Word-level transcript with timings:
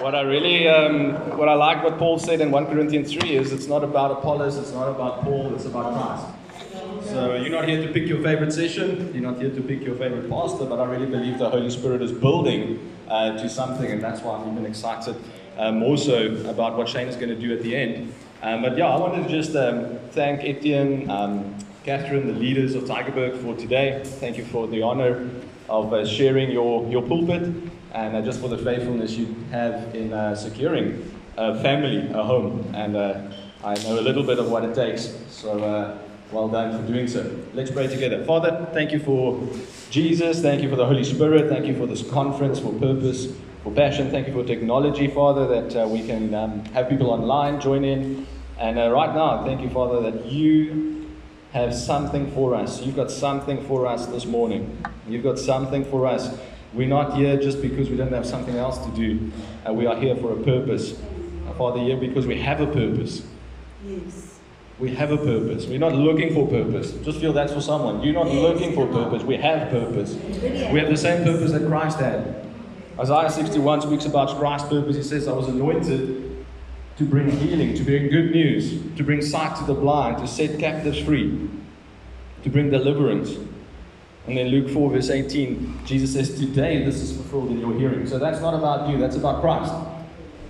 what 0.00 0.14
I 0.14 0.22
really, 0.22 0.68
um, 0.68 1.12
what 1.38 1.48
I 1.48 1.54
like 1.54 1.82
what 1.82 1.98
Paul 1.98 2.18
said 2.18 2.40
in 2.40 2.50
1 2.50 2.66
Corinthians 2.66 3.12
3 3.12 3.36
is 3.36 3.52
it's 3.52 3.66
not 3.66 3.84
about 3.84 4.10
Apollos, 4.10 4.56
it's 4.56 4.72
not 4.72 4.88
about 4.88 5.22
Paul, 5.22 5.54
it's 5.54 5.64
about 5.64 5.94
Christ. 5.94 7.06
So 7.06 7.36
you're 7.36 7.50
not 7.50 7.68
here 7.68 7.86
to 7.86 7.92
pick 7.92 8.08
your 8.08 8.22
favorite 8.22 8.52
session, 8.52 9.12
you're 9.14 9.22
not 9.22 9.40
here 9.40 9.50
to 9.50 9.62
pick 9.62 9.82
your 9.82 9.94
favorite 9.96 10.28
pastor, 10.28 10.64
but 10.66 10.80
I 10.80 10.86
really 10.86 11.06
believe 11.06 11.38
the 11.38 11.50
Holy 11.50 11.70
Spirit 11.70 12.02
is 12.02 12.12
building 12.12 12.92
uh, 13.08 13.32
to 13.32 13.48
something, 13.48 13.90
and 13.90 14.02
that's 14.02 14.20
why 14.22 14.36
I'm 14.36 14.50
even 14.50 14.66
excited 14.66 15.16
um, 15.58 15.78
more 15.78 15.96
so 15.96 16.34
about 16.48 16.76
what 16.76 16.88
Shane 16.88 17.08
is 17.08 17.16
going 17.16 17.28
to 17.28 17.38
do 17.38 17.52
at 17.52 17.62
the 17.62 17.76
end. 17.76 18.12
Um, 18.42 18.62
but 18.62 18.76
yeah, 18.76 18.88
I 18.88 18.98
wanted 18.98 19.28
to 19.28 19.28
just 19.28 19.54
um, 19.54 19.98
thank 20.10 20.40
Etienne, 20.40 21.08
um, 21.08 21.54
Catherine, 21.84 22.26
the 22.26 22.32
leaders 22.32 22.74
of 22.74 22.84
Tygerberg 22.84 23.40
for 23.42 23.54
today. 23.54 24.02
Thank 24.04 24.38
you 24.38 24.44
for 24.44 24.66
the 24.66 24.82
honor 24.82 25.28
of 25.68 25.92
uh, 25.92 26.04
sharing 26.04 26.50
your, 26.50 26.86
your 26.88 27.02
pulpit 27.02 27.54
and 27.94 28.16
uh, 28.16 28.22
just 28.22 28.40
for 28.40 28.48
the 28.48 28.58
faithfulness 28.58 29.12
you 29.12 29.34
have 29.50 29.94
in 29.94 30.12
uh, 30.12 30.34
securing 30.34 31.10
a 31.36 31.60
family, 31.62 32.10
a 32.12 32.22
home. 32.22 32.70
And 32.74 32.96
uh, 32.96 33.20
I 33.64 33.74
know 33.84 33.98
a 33.98 34.02
little 34.02 34.22
bit 34.22 34.38
of 34.38 34.50
what 34.50 34.64
it 34.64 34.74
takes. 34.74 35.14
So 35.28 35.98
well 36.34 36.48
done 36.48 36.80
for 36.80 36.92
doing 36.92 37.06
so. 37.06 37.38
Let's 37.54 37.70
pray 37.70 37.86
together. 37.86 38.24
Father, 38.24 38.68
thank 38.72 38.92
you 38.92 38.98
for 38.98 39.40
Jesus. 39.90 40.42
Thank 40.42 40.62
you 40.62 40.68
for 40.68 40.76
the 40.76 40.84
Holy 40.84 41.04
Spirit. 41.04 41.48
Thank 41.48 41.66
you 41.66 41.76
for 41.76 41.86
this 41.86 42.02
conference, 42.10 42.58
for 42.58 42.72
purpose, 42.72 43.28
for 43.62 43.70
passion. 43.70 44.10
Thank 44.10 44.26
you 44.26 44.32
for 44.32 44.44
technology, 44.44 45.06
Father, 45.06 45.46
that 45.46 45.84
uh, 45.84 45.86
we 45.86 46.04
can 46.04 46.34
um, 46.34 46.64
have 46.66 46.88
people 46.88 47.10
online 47.10 47.60
join 47.60 47.84
in. 47.84 48.26
And 48.58 48.78
uh, 48.78 48.90
right 48.90 49.14
now, 49.14 49.44
thank 49.44 49.60
you, 49.60 49.70
Father, 49.70 50.10
that 50.10 50.26
you 50.26 51.06
have 51.52 51.72
something 51.72 52.32
for 52.32 52.54
us. 52.54 52.82
You've 52.82 52.96
got 52.96 53.10
something 53.10 53.64
for 53.66 53.86
us 53.86 54.06
this 54.06 54.26
morning. 54.26 54.84
You've 55.08 55.22
got 55.22 55.38
something 55.38 55.84
for 55.84 56.06
us. 56.06 56.36
We're 56.74 56.88
not 56.88 57.14
here 57.16 57.36
just 57.36 57.62
because 57.62 57.88
we 57.88 57.96
don't 57.96 58.12
have 58.12 58.26
something 58.26 58.56
else 58.56 58.78
to 58.84 58.90
do. 58.90 59.30
Uh, 59.66 59.72
we 59.72 59.86
are 59.86 59.96
here 59.96 60.16
for 60.16 60.32
a 60.32 60.42
purpose. 60.42 61.00
Uh, 61.48 61.52
Father, 61.54 61.78
here 61.80 61.96
because 61.96 62.26
we 62.26 62.40
have 62.40 62.60
a 62.60 62.66
purpose. 62.66 63.22
Yes. 63.86 64.40
We 64.80 64.92
have 64.96 65.12
a 65.12 65.16
purpose. 65.16 65.66
We're 65.66 65.78
not 65.78 65.94
looking 65.94 66.34
for 66.34 66.48
purpose. 66.48 66.90
Just 67.04 67.20
feel 67.20 67.32
that's 67.32 67.52
for 67.52 67.60
someone. 67.60 68.02
You're 68.02 68.14
not 68.14 68.26
Yes, 68.26 68.42
looking 68.42 68.72
for 68.74 68.86
purpose. 68.88 69.22
We 69.22 69.36
have 69.36 69.70
purpose. 69.70 70.14
We 70.16 70.80
have 70.80 70.88
the 70.88 70.96
same 70.96 71.22
purpose 71.22 71.52
that 71.52 71.64
Christ 71.68 72.00
had. 72.00 72.44
Isaiah 72.98 73.30
61 73.30 73.82
speaks 73.82 74.04
about 74.04 74.36
Christ's 74.36 74.68
purpose. 74.68 74.96
He 74.96 75.02
says, 75.04 75.28
I 75.28 75.32
was 75.32 75.46
anointed 75.46 76.44
to 76.96 77.04
bring 77.04 77.30
healing, 77.30 77.74
to 77.74 77.84
bring 77.84 78.08
good 78.10 78.32
news, 78.32 78.80
to 78.96 79.04
bring 79.04 79.22
sight 79.22 79.56
to 79.58 79.64
the 79.64 79.74
blind, 79.74 80.18
to 80.18 80.26
set 80.26 80.58
captives 80.58 80.98
free, 80.98 81.48
to 82.42 82.50
bring 82.50 82.70
deliverance. 82.70 83.36
And 84.26 84.36
then 84.36 84.48
Luke 84.48 84.70
4, 84.70 84.90
verse 84.90 85.10
18, 85.10 85.80
Jesus 85.84 86.14
says, 86.14 86.38
Today 86.38 86.84
this 86.84 86.96
is 86.96 87.14
fulfilled 87.14 87.50
in 87.50 87.60
your 87.60 87.74
hearing. 87.74 88.06
So 88.06 88.18
that's 88.18 88.40
not 88.40 88.54
about 88.54 88.88
you, 88.88 88.98
that's 88.98 89.16
about 89.16 89.42
Christ. 89.42 89.72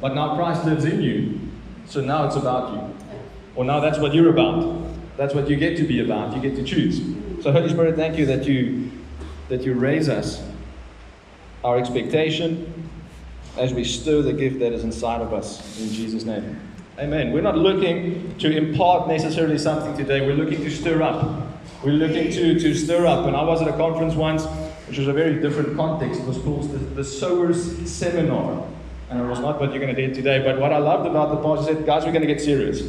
But 0.01 0.15
now 0.15 0.37
Christ 0.37 0.65
lives 0.65 0.85
in 0.85 1.03
you. 1.03 1.41
So 1.87 2.01
now 2.01 2.27
it's 2.27 2.37
about 2.37 2.75
you. 2.75 2.95
Or 3.57 3.65
now 3.65 3.81
that's 3.81 3.99
what 3.99 4.15
you're 4.15 4.31
about. 4.31 4.85
That's 5.17 5.35
what 5.35 5.49
you 5.49 5.57
get 5.57 5.77
to 5.79 5.85
be 5.85 6.01
about. 6.01 6.35
You 6.35 6.43
get 6.43 6.57
to 6.57 6.65
choose. 6.65 7.01
So 7.43 7.53
Holy 7.53 7.69
Spirit, 7.69 7.97
thank 7.97 8.17
you 8.19 8.27
that 8.27 8.45
you 8.45 8.91
that 9.49 9.63
you 9.63 9.75
raise 9.75 10.09
us 10.09 10.43
our 11.63 11.79
expectation 11.79 12.89
as 13.59 13.73
we 13.73 13.85
stir 13.85 14.23
the 14.23 14.33
gift 14.33 14.59
that 14.59 14.73
is 14.73 14.85
inside 14.85 15.21
of 15.21 15.33
us 15.33 15.81
in 15.81 15.89
Jesus' 15.91 16.25
name. 16.25 16.61
Amen. 16.99 17.33
We're 17.33 17.43
not 17.43 17.59
looking 17.59 18.37
to 18.39 18.57
impart 18.57 19.09
necessarily 19.09 19.59
something 19.59 19.97
today. 19.97 20.21
We're 20.27 20.37
looking 20.37 20.59
to 20.59 20.71
stir 20.71 21.03
up. 21.03 21.44
We're 21.85 21.93
looking 21.93 22.33
to, 22.33 22.59
to 22.59 22.75
stir 22.75 23.07
up. 23.07 23.27
And 23.27 23.37
I 23.37 23.43
was 23.43 23.61
at 23.61 23.69
a 23.69 23.73
conference 23.73 24.15
once, 24.15 24.45
which 24.89 24.99
was 24.99 25.07
a 25.07 25.13
very 25.13 25.41
different 25.41 25.77
context. 25.77 26.21
It 26.21 26.27
was 26.27 26.39
called 26.39 26.71
the, 26.73 26.79
the 26.79 27.05
Sowers 27.05 27.91
Seminar. 27.91 28.67
And 29.11 29.21
it 29.21 29.25
was 29.25 29.41
not 29.41 29.61
what 29.61 29.71
you're 29.71 29.81
going 29.81 29.95
to 29.95 30.07
do 30.09 30.15
today. 30.15 30.43
But 30.43 30.59
what 30.59 30.73
I 30.73 30.79
loved 30.79 31.07
about 31.07 31.31
the 31.31 31.37
pastor 31.43 31.75
said, 31.75 31.85
guys, 31.85 32.07
we're 32.07 32.13
going 32.13 32.27
to 32.27 32.33
get 32.33 32.41
serious. 32.41 32.83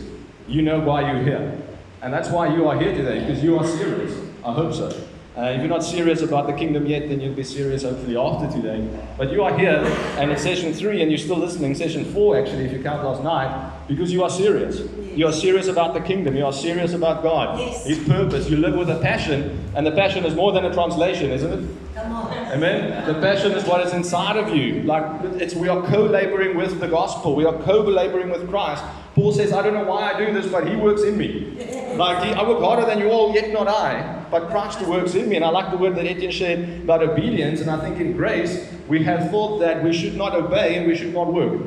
You 0.48 0.62
know 0.62 0.80
why 0.80 1.12
you're 1.12 1.24
here. 1.24 1.62
And 2.02 2.14
that's 2.14 2.30
why 2.30 2.56
you 2.56 2.68
are 2.70 2.80
here 2.80 2.94
today, 2.94 3.20
because 3.20 3.44
you 3.44 3.60
are 3.60 3.68
serious. 3.68 4.18
I 4.46 4.54
hope 4.54 4.74
so. 4.74 5.05
Uh, 5.38 5.52
if 5.52 5.60
you're 5.60 5.68
not 5.68 5.84
serious 5.84 6.22
about 6.22 6.48
the 6.48 6.54
kingdom 6.54 6.86
yet, 6.86 7.10
then 7.10 7.20
you'll 7.20 7.34
be 7.34 7.44
serious 7.44 7.84
hopefully 7.84 8.16
after 8.16 8.50
today. 8.56 8.88
But 9.18 9.34
you 9.34 9.44
are 9.44 9.58
here, 9.58 9.84
and 10.18 10.32
it's 10.32 10.42
session 10.44 10.72
three, 10.72 11.02
and 11.02 11.12
you're 11.12 11.18
still 11.18 11.38
listening, 11.38 11.76
session 11.76 12.06
four 12.06 12.40
actually, 12.40 12.64
if 12.64 12.72
you 12.72 12.82
count 12.82 13.04
last 13.04 13.22
night, 13.22 13.86
because 13.86 14.14
you 14.14 14.24
are 14.24 14.30
serious. 14.30 14.80
You 15.14 15.28
are 15.28 15.34
serious 15.34 15.68
about 15.68 15.94
the 15.94 16.00
kingdom. 16.00 16.38
You 16.38 16.46
are 16.46 16.54
serious 16.54 16.94
about 16.94 17.22
God, 17.22 17.60
Yes. 17.60 17.86
His 17.86 18.00
purpose. 18.08 18.50
You 18.50 18.58
live 18.58 18.76
with 18.76 18.90
a 18.90 19.00
passion, 19.02 19.62
and 19.76 19.86
the 19.86 19.92
passion 19.92 20.26
is 20.26 20.34
more 20.36 20.54
than 20.54 20.64
a 20.64 20.74
translation, 20.74 21.32
isn't 21.32 21.52
it? 21.52 21.70
Come 21.96 22.14
on. 22.14 22.34
Amen. 22.54 23.06
The 23.06 23.20
passion 23.20 23.52
is 23.54 23.66
what 23.66 23.86
is 23.86 23.94
inside 23.94 24.38
of 24.38 24.56
you. 24.56 24.84
Like 24.84 25.04
it's 25.42 25.54
we 25.54 25.68
are 25.68 25.86
co-laboring 25.88 26.56
with 26.56 26.80
the 26.80 26.88
gospel. 26.88 27.36
We 27.36 27.44
are 27.46 27.58
co-laboring 27.64 28.30
with 28.30 28.50
Christ. 28.50 28.84
Paul 29.16 29.32
says, 29.32 29.54
I 29.54 29.64
don't 29.64 29.74
know 29.74 29.86
why 29.86 30.12
I 30.12 30.26
do 30.26 30.34
this, 30.34 30.52
but 30.52 30.68
he 30.68 30.76
works 30.76 31.02
in 31.04 31.18
me. 31.18 31.96
Like 31.96 32.26
he, 32.26 32.34
I 32.34 32.48
work 32.48 32.60
harder 32.60 32.86
than 32.86 33.00
you 33.00 33.10
all, 33.10 33.34
yet 33.34 33.52
not 33.54 33.66
I. 33.70 34.26
But 34.30 34.50
Christ 34.50 34.82
works 34.82 35.16
in 35.16 35.30
me. 35.30 35.38
And 35.38 35.46
I 35.46 35.50
like 35.50 35.72
the 35.72 35.78
word 35.78 35.96
that 35.96 36.06
Etienne 36.06 36.32
shared 36.32 36.82
about 36.82 37.02
obedience. 37.02 37.62
And 37.62 37.72
I 37.72 37.80
think 37.80 38.02
in 38.02 38.18
grace, 38.18 38.70
we 38.90 39.04
have 39.04 39.32
thought 39.32 39.60
that 39.60 39.82
we 39.82 39.94
should 39.94 40.18
not 40.18 40.36
obey 40.36 40.76
and 40.76 40.86
we 40.86 40.98
should 40.98 41.14
not 41.14 41.32
work. 41.32 41.62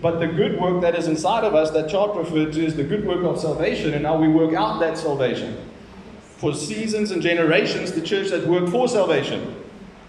But 0.00 0.20
the 0.20 0.26
good 0.26 0.58
work 0.58 0.80
that 0.80 0.94
is 0.94 1.06
inside 1.06 1.44
of 1.44 1.54
us, 1.54 1.70
that 1.72 1.90
chart 1.90 2.16
referred 2.16 2.54
to, 2.54 2.64
is 2.64 2.76
the 2.76 2.84
good 2.84 3.06
work 3.06 3.22
of 3.24 3.38
salvation. 3.38 3.92
And 3.92 4.02
now 4.02 4.18
we 4.18 4.28
work 4.28 4.54
out 4.54 4.80
that 4.80 4.96
salvation. 4.96 5.58
For 6.38 6.54
seasons 6.54 7.10
and 7.10 7.20
generations, 7.20 7.92
the 7.92 8.00
church 8.00 8.30
has 8.30 8.46
worked 8.46 8.70
for 8.70 8.88
salvation. 8.88 9.62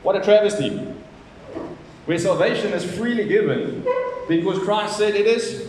What 0.03 0.15
a 0.15 0.21
travesty. 0.21 0.69
Where 2.05 2.19
salvation 2.19 2.71
is 2.71 2.85
freely 2.85 3.27
given 3.27 3.85
because 4.27 4.59
Christ 4.59 4.97
said 4.97 5.15
it 5.15 5.27
is 5.27 5.64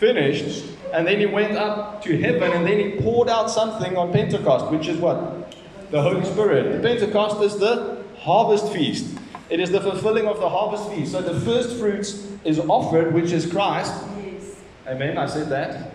finished, 0.00 0.64
and 0.92 1.06
then 1.06 1.20
he 1.20 1.26
went 1.26 1.56
up 1.56 2.02
to 2.02 2.16
heaven 2.18 2.50
and 2.52 2.66
then 2.66 2.78
he 2.80 3.00
poured 3.00 3.28
out 3.28 3.50
something 3.50 3.96
on 3.96 4.12
Pentecost, 4.12 4.72
which 4.72 4.88
is 4.88 4.96
what? 4.96 5.54
The 5.90 6.02
Holy 6.02 6.24
Spirit. 6.24 6.80
The 6.80 6.88
Pentecost 6.88 7.42
is 7.42 7.58
the 7.58 8.02
harvest 8.18 8.72
feast. 8.72 9.16
It 9.50 9.60
is 9.60 9.70
the 9.70 9.80
fulfilling 9.80 10.26
of 10.26 10.40
the 10.40 10.48
harvest 10.48 10.90
feast. 10.90 11.12
So 11.12 11.20
the 11.20 11.38
first 11.40 11.76
fruits 11.76 12.26
is 12.44 12.58
offered, 12.58 13.12
which 13.12 13.32
is 13.32 13.50
Christ. 13.50 13.92
Yes. 14.24 14.56
Amen. 14.86 15.18
I 15.18 15.26
said 15.26 15.48
that. 15.50 15.92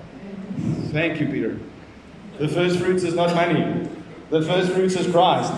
Thank 0.91 1.19
you, 1.19 1.27
Peter. 1.27 1.59
The 2.37 2.47
first 2.47 2.79
fruits 2.79 3.03
is 3.03 3.15
not 3.15 3.33
money. 3.33 3.89
The 4.29 4.41
first 4.43 4.71
fruits 4.71 4.95
is 4.95 5.11
Christ. 5.11 5.51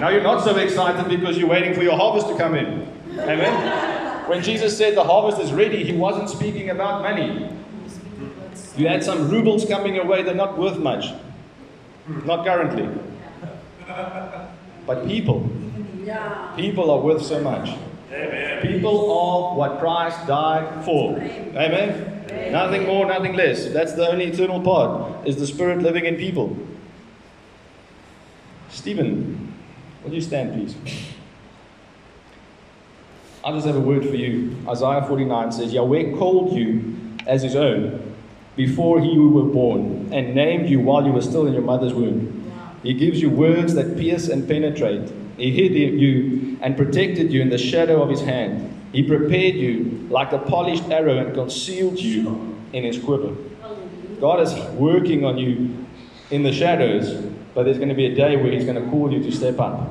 Now 0.00 0.10
you're 0.10 0.22
not 0.22 0.44
so 0.44 0.56
excited 0.56 1.08
because 1.08 1.38
you're 1.38 1.48
waiting 1.48 1.74
for 1.74 1.82
your 1.82 1.96
harvest 1.96 2.28
to 2.28 2.36
come 2.36 2.54
in. 2.54 2.88
Amen. 3.20 3.83
When 4.26 4.42
Jesus 4.42 4.76
said 4.76 4.96
the 4.96 5.04
harvest 5.04 5.40
is 5.40 5.52
ready, 5.52 5.84
he 5.84 5.92
wasn't 5.92 6.30
speaking 6.30 6.70
about 6.70 7.02
money. 7.02 7.50
You 8.76 8.88
had 8.88 9.04
some 9.04 9.28
rubles 9.28 9.64
coming 9.66 9.94
your 9.94 10.06
way, 10.06 10.22
they're 10.22 10.34
not 10.34 10.58
worth 10.58 10.78
much. 10.78 11.12
Not 12.24 12.44
currently. 12.44 12.88
But 14.86 15.06
people, 15.06 15.50
people 16.56 16.90
are 16.90 17.00
worth 17.00 17.22
so 17.22 17.40
much. 17.40 17.70
People 18.62 19.12
are 19.12 19.56
what 19.56 19.78
Christ 19.78 20.26
died 20.26 20.84
for. 20.84 21.18
Amen. 21.18 22.52
Nothing 22.52 22.86
more, 22.86 23.06
nothing 23.06 23.34
less. 23.34 23.66
That's 23.68 23.92
the 23.92 24.08
only 24.08 24.26
eternal 24.26 24.60
part, 24.60 25.26
is 25.26 25.36
the 25.36 25.46
Spirit 25.46 25.82
living 25.82 26.04
in 26.04 26.16
people. 26.16 26.56
Stephen, 28.70 29.54
will 30.02 30.12
you 30.12 30.20
stand, 30.20 30.52
please? 30.52 30.74
I 33.44 33.52
just 33.52 33.66
have 33.66 33.76
a 33.76 33.80
word 33.80 34.06
for 34.06 34.16
you. 34.16 34.56
Isaiah 34.66 35.04
49 35.06 35.52
says, 35.52 35.72
Yahweh 35.72 36.16
called 36.16 36.56
you 36.56 36.96
as 37.26 37.42
his 37.42 37.54
own 37.54 38.16
before 38.56 39.00
you 39.00 39.28
were 39.28 39.42
born 39.42 40.08
and 40.12 40.34
named 40.34 40.70
you 40.70 40.80
while 40.80 41.04
you 41.04 41.12
were 41.12 41.20
still 41.20 41.46
in 41.46 41.52
your 41.52 41.62
mother's 41.62 41.92
womb. 41.92 42.50
He 42.82 42.94
gives 42.94 43.20
you 43.20 43.28
words 43.28 43.74
that 43.74 43.98
pierce 43.98 44.28
and 44.28 44.48
penetrate. 44.48 45.12
He 45.36 45.50
hid 45.50 45.72
you 45.74 46.56
and 46.62 46.74
protected 46.74 47.32
you 47.32 47.42
in 47.42 47.50
the 47.50 47.58
shadow 47.58 48.02
of 48.02 48.08
his 48.08 48.22
hand. 48.22 48.70
He 48.92 49.02
prepared 49.02 49.56
you 49.56 50.06
like 50.08 50.32
a 50.32 50.38
polished 50.38 50.84
arrow 50.84 51.18
and 51.18 51.34
concealed 51.34 51.98
you 51.98 52.56
in 52.72 52.84
his 52.84 52.98
quiver. 52.98 53.34
God 54.20 54.40
is 54.40 54.54
working 54.72 55.26
on 55.26 55.36
you 55.36 55.86
in 56.30 56.44
the 56.44 56.52
shadows, 56.52 57.12
but 57.54 57.64
there's 57.64 57.76
going 57.76 57.90
to 57.90 57.94
be 57.94 58.06
a 58.06 58.14
day 58.14 58.36
where 58.36 58.50
He's 58.50 58.64
going 58.64 58.82
to 58.82 58.90
call 58.90 59.12
you 59.12 59.22
to 59.22 59.30
step 59.30 59.60
up, 59.60 59.90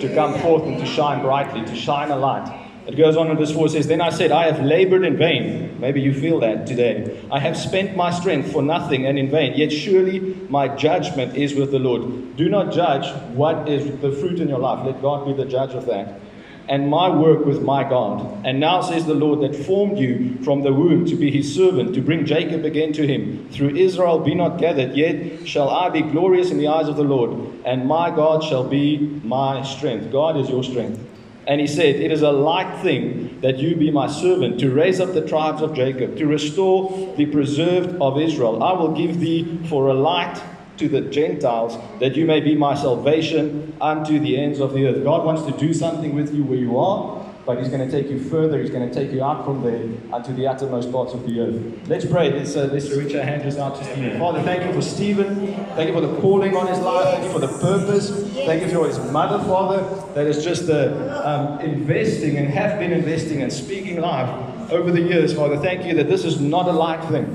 to 0.00 0.14
come 0.14 0.38
forth 0.40 0.64
and 0.64 0.78
to 0.78 0.86
shine 0.86 1.22
brightly, 1.22 1.64
to 1.64 1.74
shine 1.74 2.10
a 2.10 2.16
light. 2.16 2.59
It 2.86 2.96
goes 2.96 3.16
on 3.16 3.30
in 3.30 3.36
verse 3.36 3.52
4 3.52 3.68
says, 3.68 3.86
Then 3.86 4.00
I 4.00 4.10
said, 4.10 4.32
I 4.32 4.50
have 4.50 4.64
labored 4.64 5.04
in 5.04 5.16
vain. 5.16 5.78
Maybe 5.80 6.00
you 6.00 6.12
feel 6.14 6.40
that 6.40 6.66
today. 6.66 7.22
I 7.30 7.38
have 7.38 7.56
spent 7.56 7.96
my 7.96 8.10
strength 8.10 8.52
for 8.52 8.62
nothing 8.62 9.06
and 9.06 9.18
in 9.18 9.30
vain. 9.30 9.54
Yet 9.54 9.70
surely 9.72 10.20
my 10.48 10.68
judgment 10.68 11.36
is 11.36 11.54
with 11.54 11.70
the 11.70 11.78
Lord. 11.78 12.36
Do 12.36 12.48
not 12.48 12.72
judge 12.72 13.06
what 13.34 13.68
is 13.68 14.00
the 14.00 14.12
fruit 14.12 14.40
in 14.40 14.48
your 14.48 14.58
life. 14.58 14.84
Let 14.84 15.02
God 15.02 15.26
be 15.26 15.32
the 15.34 15.48
judge 15.48 15.74
of 15.74 15.86
that. 15.86 16.20
And 16.68 16.88
my 16.88 17.08
work 17.08 17.44
with 17.44 17.62
my 17.62 17.82
God. 17.82 18.46
And 18.46 18.60
now 18.60 18.80
says 18.80 19.04
the 19.04 19.14
Lord 19.14 19.40
that 19.40 19.56
formed 19.56 19.98
you 19.98 20.38
from 20.44 20.62
the 20.62 20.72
womb 20.72 21.04
to 21.06 21.16
be 21.16 21.30
his 21.30 21.52
servant, 21.54 21.94
to 21.94 22.00
bring 22.00 22.24
Jacob 22.24 22.64
again 22.64 22.92
to 22.94 23.06
him. 23.06 23.48
Through 23.50 23.76
Israel 23.76 24.20
be 24.20 24.34
not 24.34 24.58
gathered, 24.58 24.94
yet 24.94 25.46
shall 25.46 25.68
I 25.68 25.88
be 25.88 26.02
glorious 26.02 26.50
in 26.50 26.58
the 26.58 26.68
eyes 26.68 26.88
of 26.88 26.96
the 26.96 27.02
Lord. 27.02 27.32
And 27.64 27.86
my 27.86 28.10
God 28.10 28.44
shall 28.44 28.64
be 28.64 28.98
my 29.24 29.62
strength. 29.64 30.12
God 30.12 30.36
is 30.36 30.48
your 30.48 30.62
strength. 30.62 31.09
And 31.50 31.60
he 31.60 31.66
said, 31.66 31.96
It 31.96 32.12
is 32.12 32.22
a 32.22 32.30
light 32.30 32.80
thing 32.80 33.40
that 33.40 33.58
you 33.58 33.74
be 33.74 33.90
my 33.90 34.06
servant, 34.06 34.60
to 34.60 34.70
raise 34.70 35.00
up 35.00 35.14
the 35.14 35.26
tribes 35.26 35.62
of 35.62 35.74
Jacob, 35.74 36.16
to 36.18 36.26
restore 36.26 37.12
the 37.16 37.26
preserved 37.26 38.00
of 38.00 38.20
Israel. 38.20 38.62
I 38.62 38.72
will 38.72 38.92
give 38.92 39.18
thee 39.18 39.58
for 39.68 39.88
a 39.88 39.92
light 39.92 40.40
to 40.76 40.88
the 40.88 41.00
Gentiles, 41.00 41.76
that 41.98 42.14
you 42.14 42.24
may 42.24 42.38
be 42.38 42.54
my 42.54 42.76
salvation 42.76 43.76
unto 43.80 44.20
the 44.20 44.38
ends 44.38 44.60
of 44.60 44.74
the 44.74 44.86
earth. 44.86 45.02
God 45.02 45.26
wants 45.26 45.42
to 45.42 45.50
do 45.58 45.74
something 45.74 46.14
with 46.14 46.32
you 46.32 46.44
where 46.44 46.56
you 46.56 46.78
are, 46.78 47.19
but 47.54 47.58
He's 47.58 47.68
going 47.68 47.84
to 47.84 47.90
take 47.90 48.08
you 48.08 48.22
further. 48.22 48.60
He's 48.60 48.70
going 48.70 48.88
to 48.88 48.94
take 48.94 49.10
you 49.10 49.24
out 49.24 49.44
from 49.44 49.60
there 49.62 49.82
unto 50.14 50.32
the 50.32 50.46
uttermost 50.46 50.92
parts 50.92 51.14
of 51.14 51.26
the 51.26 51.40
earth. 51.40 51.88
Let's 51.88 52.04
pray. 52.04 52.30
Let's, 52.30 52.54
uh, 52.54 52.70
let's 52.72 52.88
reach 52.90 53.12
our 53.16 53.24
hands 53.24 53.56
out 53.56 53.74
to 53.76 53.84
Stephen. 53.84 54.20
Father, 54.20 54.40
thank 54.42 54.64
you 54.64 54.72
for 54.72 54.80
Stephen. 54.80 55.56
Thank 55.74 55.88
you 55.88 55.94
for 55.94 56.00
the 56.00 56.20
calling 56.20 56.56
on 56.56 56.68
his 56.68 56.78
life. 56.78 57.12
Thank 57.12 57.24
you 57.24 57.32
for 57.32 57.40
the 57.40 57.48
purpose. 57.48 58.10
Thank 58.46 58.62
you 58.62 58.68
for 58.68 58.86
his 58.86 59.00
mother, 59.10 59.42
Father, 59.44 59.82
that 60.14 60.28
is 60.28 60.44
just 60.44 60.70
uh, 60.70 61.22
um, 61.24 61.60
investing 61.60 62.36
and 62.36 62.46
have 62.50 62.78
been 62.78 62.92
investing 62.92 63.42
and 63.42 63.52
speaking 63.52 64.00
life 64.00 64.30
over 64.70 64.92
the 64.92 65.00
years, 65.00 65.34
Father. 65.34 65.56
Thank 65.56 65.84
you 65.86 65.94
that 65.94 66.08
this 66.08 66.24
is 66.24 66.40
not 66.40 66.68
a 66.68 66.72
light 66.72 67.02
thing. 67.10 67.26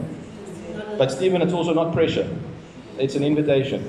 But, 0.97 1.12
Stephen, 1.12 1.41
it's 1.41 1.51
also 1.51 1.73
not 1.73 1.91
pressure, 1.91 2.33
it's 2.97 3.15
an 3.15 3.25
invitation. 3.25 3.83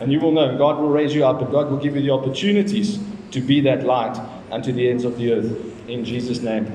And 0.00 0.10
you 0.10 0.18
will 0.18 0.32
know 0.32 0.58
God 0.58 0.80
will 0.80 0.88
raise 0.88 1.14
you 1.14 1.24
up, 1.24 1.40
and 1.40 1.52
God 1.52 1.70
will 1.70 1.78
give 1.78 1.94
you 1.94 2.02
the 2.02 2.10
opportunities 2.10 2.98
to 3.30 3.40
be 3.40 3.60
that 3.60 3.84
light 3.84 4.18
unto 4.52 4.70
the 4.70 4.88
ends 4.88 5.04
of 5.04 5.16
the 5.16 5.32
earth. 5.32 5.88
In 5.88 6.04
Jesus' 6.04 6.42
name. 6.42 6.70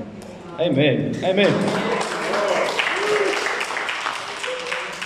Amen. 0.58 1.14
Amen. 1.24 1.98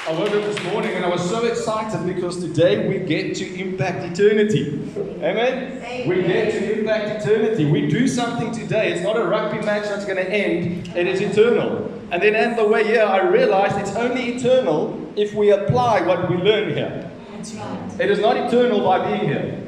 I 0.05 0.15
woke 0.15 0.31
up 0.31 0.43
this 0.43 0.63
morning 0.65 0.93
and 0.95 1.05
I 1.05 1.09
was 1.09 1.29
so 1.29 1.45
excited 1.45 2.05
because 2.07 2.41
today 2.41 2.89
we 2.89 2.99
get 3.07 3.37
to 3.37 3.61
impact 3.61 4.05
eternity. 4.05 4.81
Amen? 4.97 5.83
Amen? 5.85 6.09
We 6.09 6.23
get 6.23 6.51
to 6.51 6.81
impact 6.81 7.23
eternity. 7.23 7.67
We 7.67 7.87
do 7.89 8.09
something 8.09 8.51
today. 8.51 8.93
It's 8.93 9.03
not 9.03 9.17
a 9.17 9.25
rugby 9.25 9.65
match 9.65 9.85
that's 9.85 10.05
going 10.05 10.17
to 10.17 10.29
end, 10.29 10.89
it 10.97 11.07
is 11.07 11.21
eternal. 11.21 11.89
And 12.11 12.23
then 12.23 12.35
on 12.51 12.57
the 12.57 12.67
way 12.67 12.85
here, 12.85 13.05
I 13.05 13.21
realized 13.21 13.79
it's 13.79 13.95
only 13.95 14.35
eternal 14.35 15.13
if 15.17 15.35
we 15.35 15.51
apply 15.51 16.03
what 16.03 16.29
we 16.29 16.37
learn 16.37 16.75
here. 16.75 17.11
That's 17.31 17.55
right. 17.55 18.01
It 18.01 18.11
is 18.11 18.19
not 18.19 18.37
eternal 18.37 18.85
by 18.85 19.07
being 19.07 19.29
here. 19.29 19.62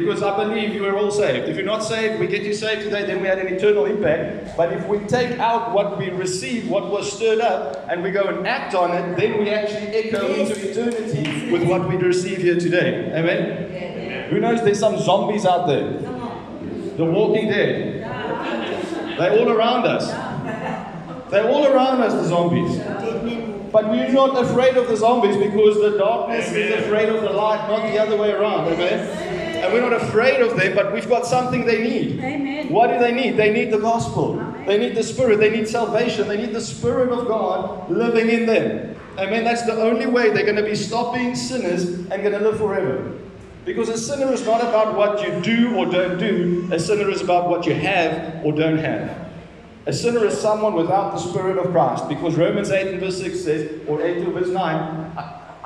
Because 0.00 0.22
I 0.22 0.36
believe 0.36 0.74
you 0.74 0.84
are 0.86 0.96
all 0.96 1.10
saved. 1.10 1.48
If 1.48 1.56
you're 1.56 1.64
not 1.64 1.82
saved, 1.82 2.20
we 2.20 2.26
get 2.26 2.42
you 2.42 2.52
saved 2.52 2.82
today, 2.82 3.06
then 3.06 3.22
we 3.22 3.28
had 3.28 3.38
an 3.38 3.48
eternal 3.48 3.86
impact. 3.86 4.56
But 4.56 4.72
if 4.72 4.86
we 4.86 4.98
take 5.00 5.38
out 5.38 5.72
what 5.72 5.98
we 5.98 6.10
received, 6.10 6.68
what 6.68 6.90
was 6.90 7.10
stirred 7.10 7.40
up, 7.40 7.86
and 7.88 8.02
we 8.02 8.10
go 8.10 8.24
and 8.24 8.46
act 8.46 8.74
on 8.74 8.90
it, 8.90 9.16
then 9.16 9.38
we 9.38 9.50
actually 9.50 9.88
echo 9.88 10.26
into 10.34 10.70
eternity 10.70 11.50
with 11.50 11.64
what 11.64 11.88
we 11.88 11.96
receive 11.96 12.38
here 12.38 12.58
today. 12.58 13.10
Amen? 13.14 14.30
Who 14.30 14.38
knows 14.40 14.62
there's 14.62 14.80
some 14.80 14.98
zombies 14.98 15.46
out 15.46 15.66
there? 15.66 15.92
The 16.96 17.04
walking 17.04 17.48
dead. 17.48 18.02
They're 19.18 19.38
all 19.38 19.50
around 19.50 19.86
us. 19.86 20.10
They're 21.30 21.48
all 21.48 21.66
around 21.66 22.02
us, 22.02 22.12
the 22.12 22.24
zombies. 22.24 22.78
But 23.72 23.90
we're 23.90 24.12
not 24.12 24.42
afraid 24.42 24.76
of 24.76 24.88
the 24.88 24.96
zombies 24.96 25.36
because 25.36 25.76
the 25.76 25.98
darkness 25.98 26.52
is 26.52 26.84
afraid 26.84 27.08
of 27.08 27.22
the 27.22 27.30
light, 27.30 27.68
not 27.68 27.82
the 27.90 27.98
other 27.98 28.16
way 28.16 28.30
around. 28.32 28.68
Amen? 28.72 29.35
And 29.66 29.74
we're 29.74 29.80
not 29.80 30.00
afraid 30.00 30.40
of 30.40 30.56
them, 30.56 30.76
but 30.76 30.92
we've 30.92 31.08
got 31.08 31.26
something 31.26 31.66
they 31.66 31.82
need. 31.82 32.20
Amen. 32.20 32.68
What 32.68 32.86
do 32.86 33.00
they 33.00 33.12
need? 33.12 33.36
They 33.36 33.52
need 33.52 33.72
the 33.72 33.78
gospel. 33.78 34.38
Amen. 34.38 34.64
They 34.64 34.78
need 34.78 34.94
the 34.94 35.02
Spirit. 35.02 35.40
They 35.40 35.50
need 35.50 35.66
salvation. 35.66 36.28
They 36.28 36.36
need 36.36 36.54
the 36.54 36.60
Spirit 36.60 37.08
of 37.08 37.26
God 37.26 37.90
living 37.90 38.30
in 38.30 38.46
them. 38.46 38.94
Amen. 39.18 39.42
That's 39.42 39.66
the 39.66 39.74
only 39.74 40.06
way 40.06 40.30
they're 40.30 40.44
going 40.44 40.54
to 40.54 40.62
be 40.62 40.76
stopping 40.76 41.34
sinners 41.34 41.88
and 41.88 42.08
going 42.08 42.30
to 42.30 42.38
live 42.38 42.58
forever. 42.58 43.12
Because 43.64 43.88
a 43.88 43.98
sinner 43.98 44.32
is 44.32 44.46
not 44.46 44.60
about 44.60 44.96
what 44.96 45.20
you 45.20 45.40
do 45.40 45.74
or 45.74 45.86
don't 45.86 46.16
do, 46.16 46.68
a 46.70 46.78
sinner 46.78 47.10
is 47.10 47.20
about 47.20 47.50
what 47.50 47.66
you 47.66 47.74
have 47.74 48.44
or 48.44 48.52
don't 48.52 48.78
have. 48.78 49.32
A 49.86 49.92
sinner 49.92 50.24
is 50.24 50.38
someone 50.38 50.74
without 50.74 51.10
the 51.10 51.18
Spirit 51.18 51.58
of 51.58 51.72
Christ. 51.72 52.08
Because 52.08 52.36
Romans 52.36 52.70
8 52.70 52.86
and 52.86 53.00
verse 53.00 53.20
6 53.20 53.40
says, 53.40 53.80
or 53.88 54.00
8 54.00 54.24
to 54.24 54.30
verse 54.30 54.48
9, 54.48 55.12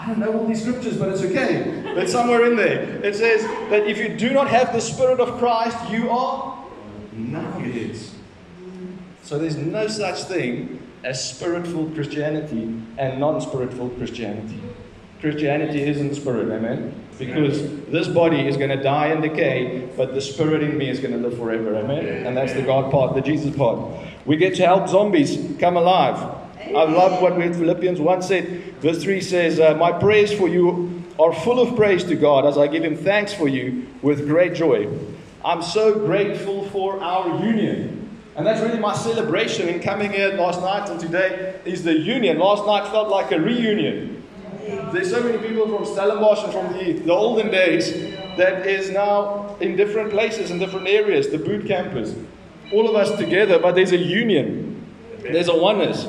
I 0.00 0.06
don't 0.06 0.18
know 0.18 0.32
all 0.32 0.46
these 0.46 0.62
scriptures, 0.62 0.96
but 0.96 1.10
it's 1.10 1.20
okay. 1.20 1.56
It's 1.98 2.10
somewhere 2.10 2.46
in 2.46 2.56
there. 2.56 3.04
It 3.04 3.14
says 3.14 3.42
that 3.68 3.86
if 3.86 3.98
you 3.98 4.08
do 4.16 4.32
not 4.32 4.48
have 4.48 4.72
the 4.72 4.80
Spirit 4.80 5.20
of 5.20 5.38
Christ, 5.38 5.76
you 5.90 6.08
are 6.08 6.58
nuggets. 7.12 8.14
So 9.22 9.38
there's 9.38 9.58
no 9.58 9.88
such 9.88 10.22
thing 10.22 10.80
as 11.04 11.22
spiritful 11.22 11.94
Christianity 11.94 12.82
and 12.96 13.20
non 13.20 13.42
spiritful 13.42 13.94
Christianity. 13.98 14.58
Christianity 15.20 15.82
is 15.82 16.00
in 16.00 16.08
the 16.08 16.14
spirit, 16.14 16.50
amen? 16.50 16.94
Because 17.18 17.60
this 17.88 18.08
body 18.08 18.48
is 18.48 18.56
going 18.56 18.70
to 18.70 18.82
die 18.82 19.08
and 19.08 19.20
decay, 19.20 19.86
but 19.98 20.14
the 20.14 20.20
spirit 20.22 20.62
in 20.62 20.78
me 20.78 20.88
is 20.88 20.98
going 20.98 21.12
to 21.12 21.18
live 21.18 21.36
forever, 21.36 21.76
amen? 21.76 22.26
And 22.26 22.34
that's 22.34 22.54
the 22.54 22.62
God 22.62 22.90
part, 22.90 23.14
the 23.14 23.20
Jesus 23.20 23.54
part. 23.54 23.78
We 24.24 24.36
get 24.36 24.54
to 24.54 24.64
help 24.64 24.88
zombies 24.88 25.38
come 25.60 25.76
alive. 25.76 26.38
I 26.66 26.84
love 26.84 27.20
what 27.22 27.34
Philippians 27.34 28.00
1 28.00 28.22
said. 28.22 28.46
Verse 28.80 29.02
3 29.02 29.20
says, 29.20 29.58
uh, 29.58 29.74
My 29.74 29.92
prayers 29.92 30.32
for 30.32 30.48
you 30.48 31.02
are 31.18 31.32
full 31.32 31.58
of 31.58 31.74
praise 31.74 32.04
to 32.04 32.14
God 32.14 32.46
as 32.46 32.58
I 32.58 32.66
give 32.66 32.84
Him 32.84 32.96
thanks 32.96 33.32
for 33.32 33.48
you 33.48 33.86
with 34.02 34.28
great 34.28 34.54
joy. 34.54 34.88
I'm 35.44 35.62
so 35.62 35.98
grateful 35.98 36.68
for 36.68 37.02
our 37.02 37.44
union. 37.44 37.96
And 38.36 38.46
that's 38.46 38.60
really 38.60 38.78
my 38.78 38.94
celebration 38.94 39.68
in 39.68 39.80
coming 39.80 40.12
here 40.12 40.34
last 40.34 40.60
night 40.60 40.88
and 40.88 41.00
today 41.00 41.60
is 41.64 41.82
the 41.82 41.94
union. 41.94 42.38
Last 42.38 42.66
night 42.66 42.90
felt 42.90 43.08
like 43.08 43.32
a 43.32 43.40
reunion. 43.40 44.22
There's 44.92 45.10
so 45.10 45.22
many 45.22 45.38
people 45.38 45.66
from 45.66 45.84
Stellenbosch 45.84 46.44
and 46.44 46.52
from 46.52 46.72
the, 46.72 46.92
the 46.92 47.12
olden 47.12 47.50
days 47.50 47.92
that 48.36 48.66
is 48.66 48.90
now 48.90 49.56
in 49.60 49.76
different 49.76 50.10
places, 50.10 50.50
in 50.50 50.58
different 50.58 50.86
areas, 50.86 51.28
the 51.30 51.38
boot 51.38 51.66
campers. 51.66 52.14
All 52.72 52.88
of 52.88 52.94
us 52.94 53.18
together, 53.18 53.58
but 53.58 53.74
there's 53.74 53.92
a 53.92 53.98
union. 53.98 54.86
There's 55.18 55.48
a 55.48 55.56
oneness. 55.56 56.06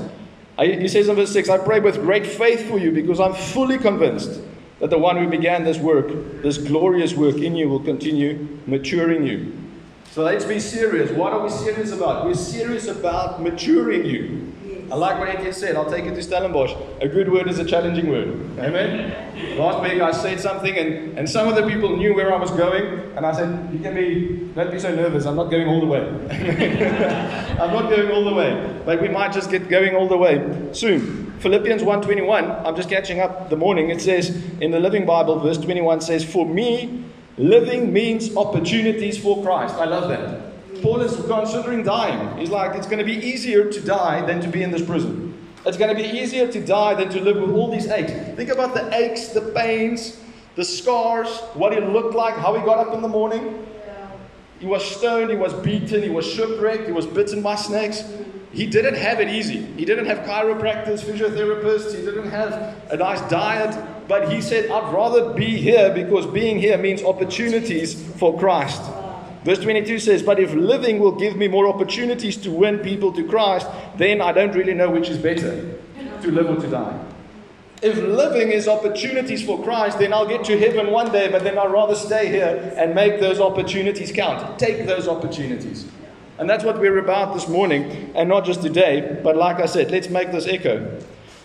He 0.59 0.88
says 0.88 1.07
in 1.07 1.15
verse 1.15 1.31
6, 1.31 1.50
I 1.50 1.57
pray 1.57 1.80
with 1.80 2.01
great 2.01 2.25
faith 2.27 2.68
for 2.69 2.77
you 2.77 2.92
because 2.92 3.19
I'm 3.19 3.33
fully 3.33 3.77
convinced 3.77 4.42
that 4.80 4.89
the 4.89 4.98
one 4.98 5.18
who 5.18 5.27
began 5.27 5.63
this 5.63 5.77
work, 5.77 6.07
this 6.42 6.57
glorious 6.57 7.13
work 7.13 7.38
in 7.38 7.56
you, 7.56 7.69
will 7.69 7.80
continue 7.80 8.59
maturing 8.68 9.25
you. 9.25 9.57
So 10.12 10.24
let's 10.24 10.44
be 10.44 10.59
serious. 10.59 11.09
What 11.12 11.33
are 11.33 11.42
we 11.42 11.50
serious 11.50 11.92
about? 11.92 12.25
We're 12.25 12.33
serious 12.33 12.88
about 12.88 13.42
maturing 13.42 14.06
you. 14.06 14.53
I 14.91 14.95
like 14.95 15.17
what 15.19 15.29
Etienne 15.29 15.53
said. 15.53 15.77
I'll 15.77 15.89
take 15.89 16.03
it 16.03 16.15
to 16.15 16.21
Stellenbosch. 16.21 16.75
A 16.99 17.07
good 17.07 17.31
word 17.31 17.47
is 17.47 17.59
a 17.59 17.63
challenging 17.63 18.09
word. 18.09 18.27
Amen? 18.59 19.57
Last 19.57 19.81
week 19.81 20.01
I 20.01 20.11
said 20.11 20.41
something, 20.41 20.77
and, 20.77 21.17
and 21.17 21.29
some 21.29 21.47
of 21.47 21.55
the 21.55 21.65
people 21.65 21.95
knew 21.95 22.13
where 22.13 22.33
I 22.33 22.38
was 22.38 22.51
going, 22.51 23.15
and 23.15 23.25
I 23.25 23.31
said, 23.31 23.71
You 23.71 23.79
can 23.79 23.95
be, 23.95 24.51
don't 24.53 24.69
be 24.69 24.79
so 24.79 24.93
nervous. 24.93 25.25
I'm 25.25 25.38
not 25.38 25.49
going 25.49 25.69
all 25.69 25.79
the 25.79 25.85
way. 25.85 26.01
I'm 27.61 27.71
not 27.71 27.89
going 27.89 28.11
all 28.11 28.25
the 28.25 28.33
way. 28.33 28.81
But 28.85 29.01
we 29.01 29.07
might 29.07 29.31
just 29.31 29.49
get 29.49 29.69
going 29.69 29.95
all 29.95 30.10
the 30.10 30.17
way 30.17 30.43
soon. 30.74 31.39
Philippians 31.39 31.83
1.21, 31.83 32.65
I'm 32.65 32.75
just 32.75 32.89
catching 32.89 33.21
up 33.21 33.50
the 33.50 33.55
morning. 33.55 33.91
It 33.91 34.01
says 34.01 34.29
in 34.60 34.71
the 34.71 34.79
Living 34.81 35.05
Bible, 35.05 35.39
verse 35.39 35.57
21 35.57 36.01
says, 36.01 36.25
For 36.25 36.45
me, 36.45 37.05
living 37.38 37.93
means 37.93 38.36
opportunities 38.36 39.17
for 39.17 39.41
Christ. 39.41 39.75
I 39.75 39.86
love 39.86 40.10
that. 40.10 40.50
Paul 40.81 41.01
is 41.01 41.15
considering 41.27 41.83
dying. 41.83 42.38
He's 42.38 42.50
like, 42.50 42.75
it's 42.75 42.88
going 42.88 43.00
to 43.00 43.05
be 43.05 43.17
easier 43.25 43.71
to 43.71 43.81
die 43.81 44.25
than 44.25 44.41
to 44.41 44.47
be 44.47 44.63
in 44.63 44.71
this 44.71 44.85
prison. 44.85 45.38
It's 45.65 45.77
going 45.77 45.95
to 45.95 46.01
be 46.01 46.09
easier 46.09 46.51
to 46.51 46.65
die 46.65 46.95
than 46.95 47.09
to 47.09 47.21
live 47.21 47.38
with 47.38 47.51
all 47.51 47.71
these 47.71 47.88
aches. 47.88 48.11
Think 48.35 48.50
about 48.50 48.73
the 48.73 48.93
aches, 48.95 49.27
the 49.29 49.41
pains, 49.41 50.19
the 50.55 50.65
scars, 50.65 51.29
what 51.53 51.73
he 51.73 51.79
looked 51.79 52.15
like, 52.15 52.35
how 52.35 52.55
he 52.55 52.65
got 52.65 52.85
up 52.85 52.93
in 52.93 53.01
the 53.01 53.07
morning. 53.07 53.67
He 54.59 54.65
was 54.65 54.83
stoned, 54.83 55.31
he 55.31 55.38
was 55.38 55.53
beaten, 55.53 56.03
he 56.03 56.09
was 56.09 56.25
shipwrecked, 56.25 56.85
he 56.85 56.91
was 56.91 57.07
bitten 57.07 57.41
by 57.41 57.55
snakes. 57.55 58.03
He 58.51 58.67
didn't 58.67 58.95
have 58.95 59.19
it 59.19 59.29
easy. 59.29 59.61
He 59.61 59.85
didn't 59.85 60.05
have 60.05 60.19
chiropractors, 60.19 61.01
physiotherapists, 61.01 61.95
he 61.95 62.01
didn't 62.01 62.29
have 62.29 62.75
a 62.91 62.97
nice 62.97 63.21
diet. 63.29 63.75
But 64.07 64.31
he 64.31 64.41
said, 64.41 64.69
I'd 64.69 64.93
rather 64.93 65.33
be 65.33 65.57
here 65.57 65.93
because 65.93 66.25
being 66.27 66.59
here 66.59 66.77
means 66.77 67.01
opportunities 67.01 67.95
for 68.17 68.38
Christ. 68.38 68.81
Verse 69.43 69.60
22 69.60 70.00
says, 70.00 70.21
But 70.21 70.39
if 70.39 70.53
living 70.53 71.00
will 71.00 71.13
give 71.13 71.36
me 71.36 71.48
more 71.48 71.67
opportunities 71.67 72.38
to 72.38 72.51
win 72.51 72.79
people 72.79 73.12
to 73.13 73.27
Christ, 73.27 73.67
then 73.98 74.21
I 74.21 74.31
don't 74.31 74.53
really 74.53 74.74
know 74.74 74.89
which 74.89 75.10
is 75.10 75.17
better, 75.17 75.77
to 76.21 76.31
live 76.31 76.50
or 76.50 76.62
to 76.62 76.69
die. 76.69 77.05
If 77.81 77.98
living 77.98 78.50
is 78.51 78.67
opportunities 78.67 79.43
for 79.43 79.63
Christ, 79.63 79.98
then 79.98 80.13
I'll 80.13 80.27
get 80.27 80.43
to 80.45 80.60
heaven 80.60 80.91
one 80.91 81.12
day, 81.12 81.31
but 81.31 81.43
then 81.43 81.57
I'd 81.57 81.71
rather 81.71 81.95
stay 81.95 82.27
here 82.27 82.74
and 82.77 82.93
make 82.93 83.19
those 83.19 83.39
opportunities 83.39 84.12
count. 84.12 84.60
Take 84.60 84.86
those 84.86 85.07
opportunities. 85.07 85.88
And 86.38 86.48
that's 86.48 86.63
what 86.63 86.79
we're 86.79 87.00
about 87.00 87.33
this 87.33 87.48
morning, 87.48 88.12
and 88.15 88.29
not 88.29 88.45
just 88.45 88.62
today, 88.62 89.19
but 89.24 89.36
like 89.36 89.57
I 89.57 89.65
said, 89.65 89.89
let's 89.89 90.10
make 90.10 90.31
this 90.31 90.45
echo. 90.48 91.00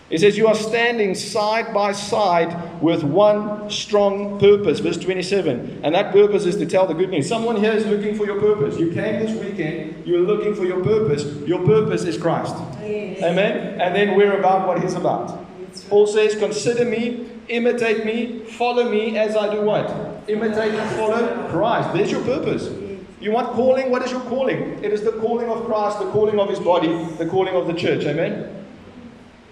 It 0.09 0.21
says, 0.21 0.39
You 0.39 0.47
are 0.47 0.55
standing 0.55 1.15
side 1.15 1.75
by 1.75 1.93
side 1.93 2.81
with 2.81 3.03
one 3.03 3.69
strong 3.71 4.39
purpose. 4.39 4.79
Verse 4.79 4.97
27. 4.99 5.81
And 5.83 5.95
that 5.95 6.13
purpose 6.13 6.45
is 6.47 6.57
to 6.57 6.67
tell 6.67 6.87
the 6.87 6.95
good 6.95 7.11
news. 7.11 7.29
Someone 7.29 7.57
here 7.57 7.73
is 7.73 7.87
looking 7.87 8.15
for 8.15 8.25
your 8.25 8.41
purpose. 8.41 8.79
You 8.79 8.93
came 8.93 9.25
this 9.25 9.39
weekend, 9.43 10.07
you're 10.07 10.21
looking 10.21 10.55
for 10.55 10.65
your 10.65 10.83
purpose. 10.83 11.25
Your 11.47 11.65
purpose 11.65 12.05
is 12.05 12.17
Christ. 12.17 12.55
Yes. 12.81 13.23
Amen? 13.23 13.81
And 13.81 13.95
then 13.95 14.17
we're 14.17 14.39
about 14.39 14.69
what 14.69 14.81
He's 14.81 14.95
about. 14.95 15.45
Paul 15.89 16.07
says, 16.07 16.37
Consider 16.37 16.85
me, 16.85 17.29
imitate 17.49 18.05
me, 18.05 18.45
follow 18.45 18.89
me 18.89 19.19
as 19.19 19.37
I 19.37 19.53
do 19.53 19.63
what? 19.63 19.91
Imitate 20.29 20.75
and 20.75 20.97
follow 20.97 21.49
Christ. 21.51 21.93
There's 21.93 22.11
your 22.11 22.23
purpose. 22.23 22.71
You 23.21 23.33
want 23.33 23.53
calling? 23.55 23.91
What 23.91 24.05
is 24.05 24.13
your 24.13 24.21
calling? 24.23 24.85
It 24.85 24.93
is 24.93 25.03
the 25.03 25.13
calling 25.13 25.49
of 25.49 25.65
Christ, 25.65 25.99
the 25.99 26.11
calling 26.11 26.39
of 26.39 26.49
his 26.49 26.61
body, 26.61 26.89
the 27.19 27.27
calling 27.27 27.57
of 27.57 27.67
the 27.67 27.73
church. 27.73 28.05
Amen? 28.05 28.56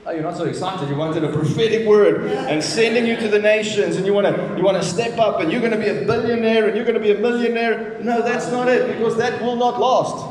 Oh, 0.07 0.11
you're 0.11 0.23
not 0.23 0.37
so 0.37 0.45
excited. 0.45 0.89
You 0.91 0.97
wanted 0.97 1.25
a 1.25 1.33
prophetic 1.33 1.87
word 1.87 2.27
and 2.27 2.63
sending 2.63 3.07
you 3.07 3.17
to 3.17 3.29
the 3.29 3.39
nations, 3.39 3.97
and 3.97 4.05
you 4.05 4.13
want 4.13 4.27
to 4.27 4.55
you 4.57 4.63
want 4.63 4.77
to 4.77 4.87
step 4.87 5.19
up, 5.19 5.41
and 5.41 5.51
you're 5.51 5.63
going 5.63 5.73
to 5.73 5.79
be 5.79 5.89
a 5.89 6.05
billionaire, 6.05 6.67
and 6.67 6.77
you're 6.77 6.85
going 6.85 7.01
to 7.01 7.01
be 7.01 7.13
a 7.13 7.19
millionaire. 7.19 7.99
No, 8.03 8.21
that's 8.21 8.51
not 8.51 8.69
it, 8.69 8.87
because 8.87 9.17
that 9.17 9.41
will 9.41 9.57
not 9.57 9.81
last. 9.81 10.27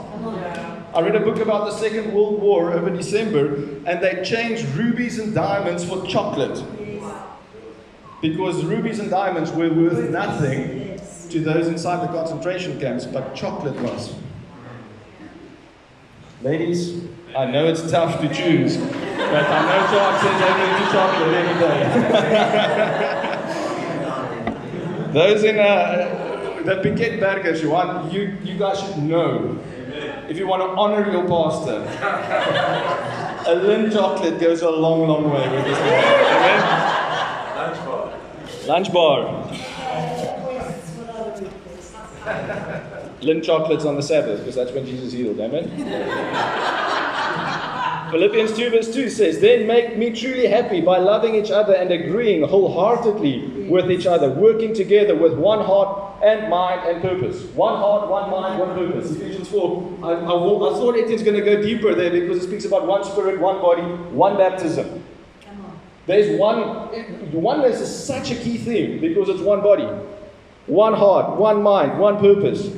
I 0.96 1.02
read 1.02 1.16
a 1.16 1.22
book 1.22 1.40
about 1.40 1.66
the 1.66 1.72
Second 1.72 2.14
World 2.14 2.40
War 2.40 2.72
over 2.72 2.92
December, 2.92 3.56
and 3.88 4.00
they 4.00 4.24
changed 4.24 4.64
rubies 4.76 5.18
and 5.18 5.34
diamonds 5.34 5.84
for 5.84 6.06
chocolate 6.06 6.64
because 8.22 8.64
rubies 8.64 9.00
and 9.00 9.10
diamonds 9.10 9.52
were 9.52 9.74
worth 9.74 10.10
nothing 10.10 10.98
to 11.30 11.42
those 11.42 11.68
inside 11.68 12.08
the 12.08 12.14
concentration 12.14 12.80
camps, 12.80 13.06
but 13.06 13.36
chocolate 13.36 13.76
was. 13.82 14.14
Ladies, 16.42 17.04
I 17.36 17.46
know 17.46 17.66
it's 17.66 17.90
tough 17.90 18.22
to 18.22 18.28
choose, 18.32 18.78
but 18.78 18.92
I 18.94 19.66
know 19.66 19.88
Charles 19.90 20.22
says 20.22 20.42
only 20.50 20.66
to 20.78 20.86
chocolate 20.92 21.34
every 21.34 21.58
day. 21.60 21.80
Those 25.14 25.44
in 25.44 25.58
uh, 25.58 26.62
the 26.64 26.76
Piketbergers, 26.76 27.62
you 27.64 27.72
want, 27.72 28.14
you, 28.14 28.38
you 28.44 28.58
guys 28.58 28.80
should 28.80 29.00
know. 29.00 29.60
If 30.30 30.38
you 30.38 30.48
want 30.48 30.62
to 30.62 30.70
honor 30.70 31.12
your 31.12 31.28
pastor, 31.28 31.82
a 33.50 33.56
Lindt 33.56 33.94
chocolate 33.94 34.40
goes 34.40 34.62
a 34.62 34.70
long, 34.70 35.08
long 35.08 35.32
way 35.32 35.50
with 35.50 35.66
this 35.66 35.80
man. 35.80 36.04
Amen? 36.36 36.84
Lunch 38.68 38.94
bar. 38.94 39.44
Requests 39.50 40.92
for 40.96 41.10
other. 41.12 41.50
Lindt 43.22 43.44
chocolates 43.44 43.86
on 43.86 43.96
the 43.96 44.04
Sabbath, 44.04 44.40
because 44.40 44.56
that's 44.56 44.72
when 44.72 44.86
Jesus 44.86 45.14
healed. 45.14 45.40
Amen? 45.40 46.80
Philippians 48.14 48.56
2 48.56 48.70
verse 48.70 48.94
2 48.94 49.10
says, 49.10 49.40
Then 49.40 49.66
make 49.66 49.98
me 49.98 50.12
truly 50.12 50.46
happy 50.46 50.82
by 50.82 51.00
loving 51.00 51.34
each 51.34 51.50
other 51.50 51.74
and 51.74 51.92
agreeing 51.92 52.48
wholeheartedly 52.48 53.68
with 53.68 53.90
each 53.90 54.06
other, 54.06 54.30
working 54.30 54.72
together 54.72 55.16
with 55.16 55.34
one 55.34 55.66
heart 55.66 56.22
and 56.24 56.48
mind 56.48 56.88
and 56.88 57.02
purpose. 57.02 57.42
One 57.56 57.76
heart, 57.76 58.08
one 58.08 58.30
mind, 58.30 58.60
one 58.60 58.76
purpose. 58.78 59.10
Ephesians 59.10 59.50
4. 59.50 59.98
I, 60.04 60.12
I, 60.12 60.14
I 60.14 60.26
thought 60.26 60.96
Etienne's 60.96 61.24
going 61.24 61.38
to 61.38 61.42
go 61.44 61.60
deeper 61.60 61.96
there 61.96 62.12
because 62.12 62.44
it 62.44 62.48
speaks 62.48 62.66
about 62.66 62.86
one 62.86 63.04
spirit, 63.04 63.40
one 63.40 63.60
body, 63.60 63.82
one 63.82 64.38
baptism. 64.38 65.04
There's 66.06 66.40
one, 66.40 67.32
oneness 67.34 67.82
is 67.82 68.06
such 68.06 68.30
a 68.30 68.36
key 68.36 68.60
theme 68.60 69.02
because 69.02 69.28
it's 69.28 69.42
one 69.42 69.62
body, 69.62 69.88
one 70.68 70.94
heart, 70.94 71.40
one 71.40 71.64
mind, 71.64 71.98
one 71.98 72.20
purpose. 72.20 72.70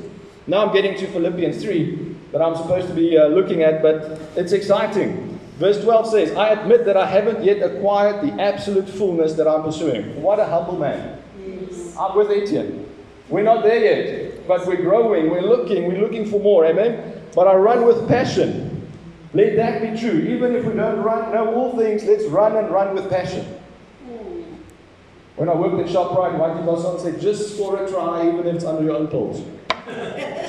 Now 0.47 0.65
I'm 0.65 0.73
getting 0.73 0.97
to 0.97 1.07
Philippians 1.07 1.61
3 1.61 2.04
that 2.35 2.41
I'm 2.41 2.57
supposed 2.57 2.89
to 2.89 2.93
be 2.93 3.17
uh, 3.17 3.27
looking 3.27 3.63
at, 3.63 3.81
but 3.81 4.19
it's 4.35 4.51
exciting. 4.51 5.39
Verse 5.57 5.81
12 5.81 6.07
says, 6.09 6.35
I 6.35 6.49
admit 6.49 6.83
that 6.83 6.97
I 6.97 7.05
haven't 7.05 7.45
yet 7.45 7.63
acquired 7.63 8.27
the 8.27 8.41
absolute 8.41 8.89
fullness 8.89 9.35
that 9.35 9.47
I'm 9.47 9.63
pursuing. 9.63 10.21
What 10.21 10.41
a 10.41 10.45
humble 10.45 10.77
man. 10.77 11.23
Yes. 11.39 11.95
I'm 11.95 12.17
with 12.17 12.29
Etienne. 12.29 12.89
We're 13.29 13.43
not 13.43 13.63
there 13.63 13.79
yet, 13.79 14.45
but 14.49 14.67
we're 14.67 14.81
growing, 14.81 15.29
we're 15.29 15.43
looking, 15.43 15.85
we're 15.85 16.01
looking 16.01 16.29
for 16.29 16.41
more, 16.41 16.65
amen? 16.65 17.21
But 17.33 17.47
I 17.47 17.55
run 17.55 17.85
with 17.85 18.05
passion. 18.09 18.85
Let 19.33 19.55
that 19.55 19.81
be 19.81 19.97
true. 19.97 20.19
Even 20.19 20.57
if 20.57 20.65
we 20.65 20.73
don't 20.73 21.01
run, 21.03 21.31
know 21.33 21.55
all 21.55 21.77
things, 21.77 22.03
let's 22.03 22.25
run 22.25 22.57
and 22.57 22.69
run 22.69 22.95
with 22.95 23.09
passion. 23.09 23.45
When 25.37 25.47
I 25.47 25.55
worked 25.55 25.79
at 25.79 25.85
ShopRite, 25.85 26.37
Whitey 26.37 26.65
Basson 26.65 26.99
said, 26.99 27.21
just 27.21 27.55
score 27.55 27.81
a 27.81 27.89
try, 27.89 28.27
even 28.27 28.45
if 28.45 28.55
it's 28.55 28.65
under 28.65 28.83
your 28.83 28.97
own 28.97 29.07
pills. 29.07 29.41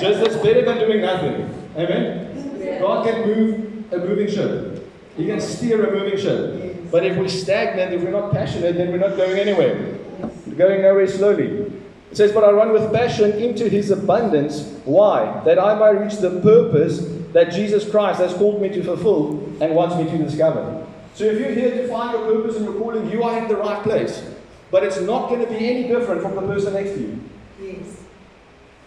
just 0.01 0.19
that's 0.19 0.35
better 0.43 0.65
than 0.65 0.79
doing 0.79 0.99
nothing. 0.99 1.63
Amen? 1.77 2.79
God 2.79 3.05
can 3.05 3.27
move 3.27 3.93
a 3.93 3.97
moving 3.97 4.27
ship. 4.27 4.83
He 5.15 5.25
can 5.27 5.39
steer 5.39 5.85
a 5.85 5.91
moving 5.91 6.19
ship. 6.19 6.91
But 6.91 7.05
if 7.05 7.17
we're 7.17 7.27
stagnant, 7.27 7.93
if 7.93 8.03
we're 8.03 8.11
not 8.11 8.31
passionate, 8.31 8.75
then 8.75 8.91
we're 8.91 8.97
not 8.97 9.17
going 9.17 9.37
anywhere. 9.37 9.97
We're 10.45 10.55
going 10.55 10.81
nowhere 10.81 11.07
slowly. 11.07 11.71
It 12.11 12.17
says, 12.17 12.31
But 12.31 12.43
I 12.43 12.51
run 12.51 12.71
with 12.71 12.91
passion 12.93 13.31
into 13.33 13.69
his 13.69 13.91
abundance. 13.91 14.63
Why? 14.85 15.41
That 15.45 15.59
I 15.59 15.75
might 15.75 16.01
reach 16.01 16.17
the 16.17 16.39
purpose 16.41 16.99
that 17.33 17.51
Jesus 17.51 17.89
Christ 17.89 18.19
has 18.19 18.33
called 18.33 18.61
me 18.61 18.69
to 18.69 18.83
fulfill 18.83 19.31
and 19.61 19.75
wants 19.75 19.95
me 19.95 20.05
to 20.05 20.17
discover. 20.17 20.85
So 21.13 21.25
if 21.25 21.39
you're 21.39 21.51
here 21.51 21.71
to 21.71 21.87
find 21.87 22.17
your 22.17 22.31
purpose 22.31 22.55
and 22.55 22.65
your 22.65 22.75
calling, 22.75 23.09
you 23.11 23.23
are 23.23 23.37
in 23.37 23.47
the 23.47 23.57
right 23.57 23.83
place. 23.83 24.23
But 24.71 24.83
it's 24.83 25.01
not 25.01 25.29
going 25.29 25.41
to 25.41 25.47
be 25.47 25.67
any 25.67 25.87
different 25.87 26.21
from 26.21 26.35
the 26.35 26.41
person 26.41 26.73
next 26.73 26.91
to 26.91 26.99
you. 26.99 27.19
Yes. 27.61 28.03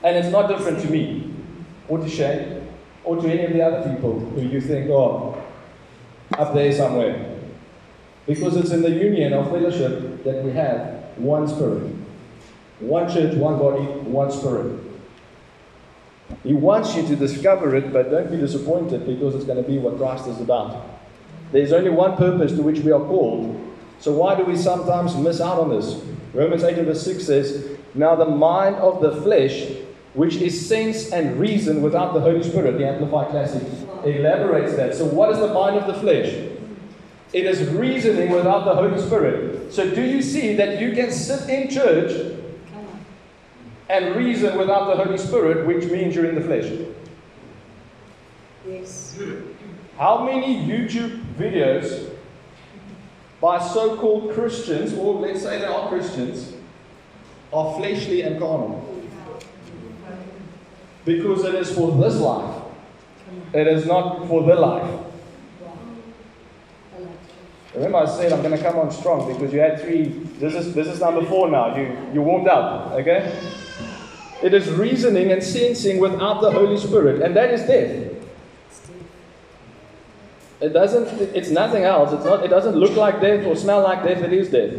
And 0.02 0.16
it's 0.16 0.28
not 0.28 0.48
different 0.48 0.80
to 0.80 0.90
me, 0.90 1.34
or 1.88 1.98
to 1.98 2.08
Shay, 2.08 2.59
or 3.04 3.16
to 3.16 3.28
any 3.28 3.44
of 3.44 3.52
the 3.52 3.62
other 3.62 3.90
people 3.90 4.18
who 4.18 4.42
you 4.42 4.60
think, 4.60 4.90
are 4.90 5.42
up 6.38 6.54
there 6.54 6.72
somewhere. 6.72 7.38
Because 8.26 8.56
it's 8.56 8.70
in 8.70 8.82
the 8.82 8.90
union 8.90 9.32
of 9.32 9.46
fellowship 9.50 10.22
that 10.24 10.44
we 10.44 10.52
have 10.52 11.00
one 11.16 11.48
spirit. 11.48 11.94
One 12.80 13.12
church, 13.12 13.34
one 13.36 13.58
body, 13.58 13.82
one 13.82 14.30
spirit. 14.30 14.80
He 16.42 16.52
wants 16.52 16.94
you 16.94 17.06
to 17.08 17.16
discover 17.16 17.74
it, 17.74 17.92
but 17.92 18.10
don't 18.10 18.30
be 18.30 18.36
disappointed 18.36 19.06
because 19.06 19.34
it's 19.34 19.44
going 19.44 19.62
to 19.62 19.68
be 19.68 19.78
what 19.78 19.98
Christ 19.98 20.28
is 20.28 20.40
about. 20.40 20.86
There's 21.52 21.72
only 21.72 21.90
one 21.90 22.16
purpose 22.16 22.52
to 22.52 22.62
which 22.62 22.80
we 22.80 22.92
are 22.92 23.00
called. 23.00 23.58
So 23.98 24.12
why 24.12 24.34
do 24.36 24.44
we 24.44 24.56
sometimes 24.56 25.16
miss 25.16 25.40
out 25.40 25.58
on 25.58 25.70
this? 25.70 26.02
Romans 26.32 26.62
8 26.62 26.76
verse 26.84 27.02
6 27.02 27.26
says, 27.26 27.76
Now 27.94 28.14
the 28.14 28.24
mind 28.24 28.76
of 28.76 29.02
the 29.02 29.20
flesh, 29.20 29.66
which 30.14 30.36
is 30.36 30.68
sense 30.68 31.12
and 31.12 31.38
reason 31.38 31.82
without 31.82 32.14
the 32.14 32.20
Holy 32.20 32.42
Spirit, 32.42 32.78
the 32.78 32.86
Amplified 32.86 33.28
Classic 33.28 33.62
elaborates 34.04 34.74
that. 34.76 34.94
So 34.94 35.04
what 35.04 35.30
is 35.30 35.38
the 35.38 35.52
mind 35.52 35.76
of 35.76 35.86
the 35.86 35.94
flesh? 35.94 36.32
It 37.32 37.46
is 37.46 37.62
reasoning 37.68 38.30
without 38.30 38.64
the 38.64 38.74
Holy 38.74 39.00
Spirit. 39.00 39.72
So 39.72 39.88
do 39.88 40.02
you 40.02 40.20
see 40.20 40.56
that 40.56 40.80
you 40.80 40.92
can 40.92 41.12
sit 41.12 41.48
in 41.48 41.70
church 41.70 42.36
and 43.88 44.16
reason 44.16 44.58
without 44.58 44.86
the 44.86 45.04
Holy 45.04 45.18
Spirit, 45.18 45.66
which 45.66 45.84
means 45.90 46.14
you're 46.14 46.26
in 46.26 46.34
the 46.34 46.40
flesh? 46.40 46.72
Yes. 48.66 49.18
How 49.96 50.24
many 50.24 50.56
YouTube 50.56 51.22
videos 51.34 52.10
by 53.40 53.58
so 53.58 53.96
called 53.96 54.32
Christians, 54.32 54.92
or 54.94 55.14
let's 55.14 55.42
say 55.42 55.58
they 55.58 55.66
are 55.66 55.88
Christians, 55.88 56.52
are 57.52 57.76
fleshly 57.76 58.22
and 58.22 58.38
carnal? 58.38 58.89
Because 61.04 61.44
it 61.44 61.54
is 61.54 61.74
for 61.74 61.92
this 61.92 62.16
life, 62.16 62.62
it 63.52 63.66
is 63.66 63.86
not 63.86 64.26
for 64.28 64.42
the 64.42 64.54
life. 64.54 65.00
Remember, 67.74 67.98
I 67.98 68.06
said 68.06 68.32
I'm 68.32 68.42
going 68.42 68.56
to 68.56 68.62
come 68.62 68.78
on 68.78 68.90
strong 68.90 69.32
because 69.32 69.52
you 69.52 69.60
had 69.60 69.80
three. 69.80 70.08
This 70.38 70.54
is 70.54 70.74
this 70.74 70.88
is 70.88 71.00
number 71.00 71.24
four 71.24 71.48
now. 71.48 71.76
You 71.76 71.96
you 72.12 72.20
warmed 72.20 72.48
up, 72.48 72.92
okay? 72.92 73.32
It 74.42 74.54
is 74.54 74.70
reasoning 74.70 75.30
and 75.32 75.42
sensing 75.42 75.98
without 76.00 76.40
the 76.40 76.50
Holy 76.50 76.76
Spirit, 76.76 77.22
and 77.22 77.36
that 77.36 77.50
is 77.50 77.62
death. 77.62 78.10
It 80.60 80.70
doesn't. 80.70 81.08
It's 81.34 81.50
nothing 81.50 81.84
else. 81.84 82.12
It's 82.12 82.24
not. 82.24 82.44
It 82.44 82.48
doesn't 82.48 82.74
look 82.74 82.96
like 82.96 83.20
death 83.20 83.46
or 83.46 83.54
smell 83.54 83.82
like 83.82 84.02
death. 84.02 84.22
It 84.22 84.32
is 84.32 84.50
death. 84.50 84.74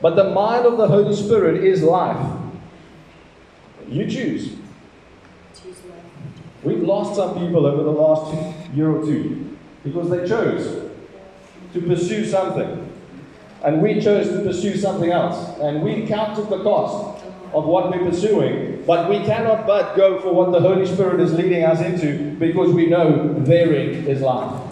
But 0.00 0.16
the 0.16 0.30
mind 0.30 0.66
of 0.66 0.78
the 0.78 0.86
Holy 0.86 1.14
Spirit 1.14 1.64
is 1.64 1.82
life. 1.82 2.38
You 3.88 4.08
choose. 4.08 4.59
We've 6.62 6.82
lost 6.82 7.16
some 7.16 7.38
people 7.38 7.64
over 7.66 7.82
the 7.82 7.90
last 7.90 8.74
year 8.74 8.90
or 8.90 9.04
two 9.04 9.56
because 9.82 10.10
they 10.10 10.28
chose 10.28 10.90
to 11.72 11.80
pursue 11.80 12.26
something, 12.26 12.92
and 13.62 13.80
we 13.80 14.00
chose 14.00 14.28
to 14.28 14.40
pursue 14.42 14.76
something 14.76 15.10
else, 15.10 15.58
and 15.60 15.82
we 15.82 16.06
counted 16.06 16.50
the 16.50 16.62
cost 16.62 17.24
of 17.54 17.64
what 17.64 17.90
we're 17.90 18.10
pursuing. 18.10 18.82
But 18.86 19.08
we 19.08 19.24
cannot 19.24 19.66
but 19.66 19.96
go 19.96 20.20
for 20.20 20.34
what 20.34 20.52
the 20.52 20.60
Holy 20.60 20.86
Spirit 20.86 21.20
is 21.20 21.32
leading 21.32 21.64
us 21.64 21.80
into 21.80 22.34
because 22.38 22.72
we 22.72 22.86
know 22.86 23.34
therein 23.38 24.06
is 24.06 24.20
life. 24.20 24.68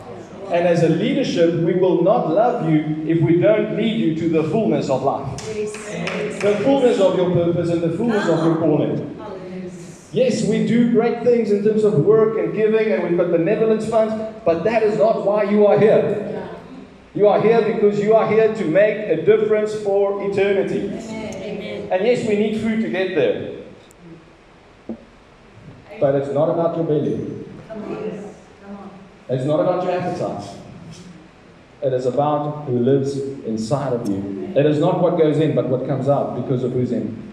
And 0.50 0.66
as 0.66 0.82
a 0.82 0.88
leadership, 0.88 1.54
we 1.60 1.74
will 1.74 2.02
not 2.02 2.30
love 2.30 2.70
you 2.70 3.04
if 3.06 3.20
we 3.20 3.38
don't 3.38 3.76
lead 3.76 4.00
you 4.00 4.14
to 4.16 4.28
the 4.30 4.44
fullness 4.48 4.88
of 4.88 5.02
life, 5.02 5.36
the 5.46 6.60
fullness 6.64 6.98
of 7.00 7.16
your 7.16 7.30
purpose, 7.32 7.68
and 7.68 7.82
the 7.82 7.96
fullness 7.96 8.26
of 8.28 8.44
your 8.44 8.56
calling. 8.56 9.17
Yes, 10.12 10.44
we 10.46 10.66
do 10.66 10.90
great 10.90 11.22
things 11.22 11.50
in 11.50 11.62
terms 11.62 11.84
of 11.84 11.94
work 12.04 12.38
and 12.38 12.54
giving, 12.54 12.90
and 12.92 13.02
we've 13.02 13.16
got 13.18 13.30
benevolence 13.30 13.88
funds, 13.88 14.14
but 14.44 14.64
that 14.64 14.82
is 14.82 14.96
not 14.98 15.24
why 15.26 15.42
you 15.42 15.66
are 15.66 15.78
here. 15.78 16.30
Yeah. 16.30 16.48
You 17.14 17.26
are 17.28 17.40
here 17.42 17.74
because 17.74 17.98
you 18.00 18.14
are 18.14 18.30
here 18.30 18.54
to 18.54 18.64
make 18.64 18.96
a 19.08 19.22
difference 19.22 19.74
for 19.74 20.30
eternity. 20.30 20.86
Amen. 20.88 21.88
And 21.92 22.06
yes, 22.06 22.26
we 22.26 22.36
need 22.36 22.60
food 22.60 22.80
to 22.82 22.88
get 22.88 23.14
there. 23.14 23.54
But 26.00 26.14
it's 26.14 26.32
not 26.32 26.48
about 26.48 26.76
your 26.76 26.86
belly, 26.86 27.44
Come 27.66 27.82
on. 27.82 27.88
Come 28.62 28.76
on. 28.76 28.90
it's 29.28 29.44
not 29.44 29.60
about 29.60 29.84
your 29.84 29.92
appetites. 30.00 30.54
It 31.82 31.92
is 31.92 32.06
about 32.06 32.64
who 32.64 32.78
lives 32.78 33.18
inside 33.18 33.92
of 33.92 34.08
you. 34.08 34.52
It 34.56 34.64
is 34.64 34.78
not 34.78 35.00
what 35.00 35.18
goes 35.18 35.38
in, 35.38 35.54
but 35.54 35.68
what 35.68 35.86
comes 35.86 36.08
out 36.08 36.40
because 36.40 36.64
of 36.64 36.72
who's 36.72 36.92
in. 36.92 37.27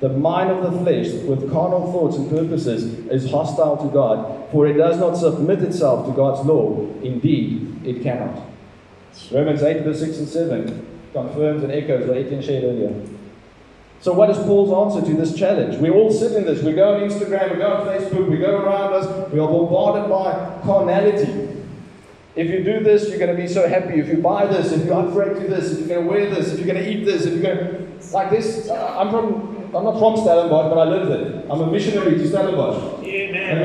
The 0.00 0.08
mind 0.08 0.50
of 0.50 0.62
the 0.62 0.78
flesh, 0.78 1.12
with 1.24 1.52
carnal 1.52 1.92
thoughts 1.92 2.16
and 2.16 2.30
purposes, 2.30 2.84
is 3.10 3.30
hostile 3.30 3.76
to 3.76 3.92
God, 3.92 4.50
for 4.50 4.66
it 4.66 4.74
does 4.74 4.98
not 4.98 5.14
submit 5.14 5.62
itself 5.62 6.06
to 6.06 6.12
God's 6.12 6.46
law. 6.46 6.86
Indeed, 7.02 7.82
it 7.84 8.02
cannot. 8.02 8.46
Romans 9.30 9.62
8, 9.62 9.82
verse 9.82 10.00
6 10.00 10.18
and 10.18 10.28
7 10.28 10.86
confirms 11.12 11.62
and 11.64 11.72
echoes 11.72 12.08
what 12.08 12.16
Etienne 12.16 12.42
shared 12.42 12.64
earlier. 12.64 13.06
So, 14.00 14.14
what 14.14 14.30
is 14.30 14.38
Paul's 14.38 14.94
answer 14.94 15.06
to 15.10 15.16
this 15.16 15.34
challenge? 15.36 15.76
We 15.76 15.90
all 15.90 16.10
sit 16.10 16.32
in 16.32 16.46
this. 16.46 16.62
We 16.62 16.72
go 16.72 16.94
on 16.94 17.02
Instagram, 17.02 17.52
we 17.52 17.58
go 17.58 17.70
on 17.70 17.86
Facebook, 17.86 18.30
we 18.30 18.38
go 18.38 18.56
around 18.56 18.94
us, 18.94 19.30
we 19.30 19.38
are 19.38 19.48
bombarded 19.48 20.08
by 20.08 20.62
carnality. 20.64 21.48
If 22.34 22.48
you 22.48 22.64
do 22.64 22.82
this, 22.82 23.10
you're 23.10 23.18
going 23.18 23.36
to 23.36 23.42
be 23.42 23.48
so 23.48 23.68
happy. 23.68 24.00
If 24.00 24.08
you 24.08 24.18
buy 24.18 24.46
this, 24.46 24.72
if 24.72 24.86
you 24.86 24.94
upgrade 24.94 25.36
to 25.36 25.48
this, 25.48 25.72
if 25.72 25.80
you're 25.80 25.88
going 25.88 26.04
to 26.04 26.08
wear 26.08 26.30
this, 26.34 26.52
if 26.52 26.60
you're 26.60 26.72
going 26.72 26.82
to 26.82 26.90
eat 26.90 27.04
this, 27.04 27.26
if 27.26 27.34
you're 27.34 27.54
going 27.54 27.58
to. 27.58 27.90
Like 28.14 28.30
this, 28.30 28.70
I'm 28.70 29.10
from. 29.10 29.49
I'm 29.74 29.84
not 29.84 29.98
from 29.98 30.16
Stellenbosch, 30.16 30.68
but 30.68 30.78
I 30.78 30.84
live 30.84 31.08
there. 31.08 31.44
I'm 31.50 31.60
a 31.60 31.70
missionary 31.70 32.18
to 32.18 32.28
Stellenbosch. 32.28 33.04
Amen. 33.04 33.58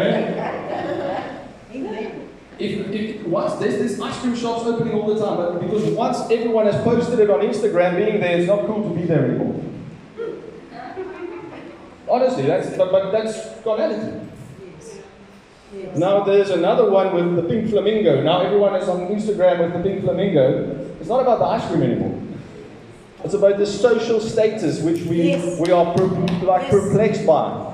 Amen. 1.73 2.29
If, 2.57 2.87
if 2.89 3.27
once 3.27 3.55
there's 3.55 3.77
this 3.79 3.99
ice 3.99 4.19
cream 4.19 4.35
shops 4.35 4.65
opening 4.65 4.93
all 4.93 5.13
the 5.13 5.19
time, 5.19 5.35
but 5.35 5.59
because 5.59 5.83
once 5.95 6.19
everyone 6.31 6.67
has 6.67 6.81
posted 6.83 7.19
it 7.19 7.29
on 7.29 7.41
Instagram, 7.41 7.97
being 7.97 8.19
there, 8.21 8.37
it's 8.37 8.47
not 8.47 8.65
cool 8.65 8.87
to 8.87 8.95
be 8.95 9.05
there 9.05 9.25
anymore. 9.25 9.61
Honestly, 12.07 12.43
that's 12.43 12.77
but, 12.77 12.91
but 12.91 13.11
that's 13.11 13.61
carnality. 13.63 14.25
Yes. 14.63 14.97
Yes. 15.73 15.97
Now 15.97 16.23
there's 16.23 16.51
another 16.51 16.89
one 16.89 17.13
with 17.13 17.35
the 17.35 17.49
pink 17.49 17.69
flamingo. 17.71 18.21
Now 18.21 18.41
everyone 18.41 18.75
is 18.75 18.87
on 18.87 19.07
Instagram 19.07 19.59
with 19.59 19.73
the 19.73 19.89
pink 19.89 20.03
flamingo. 20.03 20.95
It's 20.99 21.09
not 21.09 21.21
about 21.21 21.39
the 21.39 21.45
ice 21.45 21.67
cream 21.67 21.81
anymore. 21.81 22.14
It's 23.25 23.33
about 23.33 23.57
the 23.57 23.65
social 23.65 24.19
status 24.19 24.81
which 24.81 25.01
we 25.01 25.23
Yes. 25.23 25.59
we 25.59 25.71
are 25.71 25.95
per, 25.95 26.05
like 26.45 26.61
Yes. 26.61 26.71
perplexed 26.71 27.25
by. 27.25 27.71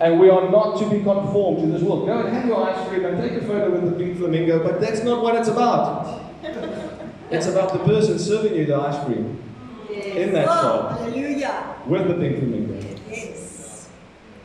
And 0.00 0.18
we 0.18 0.30
are 0.30 0.50
not 0.50 0.78
to 0.78 0.86
be 0.86 1.00
conformed 1.02 1.60
to 1.60 1.66
this 1.66 1.82
world. 1.82 2.06
Go 2.06 2.20
and 2.20 2.28
have 2.34 2.46
your 2.46 2.62
ice 2.66 2.88
cream 2.88 3.04
and 3.04 3.22
take 3.22 3.42
a 3.42 3.44
photo 3.44 3.70
with 3.70 3.84
the 3.84 3.90
pink 4.02 4.16
flamingo, 4.18 4.62
but 4.62 4.80
that's 4.80 5.04
not 5.04 5.22
what 5.22 5.34
it's 5.36 5.48
about. 5.48 6.20
It's 7.28 7.48
about 7.48 7.72
the 7.72 7.80
person 7.80 8.18
serving 8.20 8.54
you 8.54 8.66
the 8.66 8.76
ice 8.76 9.04
cream 9.04 9.36
in 9.90 10.32
that 10.32 10.46
oh, 10.48 10.62
shop 10.62 10.98
Hallelujah. 11.00 11.74
with 11.84 12.06
the 12.06 12.14
pink 12.14 12.38
flamingo. 12.38 12.86
Yes. 13.10 13.88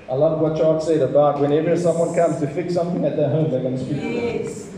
I 0.10 0.16
love 0.16 0.42
what 0.42 0.58
Charles 0.58 0.88
said 0.88 1.02
about 1.02 1.40
whenever 1.40 1.78
someone 1.78 2.16
comes 2.16 2.40
to 2.40 2.48
fix 2.48 2.74
something 2.74 3.06
at 3.06 3.16
their 3.18 3.30
home, 3.30 3.52
they're 3.52 3.62
going 3.62 3.78
to 3.78 3.84
speak 3.86 3.98
to 3.98 4.02
them. 4.02 4.14
Yes. 4.14 4.72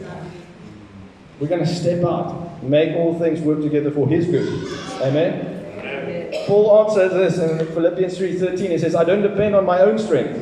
We're 1.39 1.47
going 1.47 1.65
to 1.65 1.73
step 1.73 2.03
out, 2.03 2.61
make 2.61 2.95
all 2.97 3.17
things 3.17 3.39
work 3.39 3.61
together 3.61 3.89
for 3.89 4.05
His 4.07 4.25
good. 4.25 4.82
Amen. 5.03 6.33
Paul 6.47 6.87
answers 6.87 7.13
this 7.13 7.37
in 7.39 7.67
Philippians 7.67 8.17
3:13. 8.17 8.71
He 8.71 8.77
says, 8.77 8.95
"I 8.95 9.03
don't 9.03 9.21
depend 9.21 9.55
on 9.55 9.65
my 9.65 9.79
own 9.79 9.97
strength 9.97 10.39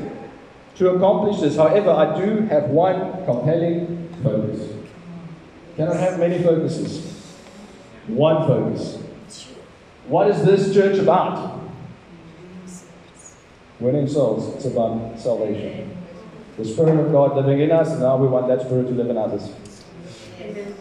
to 0.75 0.89
accomplish 0.91 1.41
this. 1.41 1.57
However, 1.57 1.91
I 1.91 2.19
do 2.19 2.41
have 2.47 2.69
one 2.69 3.25
compelling 3.25 4.09
focus. 4.23 4.67
Cannot 5.77 5.97
have 5.97 6.19
many 6.19 6.39
focuses. 6.39 7.35
One 8.07 8.47
focus. 8.47 8.99
What 10.07 10.27
is 10.27 10.43
this 10.43 10.73
church 10.73 10.97
about? 10.97 11.59
Winning 13.79 14.07
souls. 14.07 14.55
It's 14.55 14.65
about 14.65 15.19
salvation. 15.19 15.91
The 16.57 16.65
Spirit 16.65 16.99
of 16.99 17.11
God 17.11 17.35
living 17.35 17.61
in 17.61 17.71
us, 17.71 17.91
and 17.91 18.01
now 18.01 18.17
we 18.17 18.27
want 18.27 18.47
that 18.47 18.61
Spirit 18.61 18.87
to 18.87 18.93
live 18.93 19.09
in 19.09 19.17
others. 19.17 19.49
Amen. 20.39 20.75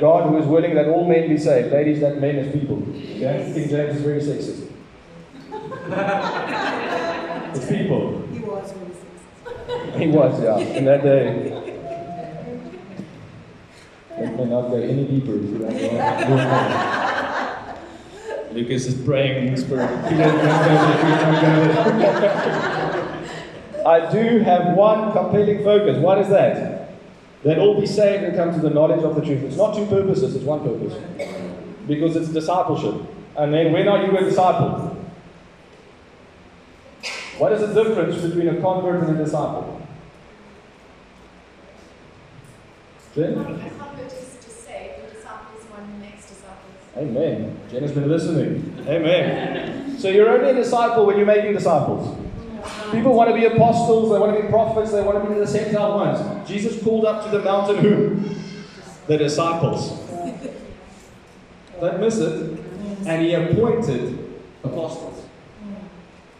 God 0.00 0.28
who 0.28 0.38
is 0.38 0.46
willing 0.46 0.74
that 0.74 0.88
all 0.88 1.06
men 1.06 1.28
be 1.28 1.38
saved. 1.38 1.72
Ladies, 1.72 2.00
that 2.00 2.20
men 2.20 2.36
is 2.36 2.52
people. 2.52 2.82
Okay? 2.82 3.52
King 3.54 3.68
James 3.68 3.96
is 3.96 4.02
very 4.02 4.20
sexist. 4.20 4.68
it's 7.54 7.66
people. 7.68 8.26
He 8.28 8.38
was 8.40 8.74
really 8.74 8.94
sexy. 8.94 9.98
He 9.98 10.06
was, 10.08 10.42
yeah, 10.42 10.58
in 10.58 10.84
that 10.86 11.02
day. 11.02 11.58
Let 14.18 14.36
me 14.36 14.44
not 14.44 14.68
go 14.68 14.76
any 14.76 15.04
deeper 15.04 15.32
into 15.32 15.58
that. 15.58 16.92
Lucas 18.52 18.86
is 18.86 18.94
praying 19.04 19.48
in 19.48 19.54
the 19.54 19.60
spirit. 19.60 19.90
I 23.84 24.12
do 24.12 24.38
have 24.40 24.76
one 24.76 25.12
compelling 25.12 25.64
focus. 25.64 25.98
What 25.98 26.18
is 26.18 26.28
that? 26.28 26.81
That 27.44 27.58
all 27.58 27.80
be 27.80 27.86
saved 27.86 28.24
and 28.24 28.36
come 28.36 28.54
to 28.54 28.60
the 28.60 28.70
knowledge 28.70 29.02
of 29.02 29.16
the 29.16 29.20
truth. 29.20 29.42
It's 29.42 29.56
not 29.56 29.74
two 29.74 29.86
purposes, 29.86 30.36
it's 30.36 30.44
one 30.44 30.60
purpose. 30.60 30.94
Because 31.88 32.14
it's 32.14 32.28
discipleship. 32.28 32.94
And 33.36 33.52
then 33.52 33.72
when 33.72 33.88
are 33.88 34.04
you 34.04 34.16
a 34.16 34.20
disciple? 34.20 34.96
What 37.38 37.52
is 37.52 37.60
the 37.60 37.82
difference 37.82 38.22
between 38.22 38.48
a 38.48 38.60
convert 38.60 39.02
and 39.02 39.18
a 39.18 39.24
disciple? 39.24 39.80
Jen? 43.14 43.38
A 43.38 43.44
convert 43.44 44.12
is 44.12 44.36
to 44.40 44.50
save, 44.50 45.02
the 45.02 45.14
disciple 45.14 45.58
is 45.58 45.64
one 45.64 45.84
who 45.84 45.98
makes 45.98 46.28
disciples. 46.28 46.72
Amen. 46.96 47.58
Jen 47.70 47.82
has 47.82 47.92
been 47.92 48.08
listening. 48.08 48.84
Amen. 48.86 49.98
So 49.98 50.08
you're 50.08 50.28
only 50.30 50.50
a 50.50 50.54
disciple 50.54 51.06
when 51.06 51.16
you're 51.16 51.26
making 51.26 51.54
disciples. 51.54 52.21
People 52.92 53.14
want 53.14 53.30
to 53.30 53.34
be 53.34 53.44
apostles, 53.44 54.10
they 54.10 54.18
want 54.18 54.36
to 54.36 54.42
be 54.42 54.48
prophets, 54.48 54.92
they 54.92 55.02
want 55.02 55.22
to 55.22 55.28
be 55.28 55.38
the 55.38 55.46
sent 55.46 55.74
out 55.74 55.96
ones. 55.96 56.48
Jesus 56.48 56.80
pulled 56.82 57.04
up 57.04 57.24
to 57.24 57.30
the 57.36 57.42
mountain 57.42 57.76
who? 57.78 58.20
The 59.06 59.18
disciples. 59.18 59.98
Don't 61.80 62.00
miss 62.00 62.18
it. 62.18 62.58
And 63.06 63.22
he 63.22 63.34
appointed 63.34 64.18
apostles. 64.62 65.24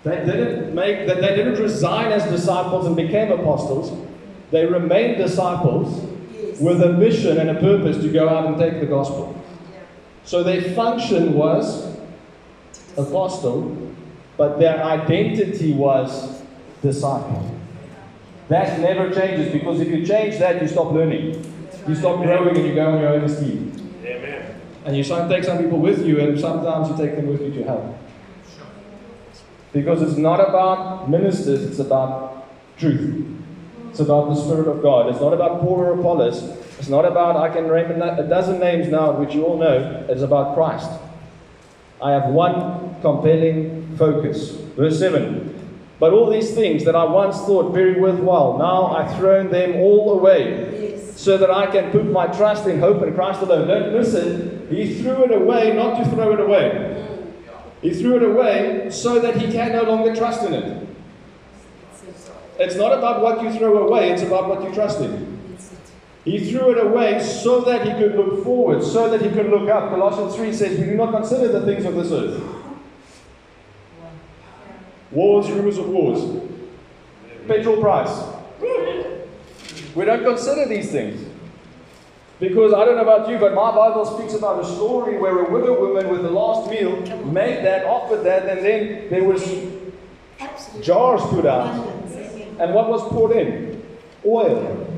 They 0.04 0.16
didn't 0.16 0.74
make 0.74 1.06
that 1.06 1.20
they 1.20 1.34
didn't 1.36 1.60
resign 1.60 2.12
as 2.12 2.28
disciples 2.30 2.86
and 2.86 2.96
became 2.96 3.32
apostles. 3.32 3.92
They 4.50 4.66
remained 4.66 5.18
disciples 5.18 6.00
with 6.60 6.82
a 6.82 6.92
mission 6.92 7.38
and 7.38 7.50
a 7.50 7.54
purpose 7.54 7.96
to 7.98 8.12
go 8.12 8.28
out 8.28 8.46
and 8.46 8.58
take 8.58 8.80
the 8.80 8.86
gospel. 8.86 9.40
So 10.24 10.42
their 10.42 10.62
function 10.74 11.34
was 11.34 11.96
apostle, 12.96 13.91
but 14.36 14.58
their 14.58 14.82
identity 14.82 15.72
was 15.72 16.42
disciple. 16.82 17.48
That 18.48 18.80
never 18.80 19.12
changes 19.12 19.52
because 19.52 19.80
if 19.80 19.88
you 19.88 20.04
change 20.04 20.38
that, 20.38 20.60
you 20.60 20.68
stop 20.68 20.92
learning. 20.92 21.42
You 21.86 21.94
stop 21.94 22.22
growing 22.22 22.56
and 22.56 22.66
you 22.66 22.74
go 22.74 22.92
on 22.92 23.00
your 23.00 23.10
own 23.10 23.28
steam. 23.28 23.72
Amen. 24.04 24.60
And 24.84 24.96
you 24.96 25.04
take 25.04 25.44
some 25.44 25.58
people 25.58 25.78
with 25.78 26.04
you, 26.04 26.20
and 26.20 26.38
sometimes 26.38 26.88
you 26.90 26.96
take 26.96 27.16
them 27.16 27.28
with 27.28 27.40
you 27.40 27.52
to 27.54 27.64
hell. 27.64 27.98
Because 29.72 30.02
it's 30.02 30.18
not 30.18 30.40
about 30.40 31.08
ministers, 31.08 31.64
it's 31.64 31.78
about 31.78 32.46
truth. 32.76 33.26
It's 33.90 34.00
about 34.00 34.30
the 34.30 34.34
Spirit 34.34 34.68
of 34.68 34.82
God. 34.82 35.10
It's 35.10 35.20
not 35.20 35.32
about 35.32 35.60
Paul 35.60 35.80
or 35.80 35.98
Apollos. 35.98 36.42
It's 36.78 36.88
not 36.88 37.04
about, 37.04 37.36
I 37.36 37.48
can 37.48 37.68
name 37.68 38.02
a 38.02 38.28
dozen 38.28 38.58
names 38.58 38.88
now, 38.88 39.12
which 39.12 39.34
you 39.34 39.44
all 39.44 39.58
know. 39.58 40.04
It's 40.08 40.22
about 40.22 40.54
Christ. 40.54 40.90
I 42.02 42.10
have 42.12 42.26
one 42.26 42.96
compelling 43.02 43.81
focus. 43.96 44.52
Verse 44.76 44.98
7. 44.98 45.48
But 45.98 46.12
all 46.12 46.28
these 46.30 46.52
things 46.54 46.84
that 46.84 46.96
I 46.96 47.04
once 47.04 47.36
thought 47.38 47.72
very 47.72 48.00
worthwhile, 48.00 48.58
now 48.58 48.86
I've 48.86 49.16
thrown 49.18 49.50
them 49.50 49.76
all 49.76 50.18
away 50.18 50.90
Yes. 50.96 51.20
so 51.20 51.38
that 51.38 51.50
I 51.50 51.66
can 51.70 51.92
put 51.92 52.06
my 52.06 52.26
trust 52.26 52.66
in 52.66 52.80
hope 52.80 53.02
in 53.02 53.14
Christ 53.14 53.40
alone. 53.42 53.68
Don't 53.68 53.92
listen. 53.92 54.66
He 54.68 55.00
threw 55.00 55.24
it 55.24 55.30
away 55.32 55.74
not 55.74 56.02
to 56.02 56.10
throw 56.10 56.32
it 56.32 56.40
away. 56.40 56.98
He 57.82 57.90
threw 57.94 58.16
it 58.16 58.22
away 58.22 58.88
so 58.90 59.20
that 59.20 59.36
he 59.36 59.52
can 59.52 59.72
no 59.72 59.82
longer 59.82 60.14
trust 60.14 60.42
in 60.44 60.54
it. 60.54 60.88
It's 62.58 62.76
not 62.76 62.92
about 62.96 63.22
what 63.22 63.42
you 63.42 63.52
throw 63.52 63.86
away, 63.86 64.10
it's 64.10 64.22
about 64.22 64.48
what 64.48 64.62
you 64.62 64.72
trust 64.74 65.00
in. 65.00 65.56
He 66.24 66.50
threw 66.50 66.70
it 66.70 66.84
away 66.84 67.20
so 67.20 67.60
that 67.62 67.84
he 67.86 67.92
could 67.94 68.14
look 68.14 68.44
forward, 68.44 68.84
so 68.84 69.10
that 69.10 69.20
he 69.22 69.30
could 69.30 69.50
look 69.50 69.68
up. 69.68 69.90
Colossians 69.90 70.36
3 70.36 70.52
says, 70.52 70.78
We 70.78 70.84
do 70.86 70.94
not 70.94 71.12
consider 71.12 71.48
the 71.48 71.64
things 71.66 71.84
of 71.84 71.94
this 71.96 72.12
earth. 72.12 72.40
Wars, 75.12 75.50
rumors 75.50 75.78
of 75.78 75.88
wars, 75.88 76.20
petrol 77.46 77.80
price. 77.80 78.32
We 79.94 80.04
don't 80.04 80.24
consider 80.24 80.66
these 80.66 80.90
things. 80.90 81.28
Because 82.40 82.72
I 82.72 82.84
don't 82.84 82.96
know 82.96 83.02
about 83.02 83.28
you, 83.28 83.38
but 83.38 83.54
my 83.54 83.70
Bible 83.70 84.04
speaks 84.04 84.34
about 84.34 84.64
a 84.64 84.66
story 84.66 85.16
where 85.16 85.44
a 85.44 85.50
widow 85.50 85.78
woman 85.78 86.08
with 86.08 86.22
the 86.22 86.30
last 86.30 86.68
meal 86.68 86.96
made 87.26 87.64
that, 87.64 87.84
offered 87.86 88.24
that, 88.24 88.48
and 88.48 88.64
then 88.64 89.10
there 89.10 89.22
was 89.22 89.44
jars 90.80 91.22
put 91.26 91.46
out. 91.46 91.86
And 92.58 92.74
what 92.74 92.88
was 92.88 93.02
poured 93.12 93.36
in? 93.36 93.82
Oil. 94.26 94.88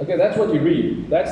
Okay, 0.00 0.16
that's 0.16 0.38
what 0.38 0.54
you 0.54 0.60
read. 0.60 1.10
That's 1.10 1.30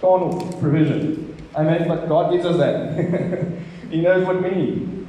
carnal 0.00 0.52
provision. 0.60 1.34
Amen. 1.54 1.88
But 1.88 2.06
God 2.06 2.30
gives 2.30 2.44
us 2.44 2.58
that. 2.58 3.52
he 3.90 4.00
knows 4.02 4.26
what 4.26 4.42
we 4.42 4.50
need. 4.50 4.99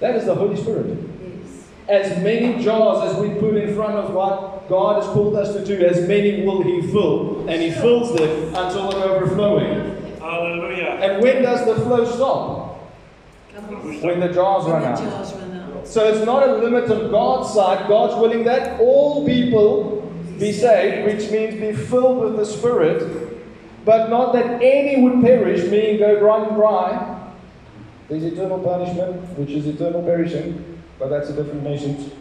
That 0.00 0.14
is 0.16 0.26
the 0.26 0.34
Holy 0.34 0.56
Spirit. 0.56 0.86
Yes. 0.88 1.68
As 1.88 2.22
many 2.22 2.62
jars 2.62 3.12
as 3.12 3.18
we 3.20 3.30
put 3.40 3.56
in 3.56 3.74
front 3.74 3.94
of 3.94 4.12
what 4.12 4.68
God 4.68 5.02
has 5.02 5.12
called 5.12 5.36
us 5.36 5.54
to 5.54 5.64
do, 5.64 5.84
as 5.84 6.06
many 6.06 6.44
will 6.44 6.62
He 6.62 6.82
fill. 6.82 7.48
And 7.48 7.62
He 7.62 7.70
fills 7.70 8.14
them 8.16 8.54
until 8.54 8.90
they're 8.90 9.08
overflowing. 9.10 10.18
Hallelujah. 10.18 10.98
And 11.00 11.22
when 11.22 11.42
does 11.42 11.64
the 11.64 11.76
flow 11.76 12.04
stop? 12.04 12.76
When 14.02 14.20
the 14.20 14.28
jars 14.32 14.64
When 14.64 14.72
run 14.74 14.82
the 14.82 14.88
out. 14.88 14.98
jars 14.98 15.32
run 15.34 15.52
out. 15.52 15.88
So 15.88 16.08
it's 16.08 16.26
not 16.26 16.48
a 16.48 16.56
limit 16.56 16.90
on 16.90 17.10
God's 17.10 17.54
side. 17.54 17.88
God's 17.88 18.20
willing 18.20 18.44
that 18.44 18.80
all 18.80 19.24
people 19.24 20.12
be 20.38 20.52
saved, 20.52 21.06
which 21.06 21.30
means 21.30 21.54
be 21.54 21.72
filled 21.72 22.18
with 22.18 22.36
the 22.36 22.44
Spirit, 22.44 23.38
but 23.84 24.10
not 24.10 24.32
that 24.34 24.60
any 24.60 25.00
would 25.02 25.22
perish, 25.22 25.70
meaning 25.70 25.98
go 25.98 26.18
dry 26.18 26.44
and 26.44 26.56
dry. 26.56 27.15
There's 28.08 28.22
eternal 28.24 28.58
punishment, 28.60 29.20
which 29.38 29.50
is 29.50 29.66
eternal 29.66 30.02
perishing, 30.02 30.80
but 30.98 31.08
that's 31.08 31.28
a 31.28 31.32
different 31.32 31.62
message. 31.64 32.12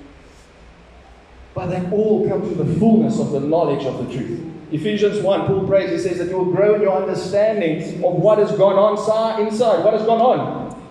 But 1.53 1.67
they 1.67 1.89
all 1.91 2.27
come 2.27 2.41
to 2.41 2.55
the 2.55 2.79
fullness 2.79 3.19
of 3.19 3.31
the 3.31 3.39
knowledge 3.39 3.85
of 3.85 4.05
the 4.05 4.13
truth. 4.13 4.41
Ephesians 4.71 5.21
1, 5.21 5.45
Paul 5.45 5.67
prays, 5.67 5.91
he 5.91 5.97
says 6.09 6.17
that 6.17 6.27
you'll 6.27 6.51
grow 6.51 6.75
in 6.75 6.81
your 6.81 7.01
understanding 7.01 8.03
of 8.03 8.13
what 8.13 8.39
has 8.39 8.51
gone 8.53 8.75
on 8.75 8.97
si- 8.97 9.43
inside. 9.43 9.85
What 9.85 9.93
has 9.93 10.05
gone 10.05 10.21
on? 10.21 10.83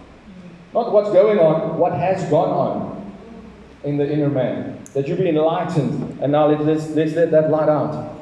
Not 0.72 0.92
what's 0.92 1.10
going 1.10 1.38
on, 1.38 1.76
what 1.76 1.92
has 1.92 2.24
gone 2.30 2.48
on 2.50 3.14
in 3.82 3.96
the 3.96 4.10
inner 4.10 4.30
man. 4.30 4.78
That 4.94 5.08
you 5.08 5.16
be 5.16 5.28
enlightened, 5.28 6.20
and 6.22 6.32
now 6.32 6.46
let's, 6.46 6.88
let's 6.90 7.14
let 7.14 7.30
that 7.32 7.50
light 7.50 7.68
out. 7.68 8.13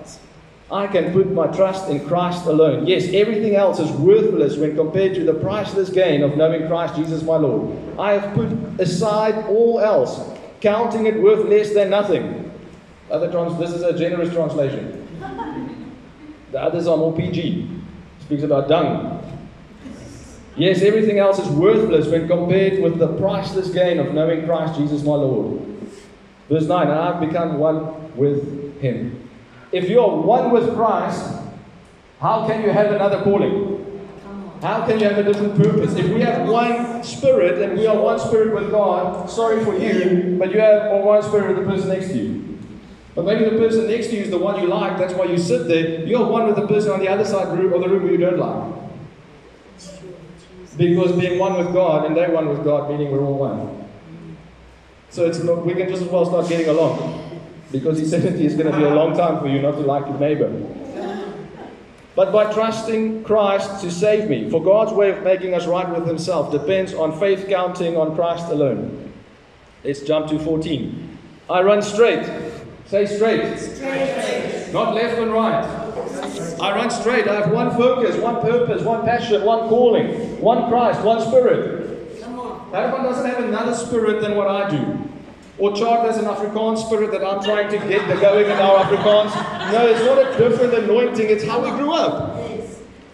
I 0.73 0.87
can 0.87 1.13
put 1.13 1.31
my 1.31 1.49
trust 1.49 1.91
in 1.91 2.07
Christ 2.09 2.47
alone. 2.47 2.87
Yes, 2.87 3.13
everything 3.13 3.57
else 3.57 3.79
is 3.79 3.91
worthless 3.91 4.57
when 4.57 4.75
compared 4.75 5.15
to 5.17 5.25
the 5.25 5.35
priceless 5.35 5.91
gain 5.91 6.23
of 6.23 6.39
knowing 6.39 6.67
Christ 6.67 6.97
Jesus 6.97 7.23
my 7.23 7.37
Lord. 7.37 7.77
I 7.99 8.13
have 8.13 8.35
put 8.35 8.49
aside 8.81 9.45
all 9.49 9.81
else, 9.81 10.19
counting 10.63 11.05
it 11.05 11.21
worth 11.21 11.47
less 11.47 11.75
than 11.75 11.91
nothing. 11.91 12.51
Other 13.11 13.31
trans- 13.31 13.59
this 13.59 13.73
is 13.73 13.83
a 13.83 13.97
generous 13.97 14.33
translation. 14.33 15.07
The 16.53 16.61
others 16.61 16.87
are 16.87 16.97
more 16.97 17.13
PG. 17.13 17.69
Speaks 18.21 18.43
about 18.43 18.69
dung. 18.69 19.21
Yes, 20.57 20.81
everything 20.81 21.19
else 21.19 21.39
is 21.39 21.49
worthless 21.49 22.07
when 22.09 22.27
compared 22.27 22.83
with 22.83 22.99
the 22.99 23.09
priceless 23.09 23.69
gain 23.69 23.99
of 23.99 24.15
knowing 24.15 24.47
Christ 24.47 24.79
Jesus 24.79 25.03
my 25.03 25.15
Lord. 25.15 25.61
Verse 26.49 26.67
9, 26.67 26.89
and 26.89 26.99
I've 26.99 27.21
become 27.21 27.59
one 27.59 28.17
with 28.17 28.81
him. 28.81 29.22
If 29.73 29.89
you're 29.89 30.09
one 30.09 30.51
with 30.51 30.75
Christ, 30.75 31.39
how 32.21 32.47
can 32.47 32.63
you 32.63 32.71
have 32.71 32.93
another 32.93 33.23
calling? 33.23 33.71
How 34.61 34.87
can 34.87 35.01
you 35.01 35.09
have 35.09 35.19
a 35.19 35.25
different 35.25 35.57
purpose? 35.57 35.97
If 35.97 36.09
we 36.15 36.21
have 36.21 36.49
one 36.49 37.03
spirit 37.03 37.61
and 37.61 37.77
we 37.77 37.87
are 37.87 37.99
one 37.99 38.19
spirit 38.21 38.55
with 38.55 38.71
God, 38.71 39.29
sorry 39.29 39.65
for 39.65 39.77
you, 39.77 40.37
but 40.39 40.53
you 40.53 40.61
have 40.61 41.03
one 41.03 41.21
spirit 41.23 41.49
with 41.49 41.67
the 41.67 41.73
person 41.73 41.89
next 41.89 42.09
to 42.09 42.19
you. 42.19 42.59
But 43.15 43.25
maybe 43.25 43.45
the 43.45 43.59
person 43.59 43.89
next 43.89 44.07
to 44.09 44.17
you 44.17 44.23
is 44.23 44.31
the 44.31 44.39
one 44.39 44.63
you 44.63 44.69
like, 44.69 44.99
that's 44.99 45.15
why 45.15 45.25
you 45.25 45.37
sit 45.37 45.67
there. 45.67 46.07
You're 46.07 46.27
one 46.27 46.47
with 46.47 46.57
the 46.57 46.67
person 46.67 46.93
on 46.93 47.01
the 47.01 47.09
other 47.09 47.25
side 47.25 47.49
of 47.49 47.57
the 47.57 47.65
room 47.65 48.03
who 48.03 48.11
you 48.11 48.19
don't 48.19 48.39
like. 48.39 48.83
Because 50.77 51.13
being 51.13 51.39
one 51.39 51.59
with 51.59 51.73
God 51.73 52.07
and 52.07 52.17
they're 52.17 52.31
one 52.31 52.49
with 52.49 52.63
God, 52.63 52.89
meaning 52.89 53.11
we're 53.11 53.21
all 53.21 53.37
one. 53.37 53.89
So 55.11 55.27
it's 55.27 55.43
not, 55.43 55.67
we 55.67 55.75
can 55.75 55.89
just 55.89 56.03
as 56.03 56.09
well 56.09 56.25
start 56.25 56.49
getting 56.49 56.69
along. 56.69 57.32
Because 57.73 57.99
eternity 57.99 58.47
is 58.47 58.55
going 58.55 58.71
to 58.71 58.77
be 58.77 58.85
a 58.85 58.95
long 58.95 59.17
time 59.17 59.41
for 59.41 59.49
you 59.49 59.61
not 59.61 59.73
to 59.73 59.81
like 59.81 60.07
your 60.07 60.19
neighbor. 60.19 60.51
But 62.15 62.31
by 62.31 62.53
trusting 62.53 63.25
Christ 63.25 63.81
to 63.83 63.91
save 63.91 64.29
me, 64.29 64.51
for 64.51 64.63
God's 64.63 64.93
way 64.93 65.11
of 65.11 65.23
making 65.23 65.55
us 65.55 65.67
right 65.67 65.89
with 65.89 66.07
Himself 66.07 66.53
depends 66.53 66.93
on 66.93 67.19
faith 67.19 67.49
counting 67.49 67.97
on 67.97 68.15
Christ 68.15 68.49
alone. 68.49 69.13
Let's 69.83 70.03
jump 70.03 70.29
to 70.29 70.39
14. 70.39 71.19
I 71.49 71.63
run 71.63 71.81
straight. 71.81 72.25
Say 72.87 73.07
straight. 73.07 73.59
Straight. 73.59 74.71
Not 74.73 74.95
left 74.95 75.19
and 75.19 75.33
right. 75.33 75.65
I 76.61 76.77
run 76.77 76.91
straight. 76.91 77.27
I 77.27 77.41
have 77.41 77.51
one 77.51 77.71
focus, 77.71 78.17
one 78.17 78.43
purpose, 78.43 78.83
one 78.83 79.05
passion, 79.05 79.43
one 79.45 79.69
calling, 79.71 80.41
one 80.41 80.69
Christ, 80.69 81.01
one 81.03 81.21
spirit. 81.27 82.21
Come 82.21 82.39
on. 82.39 82.71
That 82.73 82.93
one 82.93 83.03
doesn't 83.03 83.25
have 83.25 83.43
another 83.43 83.75
spirit 83.75 84.21
than 84.21 84.37
what 84.37 84.49
I 84.49 84.71
do. 84.71 84.92
Or 85.63 85.73
chart 85.77 86.09
as 86.09 86.19
an 86.19 86.25
Afrikaans 86.25 86.85
spirit 86.85 87.13
that 87.13 87.25
I'm 87.25 87.41
trying 87.41 87.71
to 87.71 87.79
get 87.87 88.09
the 88.09 88.21
going 88.21 88.47
in 88.47 88.51
our 88.51 88.85
Afrikaans. 88.85 89.71
No, 89.71 89.87
it's 89.87 90.01
not 90.01 90.19
a 90.19 90.37
different 90.37 90.75
anointing, 90.75 91.31
it's 91.31 91.45
how 91.45 91.63
we 91.63 91.71
grew 91.79 91.93
up. 91.93 92.37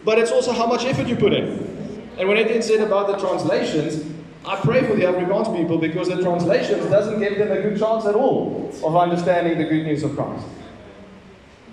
But 0.02 0.18
it's 0.18 0.30
also 0.30 0.52
how 0.52 0.66
much 0.66 0.86
effort 0.86 1.08
you 1.08 1.16
put 1.16 1.34
in. 1.34 2.08
And 2.16 2.26
when 2.26 2.38
Etienne 2.38 2.62
said 2.62 2.80
about 2.80 3.06
the 3.06 3.18
translations, 3.18 4.02
I 4.46 4.56
pray 4.56 4.80
for 4.86 4.96
the 4.96 5.02
Afrikaans 5.02 5.54
people 5.54 5.76
because 5.76 6.08
the 6.08 6.22
translations 6.22 6.86
doesn't 6.86 7.20
give 7.20 7.36
them 7.36 7.52
a 7.52 7.60
good 7.60 7.78
chance 7.78 8.06
at 8.06 8.14
all 8.14 8.72
of 8.82 8.96
understanding 8.96 9.58
the 9.58 9.64
good 9.64 9.84
news 9.84 10.02
of 10.02 10.16
Christ. 10.16 10.46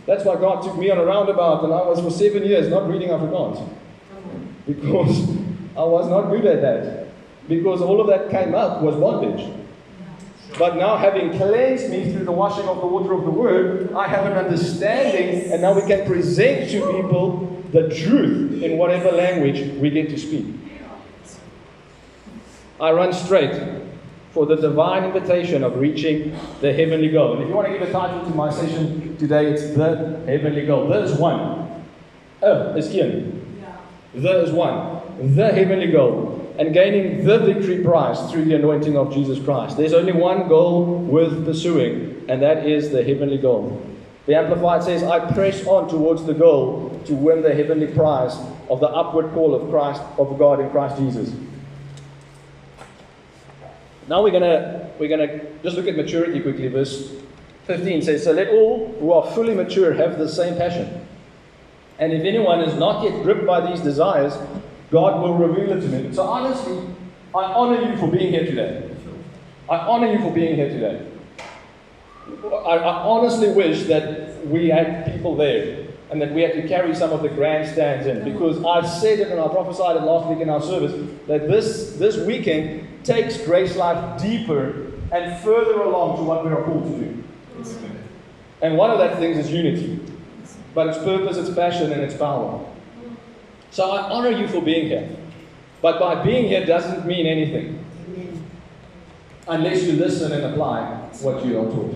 That's 0.06 0.26
why 0.26 0.36
God 0.36 0.62
took 0.62 0.78
me 0.78 0.92
on 0.92 0.98
a 0.98 1.06
roundabout 1.06 1.64
and 1.64 1.72
I 1.72 1.84
was 1.84 2.02
for 2.02 2.12
seven 2.12 2.44
years 2.44 2.68
not 2.68 2.90
reading 2.90 3.12
Afrikaans. 3.12 3.66
Because 4.68 5.30
I 5.78 5.86
was 5.86 6.10
not 6.10 6.30
good 6.30 6.46
at 6.46 6.60
that. 6.60 7.08
Because 7.48 7.82
all 7.82 8.02
of 8.02 8.08
that 8.08 8.30
came 8.30 8.54
up 8.54 8.82
was 8.82 8.94
bondage. 8.96 9.65
But 10.58 10.78
now, 10.78 10.96
having 10.96 11.36
cleansed 11.38 11.90
me 11.90 12.12
through 12.12 12.24
the 12.24 12.32
washing 12.32 12.68
of 12.68 12.80
the 12.80 12.88
water 12.88 13.14
of 13.14 13.26
the 13.26 13.32
Word, 13.32 13.92
I 13.94 14.08
have 14.08 14.26
an 14.26 14.34
understanding, 14.34 15.52
and 15.52 15.62
now 15.62 15.74
we 15.74 15.82
can 15.82 16.06
present 16.08 16.72
to 16.72 16.94
people 16.94 17.62
the 17.72 17.90
truth 17.90 18.64
in 18.64 18.78
whatever 18.78 19.12
language 19.12 19.78
we 19.80 19.90
get 19.90 20.10
to 20.10 20.18
speak. 20.18 20.46
I 22.80 22.92
run 22.92 23.12
straight 23.12 23.62
for 24.32 24.46
the 24.46 24.56
divine 24.56 25.06
invitation 25.06 25.64
of 25.64 25.78
reaching 25.78 26.38
the 26.60 26.74
heavenly 26.74 27.10
goal. 27.10 27.34
And 27.34 27.44
if 27.44 27.50
you 27.50 27.56
want 27.56 27.68
to 27.68 27.74
give 27.78 27.88
a 27.88 27.92
title 27.92 28.22
to 28.26 28.36
my 28.36 28.50
session 28.50 29.16
today, 29.18 29.46
it's 29.48 29.76
The 29.76 30.22
Heavenly 30.26 30.66
Goal. 30.66 30.90
There 30.90 31.04
is 31.04 31.14
one. 31.14 31.86
Oh, 32.42 32.76
is 32.76 32.94
Ian. 32.94 33.64
The 34.14 34.44
is 34.44 34.52
one. 34.52 35.36
The 35.36 35.52
heavenly 35.54 35.92
goal. 35.92 36.35
And 36.58 36.74
gaining 36.74 37.26
the 37.26 37.40
victory 37.40 37.84
prize 37.84 38.32
through 38.32 38.46
the 38.46 38.56
anointing 38.56 38.96
of 38.98 39.14
Jesus 39.14 39.44
Christ. 39.44 39.76
There's 39.76 39.94
only 39.94 40.14
one 40.14 40.48
goal 40.48 41.00
worth 41.00 41.44
pursuing, 41.44 42.26
and 42.30 42.42
that 42.42 42.66
is 42.66 42.92
the 42.92 43.04
heavenly 43.04 43.38
goal. 43.38 43.82
The 44.26 44.36
Amplified 44.36 44.84
says, 44.84 45.04
I 45.04 45.32
press 45.34 45.66
on 45.68 45.90
towards 45.90 46.26
the 46.26 46.34
goal 46.34 47.00
to 47.06 47.14
win 47.14 47.42
the 47.42 47.54
heavenly 47.54 47.88
prize 47.88 48.36
of 48.70 48.80
the 48.80 48.88
upward 48.88 49.32
call 49.34 49.54
of 49.54 49.70
Christ, 49.70 50.02
of 50.18 50.40
God 50.40 50.60
in 50.60 50.70
Christ 50.72 50.98
Jesus. 50.98 51.34
Now 54.08 54.24
we're 54.24 54.32
gonna 54.32 54.92
we're 55.00 55.10
gonna 55.10 55.42
just 55.64 55.76
look 55.76 55.88
at 55.88 55.96
maturity 55.96 56.40
quickly. 56.40 56.68
Verse 56.68 57.12
15 57.66 58.04
says, 58.04 58.24
So 58.24 58.32
let 58.32 58.50
all 58.50 58.96
who 59.00 59.12
are 59.12 59.32
fully 59.32 59.54
mature 59.54 59.94
have 59.94 60.18
the 60.18 60.30
same 60.30 60.56
passion. 60.56 61.06
And 61.98 62.14
if 62.14 62.24
anyone 62.24 62.62
is 62.62 62.76
not 62.76 63.04
yet 63.04 63.24
gripped 63.24 63.46
by 63.46 63.66
these 63.66 63.80
desires, 63.82 64.34
God 64.96 65.22
will 65.22 65.34
reveal 65.34 65.74
it 65.78 65.82
to 65.82 65.88
me. 65.90 66.14
So 66.14 66.24
honestly, 66.24 66.82
I 67.36 67.44
honor 67.44 67.82
you 67.92 67.98
for 67.98 68.08
being 68.08 68.32
here 68.32 68.46
today. 68.46 68.90
I 69.70 69.76
honor 69.80 70.10
you 70.10 70.20
for 70.20 70.32
being 70.32 70.56
here 70.56 70.70
today. 70.70 71.06
I, 72.42 72.78
I 72.78 73.04
honestly 73.04 73.50
wish 73.50 73.88
that 73.88 74.48
we 74.48 74.70
had 74.70 75.12
people 75.12 75.36
there 75.36 75.88
and 76.12 76.22
that 76.22 76.32
we 76.32 76.44
had 76.44 76.54
to 76.54 76.66
carry 76.66 76.96
some 76.96 77.12
of 77.12 77.24
the 77.24 77.28
grandstands 77.28 78.08
in 78.08 78.24
because 78.24 78.64
I've 78.64 78.88
said 78.88 79.20
it 79.20 79.28
and 79.28 79.38
I 79.38 79.50
prophesied 79.50 79.98
it 79.98 80.04
last 80.04 80.30
week 80.30 80.40
in 80.40 80.50
our 80.50 80.62
service 80.62 80.94
that 81.28 81.50
this, 81.50 81.98
this 81.98 82.16
weekend 82.26 83.04
takes 83.04 83.38
Grace 83.44 83.76
Life 83.76 84.22
deeper 84.22 84.94
and 85.12 85.44
further 85.44 85.82
along 85.82 86.20
to 86.20 86.24
what 86.24 86.46
we 86.46 86.52
are 86.52 86.64
called 86.64 86.86
to 86.86 87.00
do. 87.06 87.24
And 88.62 88.78
one 88.78 88.92
of 88.92 89.00
that 89.00 89.20
things 89.20 89.40
is 89.40 89.52
unity, 89.52 90.00
but 90.74 90.88
its 90.88 91.00
purpose, 91.00 91.36
its 91.36 91.54
passion, 91.54 91.92
and 91.92 92.02
its 92.02 92.16
power. 92.16 92.66
So 93.76 93.92
I 93.92 94.10
honor 94.10 94.30
you 94.30 94.48
for 94.48 94.62
being 94.62 94.88
here. 94.88 95.10
But 95.82 96.00
by 96.00 96.24
being 96.24 96.48
here 96.48 96.66
doesn't 96.66 97.06
mean 97.06 97.26
anything 97.26 97.86
unless 99.50 99.84
you 99.84 99.94
listen 99.94 100.32
and 100.32 100.46
apply 100.46 100.86
what 101.20 101.46
you 101.46 101.60
are 101.60 101.70
taught. 101.70 101.96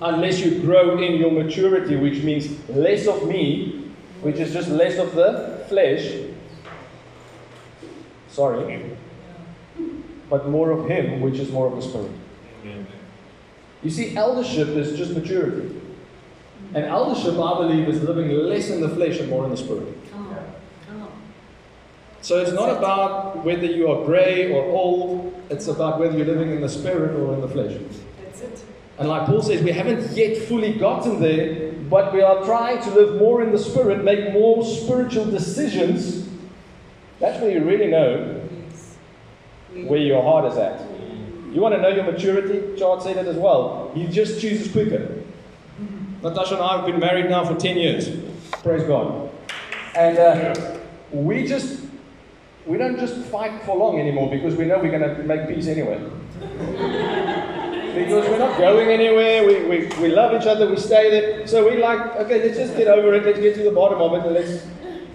Unless 0.00 0.40
you 0.40 0.60
grow 0.60 0.98
in 0.98 1.16
your 1.16 1.30
maturity, 1.30 1.96
which 1.96 2.22
means 2.22 2.48
less 2.70 3.06
of 3.06 3.28
me, 3.28 3.92
which 4.22 4.36
is 4.36 4.54
just 4.54 4.70
less 4.70 4.98
of 4.98 5.14
the 5.14 5.66
flesh. 5.68 6.10
Sorry. 8.28 8.96
But 10.30 10.48
more 10.48 10.70
of 10.70 10.88
Him, 10.88 11.20
which 11.20 11.38
is 11.38 11.50
more 11.50 11.66
of 11.66 11.76
the 11.76 11.82
Spirit. 11.82 12.12
You 13.82 13.90
see, 13.90 14.16
eldership 14.16 14.68
is 14.68 14.96
just 14.96 15.12
maturity. 15.12 15.82
And 16.72 16.86
eldership, 16.86 17.34
I 17.34 17.58
believe, 17.58 17.90
is 17.90 18.02
living 18.02 18.30
less 18.30 18.70
in 18.70 18.80
the 18.80 18.88
flesh 18.88 19.20
and 19.20 19.28
more 19.28 19.44
in 19.44 19.50
the 19.50 19.56
Spirit. 19.58 19.86
Come 20.10 20.28
on. 20.28 20.54
Come 20.86 21.02
on. 21.02 21.12
So 22.24 22.40
it's 22.40 22.52
not 22.52 22.70
about 22.70 23.44
whether 23.44 23.66
you 23.66 23.90
are 23.90 24.02
grey 24.06 24.50
or 24.50 24.64
old, 24.64 25.34
it's 25.50 25.68
about 25.68 26.00
whether 26.00 26.16
you're 26.16 26.24
living 26.24 26.52
in 26.52 26.62
the 26.62 26.70
spirit 26.70 27.14
or 27.20 27.34
in 27.34 27.42
the 27.42 27.48
flesh. 27.48 27.78
That's 28.24 28.40
it. 28.40 28.64
And 28.96 29.10
like 29.10 29.26
Paul 29.26 29.42
says, 29.42 29.62
we 29.62 29.72
haven't 29.72 30.10
yet 30.16 30.38
fully 30.48 30.72
gotten 30.72 31.20
there, 31.20 31.72
but 31.90 32.14
we 32.14 32.22
are 32.22 32.42
trying 32.46 32.82
to 32.84 32.90
live 32.92 33.20
more 33.20 33.42
in 33.42 33.52
the 33.52 33.58
spirit, 33.58 34.04
make 34.04 34.32
more 34.32 34.64
spiritual 34.64 35.26
decisions. 35.26 36.26
That's 37.20 37.38
where 37.42 37.50
you 37.50 37.62
really 37.62 37.88
know 37.88 38.40
where 39.86 40.00
your 40.00 40.22
heart 40.22 40.50
is 40.50 40.56
at. 40.56 40.80
You 41.52 41.60
want 41.60 41.74
to 41.74 41.82
know 41.82 41.88
your 41.88 42.04
maturity? 42.04 42.74
Chart 42.78 43.02
said 43.02 43.18
it 43.18 43.26
as 43.26 43.36
well. 43.36 43.92
He 43.94 44.06
just 44.06 44.40
chooses 44.40 44.72
quicker. 44.72 45.22
Natasha 46.22 46.54
and 46.54 46.62
I 46.62 46.78
have 46.78 46.86
been 46.86 47.00
married 47.00 47.28
now 47.28 47.44
for 47.44 47.54
10 47.54 47.76
years. 47.76 48.08
Praise 48.62 48.84
God. 48.84 49.30
And 49.94 50.16
uh, 50.16 50.78
we 51.12 51.46
just, 51.46 51.83
we 52.66 52.78
don't 52.78 52.98
just 52.98 53.16
fight 53.26 53.62
for 53.64 53.76
long 53.76 54.00
anymore 54.00 54.30
because 54.30 54.54
we 54.56 54.64
know 54.64 54.78
we're 54.78 54.90
going 54.98 55.16
to 55.16 55.22
make 55.24 55.48
peace 55.48 55.66
anyway. 55.66 55.98
because 56.40 58.28
we're 58.28 58.38
not 58.38 58.56
going 58.58 58.88
anywhere. 58.88 59.46
We, 59.46 59.64
we, 59.64 59.86
we 60.00 60.08
love 60.08 60.40
each 60.40 60.46
other. 60.46 60.68
We 60.68 60.76
stay 60.76 61.10
there. 61.10 61.46
So 61.46 61.68
we 61.68 61.76
like, 61.82 62.16
okay, 62.16 62.42
let's 62.42 62.56
just 62.56 62.76
get 62.76 62.88
over 62.88 63.14
it. 63.14 63.24
Let's 63.24 63.38
get 63.38 63.54
to 63.56 63.62
the 63.64 63.70
bottom 63.70 64.00
of 64.00 64.14
it 64.14 64.24
and 64.26 64.34
let's, 64.34 64.66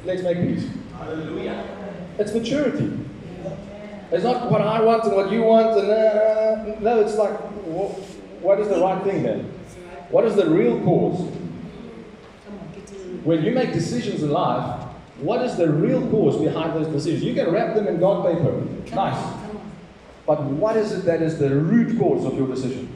let's 0.06 0.22
make 0.22 0.38
peace. 0.38 0.70
Hallelujah. 0.98 1.64
It's 2.20 2.34
maturity. 2.34 3.00
It's 4.12 4.24
not 4.24 4.50
what 4.52 4.62
I 4.62 4.82
want 4.82 5.04
and 5.06 5.16
what 5.16 5.32
you 5.32 5.44
want. 5.44 5.80
And 5.80 5.90
uh, 5.90 6.80
no, 6.80 7.00
it's 7.02 7.16
like, 7.16 7.36
wh- 7.66 8.44
what 8.44 8.60
is 8.60 8.68
the 8.68 8.80
right 8.80 9.04
thing 9.04 9.24
then? 9.24 9.52
What 10.10 10.26
is 10.26 10.36
the 10.36 10.50
real 10.50 10.80
cause? 10.84 11.20
Come 12.46 12.60
on, 12.60 12.72
get 12.74 12.88
to 12.88 12.94
the 12.96 13.00
When 13.24 13.44
you 13.44 13.52
make 13.52 13.72
decisions 13.74 14.24
in 14.24 14.32
life, 14.32 14.89
what 15.22 15.44
is 15.44 15.56
the 15.58 15.70
real 15.70 16.08
cause 16.10 16.38
behind 16.38 16.74
those 16.74 16.88
decisions? 16.88 17.24
You 17.24 17.34
can 17.34 17.52
wrap 17.52 17.76
them 17.76 17.88
in 17.88 18.00
God 18.00 18.26
paper. 18.26 18.52
Nice. 18.96 19.16
on, 19.16 19.48
come 19.48 19.58
on. 19.58 19.72
But 20.26 20.44
what 20.44 20.78
is 20.78 20.92
it 20.92 21.06
that 21.06 21.22
is 21.22 21.38
the 21.38 21.50
root 21.50 22.00
cause 22.00 22.26
of 22.26 22.38
your 22.38 22.48
decision? 22.48 22.90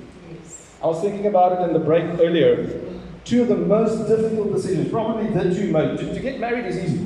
I 0.81 0.87
was 0.87 1.01
thinking 1.01 1.27
about 1.27 1.53
it 1.53 1.67
in 1.67 1.73
the 1.73 1.79
break 1.79 2.03
earlier. 2.19 2.81
Two 3.23 3.43
of 3.43 3.47
the 3.47 3.55
most 3.55 4.07
difficult 4.09 4.53
decisions, 4.53 4.89
probably 4.89 5.27
the 5.27 5.55
two 5.55 5.71
most. 5.71 6.01
To, 6.01 6.13
to 6.13 6.19
get 6.19 6.39
married 6.39 6.65
is 6.65 6.77
easy. 6.77 6.97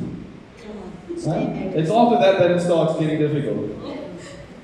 Come 0.61 0.77
on. 0.77 1.43
Huh? 1.43 1.77
It's 1.77 1.91
after 1.91 2.17
that 2.17 2.39
that 2.39 2.51
it 2.51 2.59
starts 2.59 2.99
getting 2.99 3.19
difficult. 3.19 3.71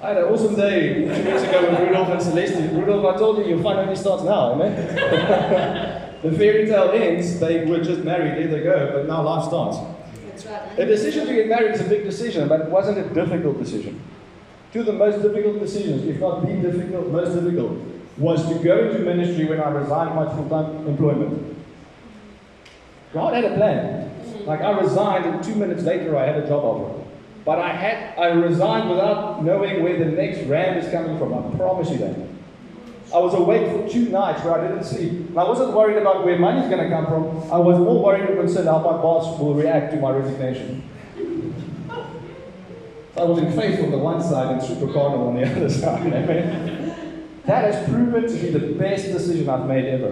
I 0.01 0.09
had 0.09 0.17
an 0.17 0.23
awesome 0.25 0.55
day 0.55 1.05
two 1.05 1.31
weeks 1.31 1.43
ago 1.43 1.69
with 1.69 1.79
Rudolph 1.79 2.09
and 2.09 2.21
Celeste. 2.21 2.73
Rudolph, 2.73 3.15
I 3.15 3.17
told 3.17 3.37
you, 3.37 3.45
your 3.45 3.63
fun 3.63 3.77
only 3.77 3.95
starts 3.95 4.23
now, 4.23 4.59
eh? 4.61 4.65
amen? 4.65 6.15
the 6.23 6.31
fairy 6.33 6.65
tale 6.65 6.91
ends, 6.91 7.39
they 7.39 7.63
were 7.65 7.81
just 7.81 8.01
married, 8.01 8.37
there 8.37 8.47
they 8.47 8.63
go, 8.63 8.91
but 8.93 9.07
now 9.07 9.21
life 9.21 9.45
starts. 9.45 9.77
The 10.75 10.85
decision 10.85 11.27
to 11.27 11.33
get 11.33 11.47
married 11.47 11.75
is 11.75 11.81
a 11.81 11.89
big 11.89 12.03
decision, 12.03 12.47
but 12.47 12.61
it 12.61 12.69
wasn't 12.69 12.97
a 12.97 13.13
difficult 13.13 13.59
decision. 13.59 14.01
Two 14.71 14.81
of 14.81 14.85
the 14.87 14.93
most 14.93 15.21
difficult 15.21 15.59
decisions, 15.59 16.07
if 16.07 16.19
not 16.19 16.41
the 16.41 16.53
difficult, 16.53 17.07
most 17.09 17.33
difficult, 17.33 17.79
was 18.17 18.47
to 18.47 18.55
go 18.63 18.89
into 18.89 18.99
ministry 18.99 19.45
when 19.45 19.59
I 19.59 19.69
resigned 19.69 20.15
my 20.15 20.25
full-time 20.25 20.87
employment. 20.87 21.55
God 23.13 23.33
had 23.35 23.45
a 23.45 23.55
plan. 23.55 24.09
Like 24.45 24.61
I 24.61 24.79
resigned, 24.79 25.25
and 25.25 25.43
two 25.43 25.55
minutes 25.55 25.83
later 25.83 26.17
I 26.17 26.25
had 26.25 26.37
a 26.37 26.47
job 26.47 26.63
offer. 26.63 27.03
But 27.45 27.59
I 27.59 27.73
had 27.73 28.17
I 28.17 28.27
resigned 28.29 28.89
without 28.89 29.43
knowing 29.43 29.83
where 29.83 29.97
the 29.97 30.05
next 30.05 30.47
ram 30.47 30.77
is 30.77 30.91
coming 30.91 31.17
from. 31.17 31.33
I 31.33 31.57
promise 31.57 31.89
you 31.89 31.97
that. 31.97 32.32
I 33.13 33.19
was 33.19 33.35
awake 33.35 33.71
for 33.71 33.87
two 33.87 34.09
nights 34.09 34.43
where 34.43 34.59
I 34.59 34.67
didn't 34.67 34.83
sleep. 34.85 35.11
And 35.11 35.37
I 35.37 35.43
wasn't 35.43 35.73
worried 35.73 35.97
about 35.97 36.25
where 36.25 36.39
money's 36.39 36.67
going 36.67 36.83
to 36.83 36.89
come 36.89 37.05
from. 37.05 37.51
I 37.51 37.57
was 37.57 37.77
more 37.77 38.03
worried 38.03 38.27
and 38.27 38.39
concerned 38.39 38.67
how 38.67 38.79
my 38.79 38.93
boss 38.93 39.39
will 39.39 39.53
react 39.53 39.93
to 39.93 39.99
my 39.99 40.09
resignation. 40.09 40.89
I 43.15 43.23
was 43.23 43.37
in 43.37 43.51
faith 43.53 43.79
on 43.81 43.91
the 43.91 43.99
one 43.99 44.19
side 44.23 44.53
and 44.53 44.63
super 44.63 44.91
carnal 44.91 45.27
on 45.27 45.35
the 45.35 45.43
other 45.55 45.69
side. 45.69 46.07
Amen. 46.07 47.27
That 47.45 47.71
has 47.71 47.87
proven 47.87 48.23
to 48.23 48.33
be 48.33 48.49
the 48.49 48.73
best 48.73 49.05
decision 49.05 49.47
I've 49.47 49.67
made 49.67 49.85
ever. 49.85 50.09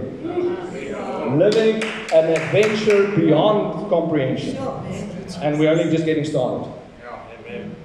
Living 1.36 1.84
an 2.14 2.30
adventure 2.30 3.08
beyond 3.16 3.90
comprehension. 3.90 4.58
And 5.42 5.58
we're 5.58 5.72
only 5.72 5.90
just 5.90 6.06
getting 6.06 6.26
started. 6.26 6.72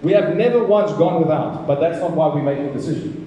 We 0.03 0.13
have 0.13 0.37
never 0.37 0.63
once 0.63 0.93
gone 0.93 1.23
without, 1.23 1.67
but 1.67 1.81
that's 1.81 2.01
not 2.01 2.11
why 2.11 2.35
we 2.35 2.43
make 2.43 2.59
the 2.59 2.79
decision. 2.79 3.26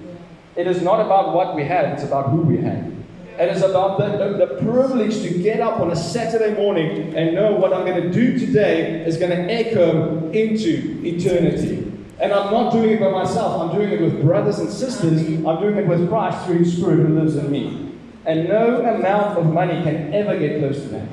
It 0.55 0.67
is 0.67 0.81
not 0.81 0.99
about 0.99 1.33
what 1.33 1.55
we 1.55 1.63
have, 1.65 1.93
it's 1.93 2.03
about 2.03 2.29
who 2.29 2.41
we 2.41 2.57
have. 2.57 2.91
It 3.39 3.55
is 3.55 3.61
about 3.61 3.97
the, 3.97 4.17
the, 4.17 4.45
the 4.45 4.61
privilege 4.61 5.21
to 5.21 5.29
get 5.41 5.61
up 5.61 5.79
on 5.79 5.91
a 5.91 5.95
Saturday 5.95 6.53
morning 6.55 7.15
and 7.15 7.33
know 7.33 7.53
what 7.53 7.71
I'm 7.71 7.85
going 7.85 8.01
to 8.01 8.11
do 8.11 8.37
today 8.37 9.05
is 9.05 9.15
going 9.15 9.31
to 9.31 9.37
echo 9.49 10.29
into 10.31 11.01
eternity. 11.05 11.85
And 12.19 12.33
I'm 12.33 12.51
not 12.51 12.73
doing 12.73 12.89
it 12.89 12.99
by 12.99 13.11
myself, 13.11 13.61
I'm 13.61 13.77
doing 13.77 13.93
it 13.93 14.01
with 14.01 14.21
brothers 14.21 14.59
and 14.59 14.69
sisters. 14.69 15.21
I'm 15.21 15.61
doing 15.61 15.77
it 15.77 15.87
with 15.87 16.09
Christ 16.09 16.45
through 16.45 16.59
His 16.59 16.75
Spirit 16.75 16.97
who 16.97 17.17
lives 17.17 17.37
in 17.37 17.49
me. 17.49 17.95
And 18.25 18.49
no 18.49 18.81
amount 18.81 19.39
of 19.39 19.45
money 19.45 19.81
can 19.83 20.13
ever 20.13 20.37
get 20.37 20.59
close 20.59 20.81
to 20.81 20.87
that. 20.89 21.07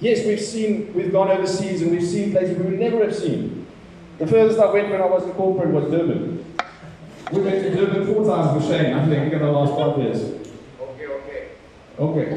Yes, 0.00 0.26
we've 0.26 0.40
seen, 0.40 0.92
we've 0.94 1.12
gone 1.12 1.30
overseas 1.30 1.82
and 1.82 1.92
we've 1.92 2.06
seen 2.06 2.32
places 2.32 2.58
we 2.58 2.64
would 2.64 2.80
never 2.80 3.04
have 3.04 3.14
seen. 3.14 3.66
The 4.18 4.26
furthest 4.26 4.58
I 4.58 4.72
went 4.72 4.90
when 4.90 5.00
I 5.00 5.06
was 5.06 5.24
in 5.24 5.30
corporate 5.32 5.68
was 5.70 5.90
Durban. 5.90 6.49
We 7.32 7.40
went 7.42 7.62
to 7.62 7.70
Durban 7.70 8.06
four 8.06 8.24
times 8.26 8.54
with 8.54 8.64
Shane, 8.68 8.92
I 8.92 9.06
think, 9.06 9.32
in 9.32 9.38
the 9.38 9.52
last 9.52 9.72
five 9.78 9.96
years. 9.98 10.20
Okay, 10.80 11.06
okay. 11.06 11.48
Okay. 11.96 12.30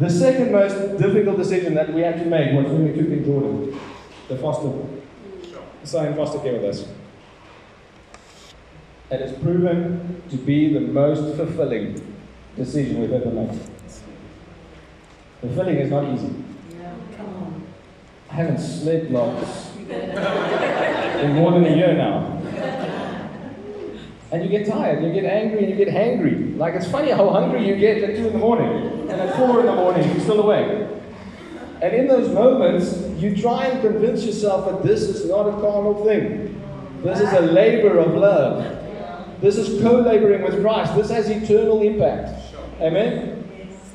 the 0.00 0.10
second 0.10 0.50
most 0.50 0.98
difficult 0.98 1.36
decision 1.36 1.74
that 1.74 1.92
we 1.92 2.00
had 2.00 2.18
to 2.18 2.24
make 2.24 2.52
was 2.52 2.66
when 2.72 2.84
we 2.84 2.92
took 3.00 3.08
in 3.10 3.24
Jordan, 3.24 3.78
the 4.26 4.36
foster, 4.38 4.72
stay 5.84 6.08
in 6.08 6.16
foster 6.16 6.40
care 6.40 6.54
with 6.54 6.64
us. 6.64 6.84
It 9.10 9.20
has 9.20 9.32
proven 9.40 10.20
to 10.30 10.36
be 10.36 10.74
the 10.74 10.80
most 10.80 11.36
fulfilling 11.36 11.94
decision 12.56 13.00
we've 13.00 13.12
ever 13.12 13.30
made. 13.30 13.56
Fulfilling 15.40 15.76
is 15.76 15.90
not 15.90 16.12
easy. 16.12 16.34
Yeah, 16.72 16.92
come 17.16 17.36
on. 17.36 17.62
I 18.30 18.34
haven't 18.34 18.58
slept 18.58 19.12
lots 19.12 19.38
You 19.38 19.46
better 19.48 19.67
in 21.24 21.34
more 21.34 21.52
than 21.52 21.64
a 21.64 21.74
year 21.74 21.94
now. 21.94 22.34
And 24.30 24.42
you 24.42 24.50
get 24.50 24.66
tired, 24.66 25.02
you 25.02 25.12
get 25.12 25.24
angry, 25.24 25.60
and 25.60 25.70
you 25.70 25.76
get 25.76 25.88
hangry. 25.88 26.56
Like 26.58 26.74
it's 26.74 26.90
funny 26.90 27.10
how 27.10 27.30
hungry 27.30 27.66
you 27.66 27.76
get 27.76 28.02
at 28.02 28.16
2 28.16 28.26
in 28.26 28.32
the 28.34 28.38
morning, 28.38 29.08
and 29.10 29.12
at 29.12 29.36
4 29.36 29.60
in 29.60 29.66
the 29.66 29.74
morning 29.74 30.10
you're 30.10 30.20
still 30.20 30.42
awake. 30.42 30.88
And 31.80 31.94
in 31.94 32.08
those 32.08 32.28
moments, 32.34 32.98
you 33.22 33.36
try 33.36 33.66
and 33.66 33.80
convince 33.80 34.24
yourself 34.24 34.66
that 34.70 34.82
this 34.86 35.02
is 35.02 35.28
not 35.28 35.48
a 35.48 35.52
carnal 35.52 36.04
thing. 36.04 36.60
This 37.02 37.20
is 37.20 37.32
a 37.32 37.40
labor 37.40 37.98
of 37.98 38.14
love. 38.14 39.40
This 39.40 39.56
is 39.56 39.80
co 39.80 40.00
laboring 40.00 40.42
with 40.42 40.60
Christ. 40.60 40.96
This 40.96 41.10
has 41.10 41.30
eternal 41.30 41.80
impact. 41.80 42.54
Amen? 42.80 43.47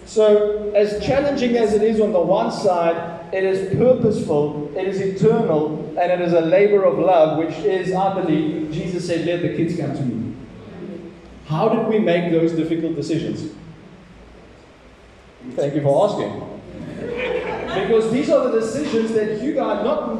So, 0.05 0.71
as 0.75 1.03
challenging 1.03 1.57
as 1.57 1.73
it 1.73 1.81
is 1.81 1.99
on 1.99 2.11
the 2.11 2.19
one 2.19 2.51
side, 2.51 3.33
it 3.33 3.43
is 3.43 3.75
purposeful, 3.75 4.71
it 4.77 4.87
is 4.87 4.99
eternal, 4.99 5.95
and 5.99 6.11
it 6.11 6.21
is 6.21 6.33
a 6.33 6.41
labor 6.41 6.83
of 6.83 6.99
love, 6.99 7.37
which 7.37 7.55
is, 7.59 7.93
I 7.93 8.13
believe, 8.13 8.71
Jesus 8.71 9.07
said, 9.07 9.25
Let 9.25 9.41
the 9.41 9.55
kids 9.55 9.77
come 9.77 9.95
to 9.95 10.01
me. 10.01 10.35
How 11.45 11.69
did 11.69 11.87
we 11.87 11.99
make 11.99 12.31
those 12.31 12.51
difficult 12.51 12.95
decisions? 12.95 13.53
Thank 15.51 15.75
you 15.75 15.81
for 15.81 16.09
asking. 16.09 16.49
Because 17.81 18.11
these 18.11 18.29
are 18.29 18.49
the 18.49 18.59
decisions 18.59 19.13
that 19.13 19.41
you 19.41 19.53
guys, 19.53 19.83
not 19.83 20.19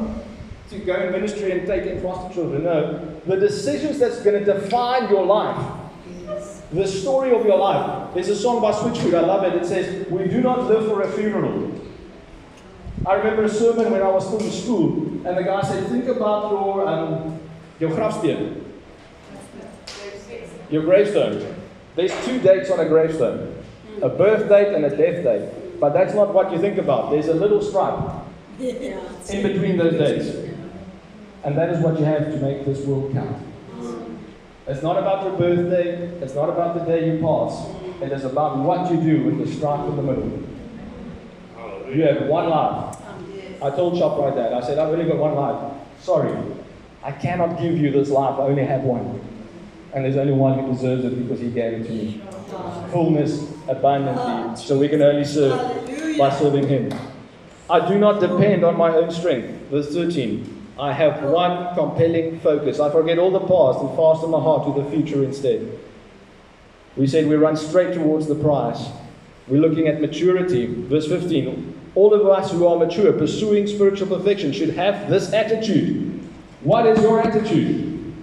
to 0.70 0.78
go 0.80 0.94
in 0.94 1.12
ministry 1.12 1.52
and 1.52 1.66
take 1.66 1.84
in 1.84 2.02
foster 2.02 2.34
children, 2.34 2.64
no, 2.64 3.20
the 3.26 3.36
decisions 3.36 3.98
that's 3.98 4.20
going 4.22 4.44
to 4.44 4.52
define 4.54 5.08
your 5.08 5.24
life 5.24 5.83
the 6.74 6.86
story 6.86 7.32
of 7.34 7.44
your 7.46 7.58
life. 7.58 8.12
There's 8.14 8.28
a 8.28 8.36
song 8.36 8.60
by 8.60 8.72
Switchfoot, 8.72 9.14
I 9.14 9.20
love 9.20 9.44
it. 9.44 9.54
It 9.60 9.66
says, 9.66 10.08
We 10.08 10.26
do 10.28 10.40
not 10.40 10.64
live 10.64 10.86
for 10.86 11.02
a 11.02 11.10
funeral. 11.10 11.72
I 13.06 13.14
remember 13.14 13.44
a 13.44 13.48
sermon 13.48 13.90
when 13.92 14.02
I 14.02 14.08
was 14.08 14.26
still 14.26 14.40
in 14.40 14.50
school, 14.50 15.26
and 15.26 15.36
the 15.36 15.42
guy 15.42 15.62
said, 15.62 15.86
Think 15.88 16.06
about 16.06 16.50
your, 16.50 16.86
um, 16.86 17.40
your 17.78 17.90
grafsteen, 17.90 18.62
your 20.70 20.82
gravestone. 20.82 21.54
There's 21.96 22.12
two 22.24 22.40
dates 22.40 22.70
on 22.70 22.80
a 22.80 22.88
gravestone 22.88 23.64
a 24.02 24.08
birth 24.08 24.48
date 24.48 24.74
and 24.74 24.84
a 24.84 24.90
death 24.90 25.22
date. 25.24 25.80
But 25.80 25.92
that's 25.92 26.14
not 26.14 26.32
what 26.32 26.52
you 26.52 26.58
think 26.58 26.78
about. 26.78 27.10
There's 27.10 27.28
a 27.28 27.34
little 27.34 27.60
stripe 27.60 28.22
in 28.60 29.42
between 29.42 29.76
those 29.76 29.94
dates. 29.94 30.52
And 31.42 31.58
that 31.58 31.70
is 31.70 31.80
what 31.80 31.98
you 31.98 32.04
have 32.04 32.24
to 32.26 32.36
make 32.38 32.64
this 32.64 32.84
world 32.86 33.12
count. 33.12 33.36
It's 34.66 34.82
not 34.82 34.96
about 34.96 35.24
your 35.24 35.36
birthday, 35.36 36.06
it's 36.22 36.34
not 36.34 36.48
about 36.48 36.74
the 36.74 36.84
day 36.84 37.12
you 37.12 37.20
pass. 37.20 37.66
It 38.00 38.12
is 38.12 38.24
about 38.24 38.58
what 38.58 38.90
you 38.90 38.96
do 38.96 39.24
with 39.24 39.38
the 39.46 39.52
stripe 39.54 39.86
in 39.88 39.96
the 39.96 40.02
middle. 40.02 40.42
You 41.94 42.02
have 42.02 42.26
one 42.26 42.48
life. 42.48 42.96
I 43.62 43.70
told 43.70 43.94
ShopRite 43.94 44.34
that. 44.36 44.54
I 44.54 44.60
said, 44.62 44.78
I've 44.78 44.88
only 44.88 45.04
got 45.04 45.18
one 45.18 45.34
life. 45.34 45.72
Sorry, 46.00 46.34
I 47.02 47.12
cannot 47.12 47.60
give 47.60 47.76
you 47.76 47.90
this 47.90 48.08
life. 48.08 48.38
I 48.38 48.44
only 48.44 48.64
have 48.64 48.82
one. 48.82 49.20
And 49.92 50.04
there's 50.04 50.16
only 50.16 50.32
one 50.32 50.58
who 50.58 50.72
deserves 50.72 51.04
it 51.04 51.22
because 51.22 51.40
he 51.40 51.50
gave 51.50 51.80
it 51.80 51.84
to 51.86 51.92
me. 51.92 52.22
Fullness, 52.90 53.52
abundantly. 53.68 54.56
So 54.56 54.78
we 54.78 54.88
can 54.88 55.02
only 55.02 55.24
serve 55.24 56.18
by 56.18 56.30
serving 56.30 56.66
him. 56.66 56.92
I 57.68 57.86
do 57.86 57.98
not 57.98 58.20
depend 58.20 58.64
on 58.64 58.76
my 58.76 58.90
own 58.90 59.10
strength. 59.10 59.70
Verse 59.70 59.92
13. 59.92 60.53
I 60.78 60.92
have 60.92 61.22
one 61.22 61.74
compelling 61.74 62.40
focus. 62.40 62.80
I 62.80 62.90
forget 62.90 63.18
all 63.18 63.30
the 63.30 63.40
past 63.40 63.80
and 63.80 63.96
fasten 63.96 64.30
my 64.30 64.40
heart 64.40 64.66
to 64.66 64.82
the 64.82 64.90
future 64.90 65.22
instead. 65.22 65.78
We 66.96 67.06
said 67.06 67.26
we 67.26 67.36
run 67.36 67.56
straight 67.56 67.94
towards 67.94 68.26
the 68.26 68.34
prize. 68.34 68.88
We're 69.46 69.60
looking 69.60 69.86
at 69.88 70.00
maturity. 70.00 70.66
Verse 70.66 71.06
15. 71.06 71.80
All 71.94 72.12
of 72.12 72.26
us 72.26 72.50
who 72.50 72.66
are 72.66 72.76
mature, 72.76 73.12
pursuing 73.12 73.66
spiritual 73.66 74.08
perfection, 74.08 74.52
should 74.52 74.70
have 74.70 75.08
this 75.08 75.32
attitude. 75.32 76.20
What 76.62 76.86
is 76.86 77.00
your 77.00 77.20
attitude? 77.20 78.14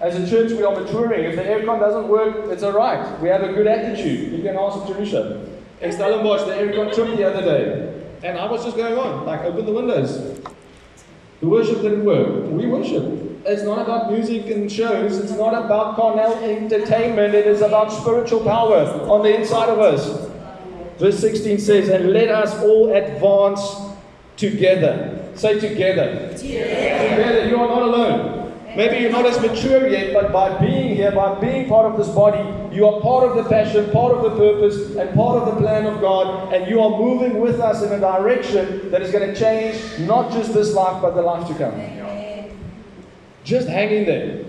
As 0.00 0.14
a 0.14 0.30
church, 0.30 0.52
we 0.52 0.62
are 0.62 0.80
maturing. 0.80 1.24
If 1.24 1.36
the 1.36 1.42
aircon 1.42 1.80
doesn't 1.80 2.08
work, 2.08 2.50
it's 2.50 2.62
all 2.62 2.72
right. 2.72 3.20
We 3.20 3.28
have 3.28 3.42
a 3.42 3.52
good 3.52 3.66
attitude. 3.66 4.32
You 4.32 4.42
can 4.42 4.56
ask 4.56 4.86
Teresa. 4.86 5.46
In 5.80 5.92
Stellenbosch, 5.92 6.46
the 6.46 6.52
aircon 6.52 6.94
tripped 6.94 7.16
the 7.16 7.24
other 7.24 7.42
day. 7.42 8.04
And 8.22 8.38
I 8.38 8.50
was 8.50 8.64
just 8.64 8.76
going 8.76 8.96
on, 8.96 9.26
like, 9.26 9.40
open 9.40 9.66
the 9.66 9.72
windows. 9.72 10.40
The 11.40 11.46
worship 11.46 11.82
didn't 11.82 12.04
work. 12.04 12.50
We 12.50 12.66
worship. 12.66 13.04
It's 13.44 13.62
not 13.62 13.78
about 13.78 14.10
music 14.10 14.46
and 14.50 14.70
shows. 14.70 15.16
It's 15.18 15.32
not 15.32 15.54
about 15.54 15.96
carnal 15.96 16.34
entertainment. 16.42 17.34
It 17.34 17.46
is 17.46 17.62
about 17.62 17.92
spiritual 17.92 18.40
power 18.40 18.84
on 19.08 19.22
the 19.22 19.38
inside 19.38 19.68
of 19.68 19.78
us. 19.78 20.28
Verse 20.98 21.18
16 21.20 21.58
says, 21.58 21.88
And 21.88 22.12
let 22.12 22.28
us 22.28 22.52
all 22.62 22.92
advance 22.92 23.60
together. 24.36 25.30
Say 25.36 25.60
together. 25.60 26.36
Together. 26.36 27.48
You 27.48 27.56
are 27.56 27.68
not 27.68 27.82
alone. 27.82 28.37
Maybe 28.76 28.98
you're 28.98 29.10
not 29.10 29.26
as 29.26 29.40
mature 29.40 29.88
yet, 29.88 30.12
but 30.12 30.30
by 30.32 30.56
being 30.58 30.94
here, 30.94 31.10
by 31.10 31.40
being 31.40 31.68
part 31.68 31.86
of 31.86 31.98
this 31.98 32.14
body, 32.14 32.38
you 32.74 32.86
are 32.86 33.00
part 33.00 33.28
of 33.28 33.42
the 33.42 33.48
passion, 33.48 33.90
part 33.90 34.12
of 34.12 34.22
the 34.22 34.36
purpose, 34.36 34.94
and 34.94 35.14
part 35.14 35.42
of 35.42 35.54
the 35.54 35.60
plan 35.60 35.86
of 35.86 36.00
God, 36.00 36.52
and 36.52 36.68
you 36.68 36.80
are 36.80 36.90
moving 36.90 37.40
with 37.40 37.60
us 37.60 37.82
in 37.82 37.92
a 37.92 37.98
direction 37.98 38.90
that 38.90 39.02
is 39.02 39.10
going 39.10 39.26
to 39.26 39.38
change 39.38 39.98
not 40.06 40.30
just 40.32 40.52
this 40.52 40.74
life, 40.74 41.00
but 41.00 41.14
the 41.14 41.22
life 41.22 41.48
to 41.48 41.54
come. 41.54 41.74
Just 43.42 43.68
hang 43.68 43.90
in 43.90 44.04
there. 44.04 44.44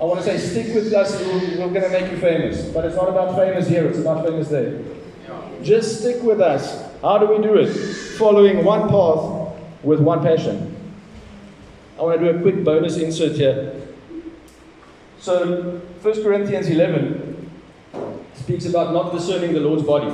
I 0.00 0.04
want 0.04 0.20
to 0.20 0.26
say, 0.26 0.38
stick 0.38 0.74
with 0.74 0.92
us, 0.92 1.20
we're, 1.20 1.68
going 1.68 1.74
to 1.74 1.90
make 1.90 2.10
you 2.10 2.16
famous. 2.16 2.68
But 2.70 2.86
it's 2.86 2.96
not 2.96 3.08
about 3.08 3.36
famous 3.36 3.68
here, 3.68 3.86
it's 3.86 3.98
about 3.98 4.24
famous 4.24 4.48
there. 4.48 4.80
Just 5.62 6.00
stick 6.00 6.22
with 6.22 6.40
us. 6.40 6.82
How 7.02 7.18
do 7.18 7.26
we 7.26 7.42
do 7.42 7.54
it? 7.56 7.72
Following 8.18 8.64
one 8.64 8.88
path 8.88 9.54
with 9.84 10.00
one 10.00 10.22
passion. 10.22 10.71
Oh, 12.02 12.08
I 12.08 12.16
want 12.16 12.20
to 12.20 12.32
do 12.32 12.36
a 12.36 12.42
quick 12.42 12.64
bonus 12.64 12.96
insert 12.96 13.36
here. 13.36 13.80
So, 15.20 15.80
1 16.02 16.22
Corinthians 16.24 16.68
11 16.68 17.48
speaks 18.34 18.66
about 18.66 18.92
not 18.92 19.12
discerning 19.12 19.52
the 19.52 19.60
Lord's 19.60 19.84
body. 19.84 20.10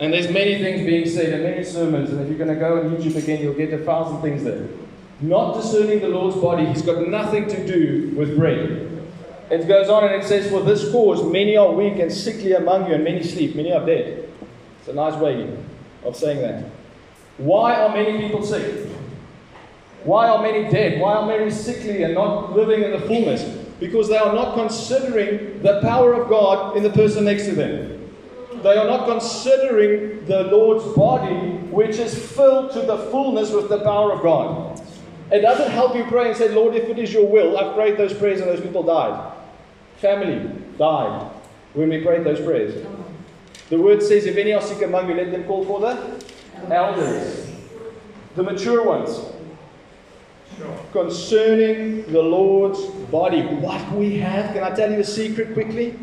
And 0.00 0.10
there's 0.10 0.30
many 0.30 0.56
things 0.62 0.86
being 0.86 1.06
said 1.06 1.34
and 1.34 1.42
many 1.42 1.64
sermons, 1.64 2.08
and 2.08 2.22
if 2.22 2.28
you're 2.28 2.38
going 2.38 2.48
to 2.48 2.58
go 2.58 2.78
on 2.78 2.96
YouTube 2.96 3.14
again, 3.14 3.42
you'll 3.42 3.52
get 3.52 3.74
a 3.74 3.84
thousand 3.84 4.22
things 4.22 4.42
there. 4.42 4.66
Not 5.20 5.60
discerning 5.60 6.00
the 6.00 6.08
Lord's 6.08 6.36
body, 6.36 6.64
he's 6.64 6.80
got 6.80 7.08
nothing 7.08 7.46
to 7.46 7.66
do 7.66 8.14
with 8.16 8.34
bread. 8.34 9.06
It 9.50 9.68
goes 9.68 9.90
on 9.90 10.04
and 10.04 10.14
it 10.14 10.26
says, 10.26 10.50
For 10.50 10.62
this 10.62 10.90
cause 10.90 11.30
many 11.30 11.58
are 11.58 11.72
weak 11.72 11.98
and 11.98 12.10
sickly 12.10 12.54
among 12.54 12.86
you, 12.88 12.94
and 12.94 13.04
many 13.04 13.22
sleep, 13.22 13.54
many 13.54 13.70
are 13.70 13.84
dead. 13.84 14.30
It's 14.78 14.88
a 14.88 14.94
nice 14.94 15.20
way 15.20 15.58
of 16.04 16.16
saying 16.16 16.40
that. 16.40 16.70
Why 17.36 17.74
are 17.74 17.90
many 17.90 18.18
people 18.22 18.42
sick? 18.42 18.93
Why 20.04 20.28
are 20.28 20.42
many 20.42 20.70
dead? 20.70 21.00
Why 21.00 21.14
are 21.14 21.26
many 21.26 21.50
sickly 21.50 22.02
and 22.02 22.14
not 22.14 22.52
living 22.54 22.82
in 22.82 22.90
the 22.90 23.00
fullness? 23.00 23.42
Because 23.80 24.08
they 24.08 24.18
are 24.18 24.34
not 24.34 24.54
considering 24.54 25.62
the 25.62 25.80
power 25.80 26.14
of 26.14 26.28
God 26.28 26.76
in 26.76 26.82
the 26.82 26.90
person 26.90 27.24
next 27.24 27.46
to 27.46 27.52
them. 27.52 28.12
They 28.62 28.76
are 28.76 28.86
not 28.86 29.06
considering 29.06 30.24
the 30.26 30.44
Lord's 30.44 30.84
body, 30.94 31.56
which 31.68 31.96
is 31.96 32.14
filled 32.32 32.72
to 32.72 32.82
the 32.82 32.98
fullness 33.10 33.50
with 33.50 33.68
the 33.68 33.80
power 33.80 34.12
of 34.12 34.22
God. 34.22 34.80
It 35.32 35.40
doesn't 35.40 35.70
help 35.70 35.96
you 35.96 36.04
pray 36.04 36.28
and 36.28 36.36
say, 36.36 36.50
Lord, 36.50 36.74
if 36.74 36.88
it 36.88 36.98
is 36.98 37.12
your 37.12 37.26
will, 37.26 37.58
I've 37.58 37.74
prayed 37.74 37.96
those 37.96 38.14
prayers 38.14 38.40
and 38.40 38.48
those 38.48 38.60
people 38.60 38.82
died. 38.82 39.32
Family 39.96 40.50
died 40.78 41.30
when 41.72 41.88
we 41.88 42.02
prayed 42.02 42.24
those 42.24 42.40
prayers. 42.40 42.86
The 43.70 43.78
word 43.78 44.02
says, 44.02 44.26
if 44.26 44.36
any 44.36 44.52
are 44.52 44.60
sick 44.60 44.82
among 44.82 45.08
you, 45.08 45.14
let 45.14 45.32
them 45.32 45.44
call 45.44 45.64
for 45.64 45.80
the 45.80 46.24
elders, 46.70 47.50
the 48.36 48.42
mature 48.42 48.84
ones. 48.84 49.33
Concerning 50.92 52.04
the 52.12 52.22
Lord's 52.22 52.80
body, 53.10 53.42
what 53.42 53.92
we 53.92 54.18
have, 54.18 54.54
can 54.54 54.62
I 54.62 54.70
tell 54.70 54.90
you 54.90 55.00
a 55.00 55.04
secret 55.04 55.52
quickly? 55.54 55.98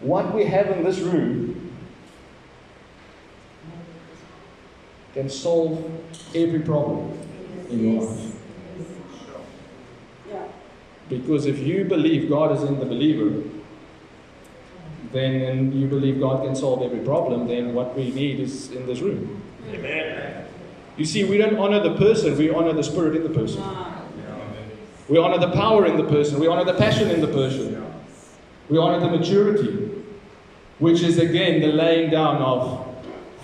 What 0.00 0.34
we 0.34 0.44
have 0.46 0.70
in 0.70 0.82
this 0.82 0.98
room 0.98 1.76
can 5.14 5.28
solve 5.28 5.84
every 6.34 6.60
problem 6.60 7.18
in 7.68 7.92
your 7.92 8.02
life. 8.02 8.36
Because 11.08 11.46
if 11.46 11.58
you 11.58 11.84
believe 11.84 12.28
God 12.28 12.56
is 12.56 12.62
in 12.62 12.78
the 12.78 12.86
believer, 12.86 13.42
then 15.12 15.42
and 15.42 15.74
you 15.74 15.88
believe 15.88 16.20
God 16.20 16.44
can 16.44 16.54
solve 16.54 16.82
every 16.82 17.00
problem, 17.00 17.48
then 17.48 17.74
what 17.74 17.96
we 17.96 18.12
need 18.12 18.38
is 18.38 18.70
in 18.70 18.86
this 18.86 19.00
room. 19.00 19.42
Amen. 19.68 20.39
You 21.00 21.06
see, 21.06 21.24
we 21.24 21.38
don't 21.38 21.56
honor 21.56 21.80
the 21.80 21.96
person, 21.96 22.36
we 22.36 22.50
honor 22.50 22.74
the 22.74 22.84
spirit 22.84 23.16
in 23.16 23.22
the 23.22 23.30
person. 23.30 23.64
We 25.08 25.16
honor 25.16 25.38
the 25.38 25.50
power 25.50 25.86
in 25.86 25.96
the 25.96 26.04
person, 26.04 26.38
we 26.38 26.46
honor 26.46 26.62
the 26.62 26.74
passion 26.74 27.08
in 27.08 27.22
the 27.22 27.26
person. 27.26 27.82
We 28.68 28.76
honor 28.76 29.00
the 29.00 29.08
maturity, 29.08 29.90
which 30.78 31.00
is 31.00 31.16
again 31.16 31.62
the 31.62 31.68
laying 31.68 32.10
down 32.10 32.42
of 32.42 32.86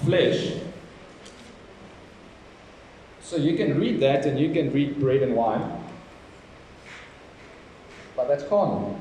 flesh. 0.04 0.52
So 3.22 3.36
you 3.36 3.56
can 3.56 3.80
read 3.80 4.00
that 4.00 4.26
and 4.26 4.38
you 4.38 4.52
can 4.52 4.70
read 4.70 5.00
bread 5.00 5.22
and 5.22 5.34
wine, 5.34 5.82
but 8.14 8.28
that's 8.28 8.44
carnal. 8.44 9.00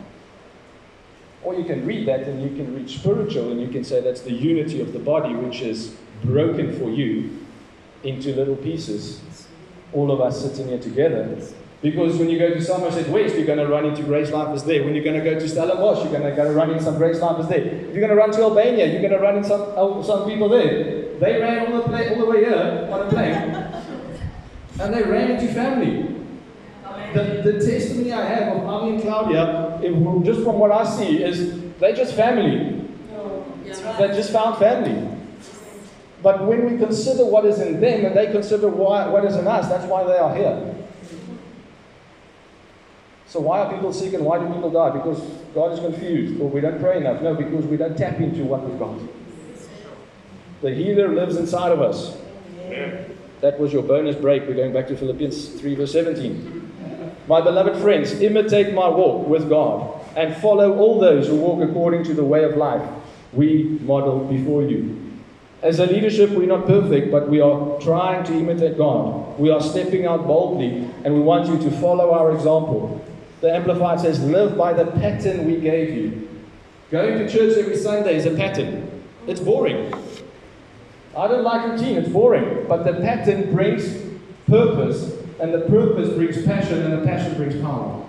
Or 1.44 1.56
you 1.56 1.65
can 1.65 1.86
read 1.86 2.08
that 2.08 2.22
and 2.22 2.41
you 2.41 2.56
can 2.56 2.74
read 2.74 2.89
spiritual 2.89 3.52
and 3.52 3.60
you 3.60 3.68
can 3.68 3.84
say 3.84 4.00
that's 4.00 4.22
the 4.22 4.32
unity 4.32 4.80
of 4.80 4.94
the 4.94 5.00
body 5.00 5.36
which 5.36 5.60
is 5.60 5.98
broken 6.24 6.72
for 6.80 6.89
you 6.89 7.44
into 8.06 8.34
little 8.36 8.56
pieces. 8.56 9.22
All 9.94 10.12
of 10.12 10.22
us 10.22 10.41
sitting 10.41 10.68
here 10.68 10.80
together. 10.80 11.38
Because 11.82 12.18
when 12.18 12.30
you 12.30 12.39
go 12.39 12.50
to 12.50 12.62
Somerset 12.62 13.10
West, 13.10 13.36
you're 13.36 13.46
going 13.46 13.60
to 13.60 13.68
run 13.68 13.86
into 13.86 14.02
Grace 14.04 14.32
Life 14.32 14.56
is 14.56 14.63
there. 14.63 14.84
When 14.84 14.96
you're 14.96 15.04
going 15.04 15.22
to 15.22 15.24
go 15.24 15.38
to 15.38 15.48
Stellenbosch, 15.48 16.04
you're 16.04 16.20
going 16.20 16.30
to 16.30 16.36
go 16.36 16.52
run 16.52 16.72
into 16.72 16.84
some 16.84 16.98
Grace 16.98 17.20
Life 17.20 17.41
is 17.41 17.48
there. 17.48 17.62
If 17.62 17.96
you're 17.96 18.08
going 18.08 18.10
to 18.10 18.15
run 18.15 18.32
to 18.32 18.41
Albania, 18.41 18.88
you're 18.88 19.02
going 19.02 19.13
to 19.13 19.20
run 19.20 19.38
into 19.38 19.50
some, 19.50 19.62
oh, 19.76 20.02
some 20.02 20.28
people 20.28 20.50
there. 20.50 21.20
They 21.20 21.39
ran 21.39 21.72
all 21.72 21.82
the, 21.82 21.84
play, 21.84 22.10
all 22.10 22.20
the 22.20 22.26
way 22.26 22.39
here 22.46 22.89
on 22.91 23.02
a 23.02 23.10
plane. 23.10 23.34
and 24.80 24.94
they 24.94 25.04
ran 25.04 25.32
into 25.32 25.54
family. 25.54 26.12
The, 27.13 27.41
the 27.44 27.54
testimony 27.65 28.12
I 28.12 28.26
have 28.26 28.58
of 28.58 28.65
Avi 28.65 28.96
and 28.96 29.02
Claudia, 29.02 29.80
if, 29.82 30.26
just 30.26 30.44
from 30.44 30.60
what 30.60 30.72
I 30.72 30.84
see, 30.84 31.24
is 31.24 31.62
they 31.80 31.94
just 31.94 32.15
family. 32.15 32.89
no, 33.12 33.46
yeah. 33.63 33.98
They 33.98 34.08
just 34.08 34.34
found 34.34 34.58
family. 34.58 35.14
But 36.23 36.45
when 36.45 36.69
we 36.71 36.78
consider 36.78 37.25
what 37.25 37.45
is 37.45 37.60
in 37.60 37.80
them 37.80 38.06
and 38.06 38.15
they 38.15 38.32
consider 38.32 38.67
why, 38.67 39.08
what 39.08 39.25
is 39.25 39.36
in 39.36 39.47
us, 39.47 39.67
that's 39.69 39.86
why 39.86 40.04
they 40.04 40.17
are 40.17 40.36
here. 40.36 40.75
So 43.28 43.41
why 43.41 43.60
are 43.60 43.73
people 43.73 43.91
sick 43.91 44.13
and 44.13 44.23
why 44.23 44.39
do 44.39 44.45
people 44.47 44.71
die? 44.71 44.91
Because 44.91 45.19
God 45.54 45.73
is 45.73 45.80
confused 45.80 46.39
or 46.39 46.49
we 46.49 46.62
don't 46.62 46.80
pray 46.80 46.97
enough. 46.97 47.21
No, 47.21 47.36
because 47.36 47.65
we 47.65 47.78
don't 47.78 47.97
tap 47.97 48.19
into 48.19 48.43
what 48.45 48.63
we've 48.63 48.80
got. 48.80 48.97
The 50.62 50.73
healer 50.73 51.10
lives 51.10 51.36
inside 51.36 51.71
of 51.71 51.82
us. 51.82 52.17
That 53.41 53.60
was 53.60 53.73
your 53.73 53.84
bonus 53.84 54.15
break. 54.15 54.47
We're 54.47 54.56
going 54.56 54.73
back 54.73 54.88
to 54.88 54.97
Philippians 54.97 55.49
3, 55.60 55.75
verse 55.75 55.91
17. 55.91 56.71
My 57.28 57.41
beloved 57.41 57.82
friends, 57.82 58.13
imitate 58.21 58.73
my 58.73 58.88
walk 58.88 59.28
with 59.28 59.49
God 59.49 59.99
and 60.15 60.36
follow 60.38 60.78
all 60.78 60.99
those 60.99 61.28
who 61.28 61.36
walk 61.36 61.67
according 61.67 62.04
to 62.06 62.13
the 62.13 62.23
way 62.23 62.43
of 62.43 62.56
life 62.56 62.88
we 63.34 63.63
model 63.82 64.19
before 64.19 64.63
you. 64.63 65.05
As 65.65 65.80
a 65.80 65.88
leadership, 65.88 66.30
we're 66.30 66.45
not 66.45 66.67
perfect, 66.67 67.10
but 67.10 67.28
we 67.28 67.41
are 67.41 67.80
trying 67.80 68.23
to 68.25 68.34
imitate 68.34 68.78
God. 68.78 69.39
We 69.39 69.49
are 69.49 69.60
stepping 69.60 70.06
out 70.06 70.28
boldly, 70.28 70.88
and 71.04 71.12
we 71.12 71.21
want 71.21 71.47
you 71.47 71.58
to 71.58 71.75
follow 71.80 72.13
our 72.13 72.36
example. 72.36 73.04
The 73.41 73.51
Amplified 73.51 73.99
says, 73.99 74.23
Live 74.23 74.56
by 74.56 74.73
the 74.73 74.86
pattern 74.86 75.47
we 75.47 75.60
gave 75.60 75.97
you. 75.97 76.30
Going 76.91 77.17
to 77.17 77.28
church 77.28 77.58
every 77.58 77.78
Sunday 77.78 78.15
is 78.15 78.28
a 78.28 78.36
pattern. 78.36 79.04
It's 79.25 79.39
boring. 79.39 79.91
I 81.17 81.28
don't 81.28 81.43
like 81.43 81.67
routine, 81.67 81.97
it's 81.97 82.10
boring. 82.10 82.67
But 82.67 82.84
the 82.84 82.93
pattern 83.01 83.51
brings 83.51 83.91
purpose, 84.47 85.15
and 85.39 85.51
the 85.51 85.62
purpose 85.62 86.10
brings 86.10 86.45
passion, 86.45 86.84
and 86.84 86.93
the 86.93 87.08
passion 87.08 87.38
brings 87.38 87.60
power. 87.60 88.05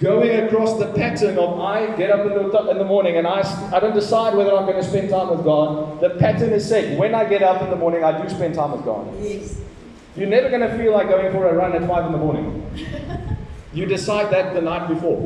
Going 0.00 0.44
across 0.44 0.78
the 0.78 0.92
pattern 0.92 1.38
of 1.38 1.60
I 1.60 1.94
get 1.96 2.10
up 2.10 2.26
in 2.26 2.32
the, 2.32 2.70
in 2.70 2.78
the 2.78 2.84
morning 2.84 3.16
and 3.16 3.26
I, 3.26 3.40
I 3.72 3.78
don't 3.78 3.94
decide 3.94 4.34
whether 4.34 4.54
I'm 4.54 4.66
going 4.66 4.82
to 4.82 4.88
spend 4.88 5.10
time 5.10 5.30
with 5.30 5.44
God. 5.44 6.00
The 6.00 6.10
pattern 6.10 6.52
is 6.52 6.68
set. 6.68 6.98
When 6.98 7.14
I 7.14 7.24
get 7.24 7.42
up 7.42 7.62
in 7.62 7.70
the 7.70 7.76
morning, 7.76 8.02
I 8.02 8.20
do 8.20 8.28
spend 8.28 8.56
time 8.56 8.72
with 8.72 8.84
God. 8.84 9.06
Yes. 9.22 9.60
You're 10.16 10.28
never 10.28 10.48
going 10.48 10.68
to 10.68 10.76
feel 10.76 10.92
like 10.92 11.08
going 11.08 11.32
for 11.32 11.48
a 11.48 11.54
run 11.54 11.72
at 11.80 11.88
5 11.88 12.06
in 12.06 12.12
the 12.12 12.18
morning. 12.18 12.60
You 13.74 13.86
decide 13.86 14.32
that 14.32 14.54
the 14.54 14.60
night 14.62 14.86
before. 14.86 15.18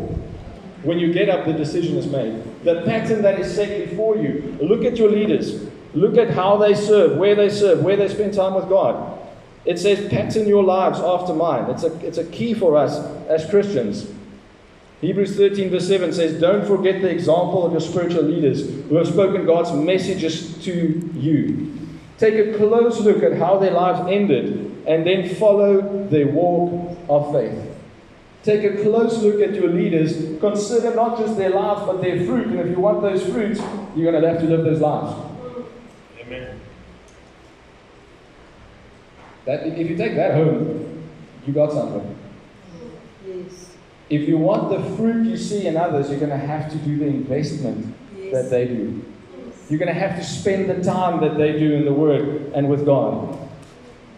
When 0.82 0.98
you 0.98 1.12
get 1.12 1.28
up, 1.28 1.44
the 1.44 1.52
decision 1.52 1.98
is 1.98 2.06
made. 2.06 2.42
The 2.64 2.80
pattern 2.86 3.20
that 3.20 3.38
is 3.38 3.54
set 3.54 3.90
before 3.90 4.16
you. 4.16 4.56
Look 4.62 4.86
at 4.86 4.96
your 4.96 5.10
leaders. 5.10 5.68
Look 5.92 6.16
at 6.16 6.30
how 6.30 6.56
they 6.56 6.74
serve, 6.74 7.18
where 7.18 7.34
they 7.34 7.50
serve, 7.50 7.82
where 7.82 7.96
they 7.96 8.08
spend 8.08 8.32
time 8.32 8.54
with 8.54 8.70
God. 8.70 9.18
It 9.66 9.78
says, 9.78 10.08
pattern 10.08 10.48
your 10.48 10.64
lives 10.64 10.98
after 10.98 11.34
mine. 11.34 11.68
It's 11.68 11.82
a, 11.82 11.94
it's 12.06 12.16
a 12.16 12.24
key 12.24 12.54
for 12.54 12.74
us 12.74 12.96
as 13.28 13.48
Christians. 13.50 14.10
Hebrews 15.00 15.36
13, 15.36 15.70
verse 15.70 15.86
7 15.86 16.12
says, 16.12 16.40
Don't 16.40 16.66
forget 16.66 17.00
the 17.00 17.08
example 17.08 17.64
of 17.64 17.72
your 17.72 17.80
spiritual 17.80 18.24
leaders 18.24 18.66
who 18.88 18.96
have 18.96 19.06
spoken 19.06 19.46
God's 19.46 19.72
messages 19.72 20.62
to 20.64 21.10
you. 21.14 21.78
Take 22.18 22.34
a 22.34 22.58
close 22.58 23.00
look 23.00 23.22
at 23.22 23.38
how 23.38 23.58
their 23.58 23.70
lives 23.70 24.10
ended 24.10 24.84
and 24.88 25.06
then 25.06 25.32
follow 25.36 26.06
their 26.08 26.26
walk 26.26 26.98
of 27.08 27.32
faith. 27.32 27.76
Take 28.42 28.64
a 28.64 28.82
close 28.82 29.22
look 29.22 29.40
at 29.40 29.54
your 29.54 29.68
leaders. 29.68 30.40
Consider 30.40 30.94
not 30.94 31.18
just 31.18 31.36
their 31.36 31.50
lives, 31.50 31.82
but 31.86 32.00
their 32.00 32.24
fruit. 32.24 32.46
And 32.46 32.58
if 32.60 32.68
you 32.68 32.80
want 32.80 33.02
those 33.02 33.22
fruits, 33.22 33.60
you're 33.94 34.10
going 34.10 34.20
to 34.20 34.28
have 34.28 34.40
to 34.40 34.46
live 34.46 34.64
those 34.64 34.80
lives. 34.80 35.14
Amen. 36.18 36.60
That, 39.44 39.66
if 39.66 39.90
you 39.90 39.96
take 39.96 40.16
that 40.16 40.34
home, 40.34 41.08
you 41.46 41.52
got 41.52 41.72
something. 41.72 42.16
Yes. 43.26 43.67
If 44.10 44.26
you 44.28 44.38
want 44.38 44.70
the 44.70 44.96
fruit 44.96 45.26
you 45.26 45.36
see 45.36 45.66
in 45.66 45.76
others, 45.76 46.08
you're 46.10 46.18
going 46.18 46.30
to 46.30 46.36
have 46.46 46.70
to 46.72 46.78
do 46.78 46.98
the 46.98 47.06
investment 47.06 47.94
Yes. 48.16 48.32
that 48.32 48.50
they 48.50 48.66
do. 48.66 49.02
Yes. 49.46 49.70
You're 49.70 49.78
going 49.78 49.92
to 49.94 49.98
have 49.98 50.16
to 50.18 50.24
spend 50.24 50.68
the 50.68 50.82
time 50.82 51.20
that 51.20 51.36
they 51.38 51.58
do 51.58 51.74
in 51.74 51.84
the 51.84 51.92
Word 51.92 52.52
and 52.54 52.68
with 52.68 52.84
God. 52.84 53.38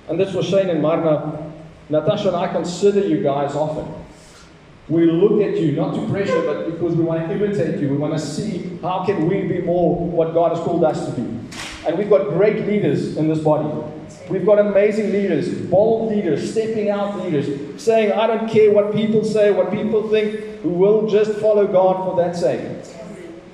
And 0.08 0.18
this 0.18 0.32
was 0.34 0.46
Shane 0.46 0.70
and 0.70 0.82
Marna. 0.82 1.52
Natasha 1.88 2.28
and 2.28 2.36
I 2.36 2.52
consider 2.52 3.00
you 3.06 3.22
guys 3.22 3.54
often. 3.54 3.86
We 4.88 5.06
look 5.06 5.40
at 5.42 5.56
you, 5.60 5.72
not 5.72 5.94
to 5.94 6.08
pressure, 6.08 6.42
but 6.42 6.66
because 6.70 6.96
we 6.96 7.04
want 7.04 7.28
to 7.28 7.34
imitate 7.34 7.80
you. 7.80 7.88
We 7.90 7.96
want 7.96 8.12
to 8.14 8.18
see 8.18 8.78
how 8.82 9.04
can 9.04 9.28
we 9.28 9.42
be 9.42 9.60
more 9.60 9.96
what 9.96 10.34
God 10.34 10.56
has 10.56 10.64
called 10.64 10.82
us 10.84 11.06
to 11.06 11.12
be. 11.20 11.22
And 11.86 11.96
we've 11.98 12.10
got 12.10 12.28
great 12.30 12.66
leaders 12.66 13.16
in 13.16 13.28
this 13.28 13.38
body. 13.38 13.68
We've 14.30 14.46
got 14.46 14.60
amazing 14.60 15.10
leaders, 15.10 15.52
bold 15.52 16.12
leaders, 16.12 16.52
stepping 16.52 16.88
out 16.88 17.18
leaders, 17.18 17.82
saying, 17.82 18.12
I 18.12 18.28
don't 18.28 18.48
care 18.48 18.70
what 18.70 18.94
people 18.94 19.24
say, 19.24 19.50
what 19.50 19.72
people 19.72 20.08
think, 20.08 20.60
who 20.62 20.70
will 20.70 21.08
just 21.08 21.32
follow 21.40 21.66
God 21.66 22.04
for 22.04 22.16
that 22.22 22.36
sake. 22.36 22.60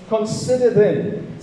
Consider 0.09 0.71
them. 0.71 1.39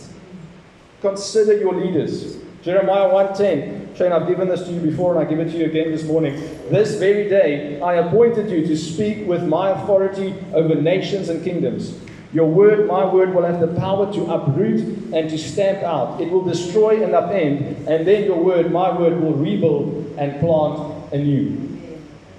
Consider 1.01 1.57
your 1.57 1.73
leaders. 1.73 2.37
Jeremiah 2.61 3.09
1:10. 3.09 3.97
Shane, 3.97 4.11
I've 4.11 4.27
given 4.27 4.47
this 4.47 4.63
to 4.63 4.71
you 4.71 4.79
before 4.79 5.15
and 5.15 5.25
I 5.25 5.29
give 5.29 5.39
it 5.39 5.51
to 5.51 5.57
you 5.57 5.65
again 5.65 5.91
this 5.91 6.03
morning. 6.03 6.35
This 6.69 6.95
very 6.95 7.27
day 7.27 7.81
I 7.81 7.95
appointed 7.95 8.49
you 8.49 8.65
to 8.65 8.77
speak 8.77 9.27
with 9.27 9.43
my 9.43 9.71
authority 9.71 10.33
over 10.53 10.75
nations 10.75 11.29
and 11.29 11.43
kingdoms. 11.43 11.93
Your 12.33 12.47
word, 12.47 12.87
my 12.87 13.05
word, 13.05 13.33
will 13.33 13.43
have 13.43 13.59
the 13.59 13.79
power 13.79 14.11
to 14.11 14.25
uproot 14.25 15.13
and 15.13 15.29
to 15.29 15.37
stamp 15.37 15.83
out. 15.83 16.19
It 16.19 16.31
will 16.31 16.43
destroy 16.43 17.03
and 17.03 17.13
upend, 17.13 17.87
and 17.87 18.07
then 18.07 18.23
your 18.23 18.43
word, 18.43 18.71
my 18.71 18.97
word, 18.97 19.21
will 19.21 19.33
rebuild 19.33 20.15
and 20.17 20.39
plant 20.39 21.13
anew. 21.13 21.79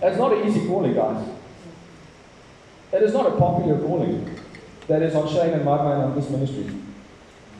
That's 0.01 0.18
not 0.18 0.32
an 0.32 0.49
easy 0.49 0.66
calling, 0.66 0.95
guys. 0.95 1.28
That 2.90 3.03
is 3.03 3.12
not 3.12 3.26
a 3.26 3.36
popular 3.36 3.80
calling. 3.80 4.38
That 4.88 5.03
is 5.03 5.14
on 5.14 5.28
Shane 5.28 5.55
and 5.55 5.64
Marna 5.64 5.92
and 5.92 6.03
on 6.03 6.14
this 6.14 6.28
ministry. 6.28 6.66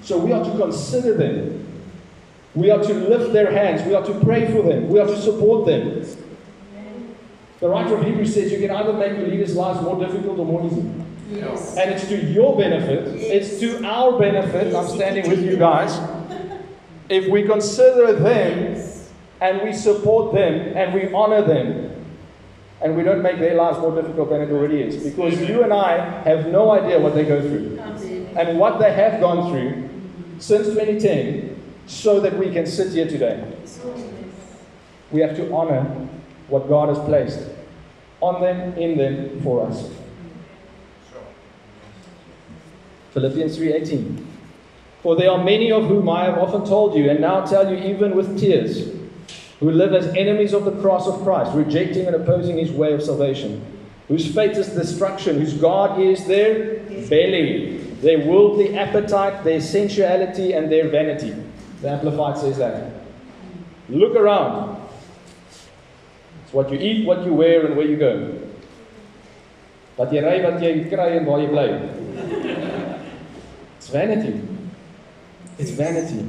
So 0.03 0.19
we 0.19 0.33
are 0.33 0.45
to 0.45 0.59
consider 0.59 1.15
them. 1.15 1.67
We 2.55 2.71
are 2.71 2.83
to 2.83 2.95
lift 2.95 3.33
their 3.33 3.51
hands. 3.51 3.83
We 3.87 3.95
are 3.95 4.05
to 4.05 4.21
pray 4.21 4.47
for 4.53 4.63
them. 4.63 4.89
We 4.89 5.01
are 5.01 5.07
to 5.07 5.21
support 5.21 5.67
them. 5.67 6.05
The 7.61 7.69
writer 7.69 7.97
of 7.97 8.05
Hebrews 8.05 8.35
says 8.35 8.53
you 8.53 8.59
can 8.59 8.73
either 8.73 8.93
make 8.93 9.17
your 9.19 9.29
leaders' 9.29 9.57
lives 9.57 9.81
more 9.81 9.99
difficult 9.99 10.39
or 10.39 10.45
more 10.45 10.67
easy. 10.67 11.04
Yes. 11.31 11.77
And 11.77 11.91
it's 11.91 12.07
to 12.09 12.17
your 12.17 12.57
benefit, 12.57 13.09
it's 13.17 13.61
to 13.61 13.85
our 13.85 14.19
benefit. 14.19 14.75
I'm 14.75 14.89
standing 14.89 15.29
with 15.29 15.43
you 15.43 15.57
guys. 15.57 15.99
If 17.09 17.31
we 17.31 17.45
consider 17.45 18.13
them 18.13 18.83
and 19.41 19.63
we 19.63 19.73
support 19.73 20.35
them 20.35 20.77
and 20.77 20.95
we 20.95 21.13
honor 21.13 21.43
them 21.43 21.91
and 22.83 22.97
we 22.97 23.03
don't 23.03 23.23
make 23.23 23.39
their 23.39 23.55
lives 23.55 23.79
more 23.79 23.95
difficult 23.95 24.31
than 24.31 24.43
it 24.43 24.51
already 24.51 24.81
is. 24.81 25.03
Because 25.03 25.41
you 25.49 25.63
and 25.63 25.73
I 25.73 26.23
have 26.23 26.49
no 26.49 26.71
idea 26.73 26.99
what 27.01 27.15
they 27.15 27.25
go 27.25 27.41
through 27.41 27.79
and 28.37 28.59
what 28.59 28.79
they 28.79 28.93
have 28.93 29.21
gone 29.21 29.51
through 29.51 29.89
since 30.39 30.67
2010 30.69 31.63
so 31.87 32.21
that 32.21 32.37
we 32.39 32.53
can 32.53 32.67
sit 32.67 32.93
here 32.93 33.09
today. 33.09 33.43
We 35.11 35.21
have 35.21 35.37
to 35.37 35.53
honor 35.53 35.85
what 36.49 36.69
God 36.69 36.89
has 36.89 36.99
placed 36.99 37.41
on 38.21 38.41
them, 38.41 38.77
in 38.79 38.99
them, 38.99 39.41
for 39.43 39.67
us. 39.67 39.91
Philippians 43.15 43.57
3:18. 43.57 44.27
For 45.03 45.15
there 45.17 45.31
are 45.31 45.43
many 45.43 45.71
of 45.71 45.87
whom 45.87 46.09
I 46.09 46.25
have 46.25 46.39
often 46.39 46.65
told 46.65 46.97
you, 46.97 47.09
and 47.09 47.21
now 47.21 47.45
tell 47.45 47.71
you 47.71 47.77
even 47.77 48.17
with 48.17 48.39
tears, 48.39 48.89
who 49.61 49.71
live 49.71 49.95
as 49.95 50.07
enemies 50.17 50.53
of 50.53 50.65
the 50.65 50.73
cross 50.83 51.07
of 51.07 51.23
Christ, 51.23 51.53
rejecting 51.55 52.07
and 52.07 52.17
opposing 52.17 52.59
his 52.59 52.73
way 52.73 52.93
of 52.93 53.03
salvation, 53.03 53.63
whose 54.09 54.35
fate 54.35 54.57
is 54.57 54.69
destruction, 54.69 55.39
whose 55.39 55.55
God 55.55 56.01
is 56.01 56.27
their 56.27 56.81
belly, 57.09 57.79
their 58.01 58.27
worldly 58.27 58.77
appetite, 58.77 59.45
their 59.45 59.61
sensuality, 59.61 60.53
and 60.53 60.71
their 60.73 60.89
vanity. 60.89 61.35
The 61.83 61.91
Amplified 61.91 62.39
says 62.39 62.59
that. 62.59 62.91
Look 63.89 64.17
around. 64.17 64.81
It's 66.45 66.53
what 66.53 66.71
you 66.73 66.79
eat, 66.79 67.07
what 67.07 67.25
you 67.25 67.35
wear, 67.35 67.67
and 67.67 67.77
where 67.77 67.87
you 67.87 67.97
go. 67.97 68.41
Wat 69.97 70.11
jy 70.11 70.25
ry, 70.25 70.41
wat 70.43 70.63
jy 70.63 70.89
kry 70.91 71.13
en 71.21 71.27
waar 71.29 71.39
jy 71.39 71.51
bly. 71.53 72.74
It's 73.85 73.93
vanity. 73.93 74.41
It's 75.59 75.71
vanity. 75.73 76.27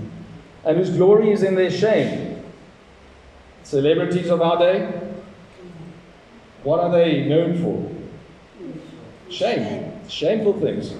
And 0.65 0.77
whose 0.77 0.89
glory 0.89 1.31
is 1.31 1.41
in 1.41 1.55
their 1.55 1.71
shame. 1.71 2.43
Celebrities 3.63 4.29
of 4.29 4.41
our 4.41 4.59
day, 4.59 4.91
what 6.63 6.81
are 6.81 6.91
they 6.91 7.23
known 7.23 7.61
for? 7.63 9.31
Shame. 9.31 10.05
Shameful 10.09 10.59
things. 10.59 10.95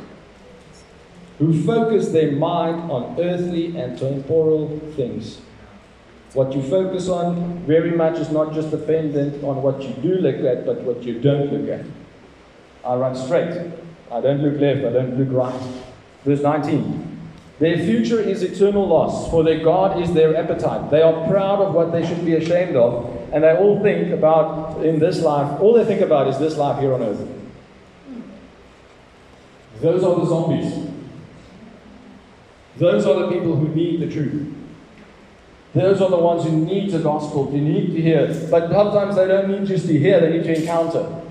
Who 1.39 1.62
focus 1.66 2.08
their 2.14 2.32
mind 2.32 2.89
on 2.89 3.20
earthly 3.20 3.76
and 3.78 3.99
temporal 3.99 4.80
things. 4.95 5.41
What 6.32 6.53
you 6.53 6.64
focus 6.64 7.10
on 7.10 7.66
very 7.66 7.91
much 7.91 8.18
is 8.18 8.30
not 8.30 8.53
just 8.53 8.72
dependent 8.72 9.43
on 9.43 9.62
what 9.62 9.82
you 9.82 9.89
do 9.95 10.16
look 10.22 10.38
at, 10.38 10.66
but 10.66 10.84
what 10.84 11.03
you 11.03 11.20
don't 11.20 11.51
look 11.51 11.68
at. 11.68 11.86
I 12.86 12.95
run 12.95 13.14
straight. 13.14 13.74
I 14.10 14.22
don't 14.22 14.41
look 14.41 14.62
left. 14.62 14.86
I 14.86 14.93
don't 14.93 15.20
look 15.20 15.34
right. 15.34 15.84
Verse 16.26 16.41
19. 16.41 17.05
Their 17.59 17.78
future 17.78 18.19
is 18.19 18.43
eternal 18.43 18.86
loss, 18.86 19.30
for 19.30 19.43
their 19.43 19.63
God 19.63 20.01
is 20.01 20.13
their 20.13 20.36
appetite. 20.36 20.91
They 20.91 21.01
are 21.01 21.28
proud 21.28 21.61
of 21.61 21.73
what 21.73 21.91
they 21.93 22.05
should 22.05 22.26
be 22.26 22.34
ashamed 22.34 22.76
of, 22.76 23.09
and 23.32 23.43
they 23.43 23.55
all 23.55 23.82
think 23.82 24.11
about 24.11 24.84
in 24.84 24.99
this 24.99 25.21
life, 25.21 25.61
all 25.61 25.73
they 25.73 25.86
think 25.86 26.01
about 26.01 26.28
is 26.28 26.38
this 26.38 26.57
life 26.57 26.82
here 26.82 26.93
on 26.93 27.01
earth. 27.01 27.26
Those 29.80 30.03
are 30.03 30.15
the 30.15 30.26
zombies. 30.26 30.89
Those 32.78 33.05
are 33.05 33.19
the 33.21 33.32
people 33.32 33.55
who 33.55 33.69
need 33.69 34.01
the 34.01 34.11
truth. 34.11 34.53
Those 35.73 36.01
are 36.01 36.09
the 36.09 36.17
ones 36.17 36.43
who 36.43 36.51
need 36.51 36.91
the 36.91 36.99
gospel, 36.99 37.45
who 37.45 37.57
need 37.59 37.93
to 37.93 38.01
hear. 38.01 38.28
But 38.49 38.71
sometimes 38.71 39.15
they 39.15 39.28
don't 39.28 39.49
need 39.49 39.67
just 39.67 39.88
to 39.88 39.97
hear, 39.97 40.19
they 40.19 40.38
need 40.38 40.43
to 40.43 40.59
encounter. 40.59 41.21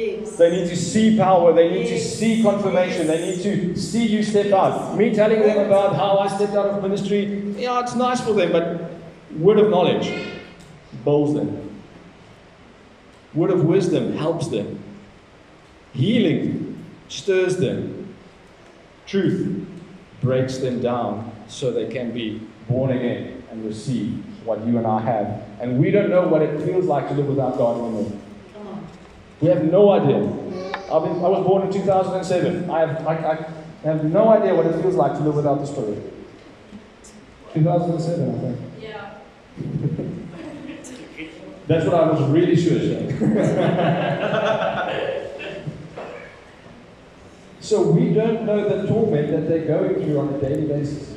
Yes. 0.00 0.36
They 0.36 0.50
need 0.50 0.68
to 0.68 0.76
see 0.76 1.16
power. 1.18 1.52
They 1.52 1.70
need 1.70 1.88
to 1.88 2.00
see 2.00 2.42
confirmation. 2.42 3.06
They 3.06 3.20
need 3.30 3.42
to 3.42 3.76
see 3.76 4.06
you 4.06 4.22
step 4.22 4.50
out. 4.52 4.96
Me 4.96 5.14
telling 5.14 5.40
them 5.40 5.66
about 5.66 5.94
how 5.94 6.18
I 6.18 6.28
stepped 6.28 6.54
out 6.54 6.66
of 6.66 6.82
ministry, 6.82 7.24
yeah, 7.58 7.80
it's 7.80 7.94
nice 7.94 8.20
for 8.20 8.32
them, 8.32 8.52
but 8.52 8.90
word 9.38 9.58
of 9.58 9.68
knowledge 9.68 10.10
builds 11.04 11.34
them. 11.34 11.82
Word 13.34 13.50
of 13.50 13.64
wisdom 13.64 14.16
helps 14.16 14.48
them. 14.48 14.78
Healing 15.92 16.82
stirs 17.08 17.58
them. 17.58 18.14
Truth 19.06 19.66
breaks 20.22 20.58
them 20.58 20.80
down 20.80 21.30
so 21.46 21.72
they 21.72 21.92
can 21.92 22.12
be 22.12 22.40
born 22.68 22.90
again 22.90 23.42
and 23.50 23.66
receive 23.66 24.24
what 24.46 24.64
you 24.66 24.78
and 24.78 24.86
I 24.86 25.00
have. 25.00 25.42
And 25.60 25.78
we 25.78 25.90
don't 25.90 26.08
know 26.08 26.26
what 26.26 26.40
it 26.40 26.64
feels 26.64 26.86
like 26.86 27.08
to 27.08 27.14
live 27.14 27.26
without 27.26 27.58
God 27.58 27.80
anymore. 27.80 28.12
We 29.40 29.48
have 29.48 29.64
no 29.64 29.90
idea. 29.90 30.18
Been, 30.18 30.74
I 30.90 31.28
was 31.28 31.46
born 31.46 31.66
in 31.66 31.72
2007. 31.72 32.70
I 32.70 32.80
have, 32.80 33.06
I, 33.06 33.14
I 33.14 33.36
have 33.86 34.04
no 34.04 34.28
idea 34.28 34.54
what 34.54 34.66
it 34.66 34.78
feels 34.82 34.94
like 34.94 35.14
to 35.14 35.20
live 35.20 35.36
without 35.36 35.60
the 35.60 35.66
Spirit. 35.66 36.12
2007, 37.54 38.28
I 38.28 38.32
think. 38.38 38.58
Yeah. 38.80 39.14
That's 41.66 41.86
what 41.86 41.94
I 41.94 42.10
was 42.10 42.22
really 42.30 42.56
sure. 42.56 42.80
So 47.70 47.82
we 47.82 48.12
don't 48.12 48.46
know 48.46 48.68
the 48.68 48.88
torment 48.88 49.30
that 49.30 49.48
they're 49.48 49.64
going 49.64 49.94
through 49.94 50.18
on 50.18 50.34
a 50.34 50.40
daily 50.40 50.66
basis 50.66 51.16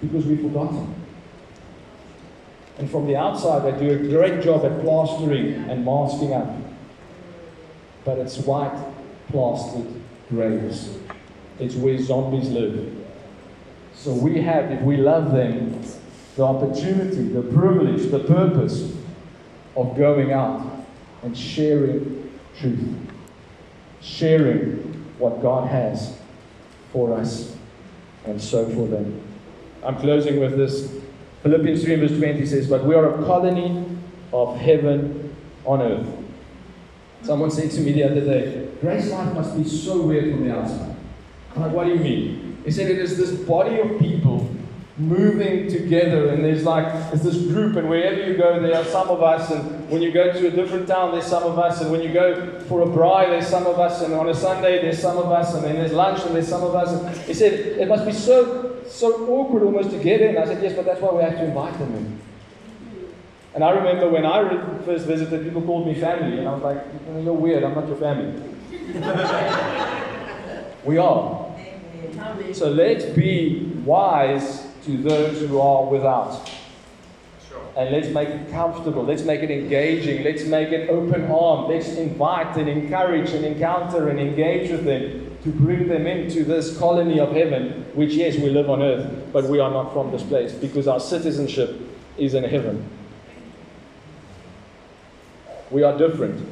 because 0.00 0.24
we've 0.24 0.40
forgotten. 0.40 0.94
And 2.82 2.90
from 2.90 3.06
the 3.06 3.14
outside, 3.14 3.62
they 3.62 3.78
do 3.78 3.94
a 3.94 4.08
great 4.08 4.42
job 4.42 4.64
at 4.64 4.80
plastering 4.80 5.54
and 5.70 5.84
masking 5.84 6.32
up. 6.32 6.52
But 8.04 8.18
it's 8.18 8.38
white 8.38 8.76
plastered 9.28 9.86
graves. 10.28 10.98
It's 11.60 11.76
where 11.76 11.96
zombies 11.96 12.50
live. 12.50 12.92
So 13.94 14.12
we 14.12 14.40
have, 14.40 14.72
if 14.72 14.82
we 14.82 14.96
love 14.96 15.30
them, 15.30 15.80
the 16.34 16.42
opportunity, 16.42 17.28
the 17.28 17.42
privilege, 17.42 18.10
the 18.10 18.18
purpose 18.18 18.92
of 19.76 19.96
going 19.96 20.32
out 20.32 20.68
and 21.22 21.38
sharing 21.38 22.36
truth, 22.58 22.96
sharing 24.00 25.04
what 25.18 25.40
God 25.40 25.68
has 25.68 26.18
for 26.92 27.14
us 27.14 27.54
and 28.24 28.42
so 28.42 28.68
for 28.70 28.88
them. 28.88 29.22
I'm 29.84 29.98
closing 29.98 30.40
with 30.40 30.56
this. 30.56 30.92
Philippians 31.42 31.84
3 31.84 31.96
verse 31.96 32.16
20 32.18 32.46
says, 32.46 32.68
But 32.68 32.84
we 32.84 32.94
are 32.94 33.14
a 33.14 33.24
colony 33.24 33.84
of 34.32 34.56
heaven 34.56 35.34
on 35.64 35.82
earth. 35.82 36.06
Someone 37.22 37.50
said 37.50 37.70
to 37.72 37.80
me 37.80 37.92
the 37.92 38.04
other 38.04 38.20
day, 38.20 38.68
Grace 38.80 39.10
life 39.10 39.34
must 39.34 39.56
be 39.56 39.64
so 39.64 40.02
weird 40.02 40.32
from 40.32 40.48
the 40.48 40.56
outside. 40.56 40.96
I'm 41.54 41.62
like, 41.62 41.72
what 41.72 41.84
do 41.84 41.90
you 41.90 42.00
mean? 42.00 42.58
He 42.64 42.70
said, 42.70 42.90
It 42.90 42.98
is 42.98 43.16
this 43.16 43.32
body 43.32 43.78
of 43.80 43.98
people 43.98 44.48
moving 44.98 45.68
together. 45.68 46.28
And 46.28 46.44
there's 46.44 46.64
like, 46.64 46.86
it's 47.12 47.22
this 47.22 47.36
group, 47.36 47.76
and 47.76 47.88
wherever 47.88 48.22
you 48.24 48.36
go, 48.36 48.60
there 48.60 48.76
are 48.76 48.84
some 48.84 49.08
of 49.08 49.22
us. 49.22 49.50
And 49.50 49.88
when 49.88 50.02
you 50.02 50.12
go 50.12 50.32
to 50.32 50.46
a 50.46 50.50
different 50.50 50.86
town, 50.86 51.12
there's 51.12 51.26
some 51.26 51.42
of 51.44 51.58
us. 51.58 51.80
And 51.80 51.90
when 51.90 52.02
you 52.02 52.12
go 52.12 52.60
for 52.60 52.82
a 52.82 52.86
braai, 52.86 53.28
there's 53.28 53.48
some 53.48 53.66
of 53.66 53.78
us. 53.78 54.02
And 54.02 54.14
on 54.14 54.28
a 54.28 54.34
Sunday, 54.34 54.82
there's 54.82 55.00
some 55.00 55.18
of 55.18 55.30
us. 55.30 55.54
And 55.54 55.64
then 55.64 55.76
there's 55.76 55.92
lunch, 55.92 56.24
and 56.24 56.34
there's 56.34 56.48
some 56.48 56.62
of 56.62 56.74
us. 56.74 56.92
And 56.92 57.16
he 57.26 57.34
said, 57.34 57.52
it 57.52 57.88
must 57.88 58.04
be 58.04 58.12
so, 58.12 58.71
so 58.88 59.26
awkward 59.28 59.62
almost 59.62 59.90
to 59.90 59.98
get 59.98 60.20
in. 60.20 60.36
I 60.36 60.44
said, 60.44 60.62
yes, 60.62 60.74
but 60.74 60.84
that's 60.84 61.00
why 61.00 61.12
we 61.12 61.22
have 61.22 61.34
to 61.34 61.44
invite 61.44 61.78
them 61.78 61.94
in. 61.94 62.20
And 63.54 63.62
I 63.62 63.70
remember 63.70 64.08
when 64.08 64.24
I 64.24 64.82
first 64.84 65.06
visited, 65.06 65.44
people 65.44 65.62
called 65.62 65.86
me 65.86 65.94
family, 65.94 66.38
and 66.38 66.48
I 66.48 66.54
was 66.54 66.62
like, 66.62 66.82
"You're 67.22 67.34
weird. 67.34 67.64
I'm 67.64 67.74
not 67.74 67.86
your 67.86 67.98
family." 67.98 68.42
we 70.84 70.96
are. 70.96 71.54
So 72.52 72.70
let's 72.70 73.04
be 73.04 73.70
wise 73.84 74.66
to 74.84 74.96
those 74.96 75.40
who 75.40 75.60
are 75.60 75.84
without. 75.84 76.50
And 77.74 77.90
let's 77.90 78.08
make 78.08 78.28
it 78.28 78.50
comfortable. 78.50 79.02
Let's 79.02 79.22
make 79.22 79.40
it 79.40 79.50
engaging. 79.50 80.24
Let's 80.24 80.44
make 80.44 80.68
it 80.68 80.90
open 80.90 81.30
armed. 81.30 81.70
Let's 81.70 81.94
invite 81.96 82.56
and 82.58 82.68
encourage 82.68 83.30
and 83.30 83.46
encounter 83.46 84.08
and 84.10 84.20
engage 84.20 84.70
with 84.70 84.84
them 84.84 85.36
to 85.42 85.48
bring 85.48 85.88
them 85.88 86.06
into 86.06 86.44
this 86.44 86.76
colony 86.76 87.18
of 87.18 87.32
heaven, 87.32 87.86
which, 87.94 88.12
yes, 88.12 88.36
we 88.36 88.50
live 88.50 88.68
on 88.68 88.82
earth, 88.82 89.32
but 89.32 89.44
we 89.44 89.58
are 89.58 89.70
not 89.70 89.92
from 89.92 90.12
this 90.12 90.22
place 90.22 90.52
because 90.52 90.86
our 90.86 91.00
citizenship 91.00 91.80
is 92.18 92.34
in 92.34 92.44
heaven. 92.44 92.86
We 95.70 95.82
are 95.82 95.96
different, 95.96 96.46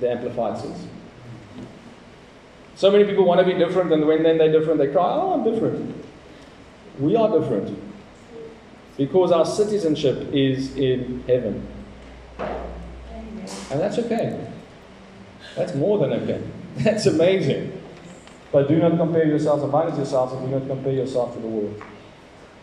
the 0.00 0.10
Amplified 0.10 0.58
says. 0.58 0.86
So 2.76 2.90
many 2.90 3.04
people 3.04 3.26
want 3.26 3.40
to 3.40 3.46
be 3.46 3.58
different, 3.58 3.92
and 3.92 4.06
when 4.06 4.22
then 4.22 4.38
they're 4.38 4.52
different, 4.52 4.78
they 4.78 4.88
cry, 4.88 5.04
Oh, 5.04 5.34
I'm 5.34 5.44
different. 5.44 6.04
We 6.98 7.14
are 7.14 7.28
different 7.38 7.87
because 8.98 9.32
our 9.32 9.46
citizenship 9.46 10.34
is 10.34 10.76
in 10.76 11.24
heaven. 11.26 11.66
And 12.38 13.80
that's 13.80 13.98
okay. 14.00 14.52
That's 15.56 15.74
more 15.74 15.98
than 15.98 16.12
okay. 16.12 16.42
That's 16.78 17.06
amazing. 17.06 17.80
But 18.52 18.68
do 18.68 18.76
not 18.76 18.96
compare 18.96 19.26
yourselves 19.26 19.62
amongst 19.62 19.96
yourselves 19.96 20.32
and 20.32 20.46
do 20.46 20.58
not 20.58 20.68
compare 20.68 20.92
yourself 20.92 21.34
to 21.34 21.40
the 21.40 21.46
world. 21.46 21.82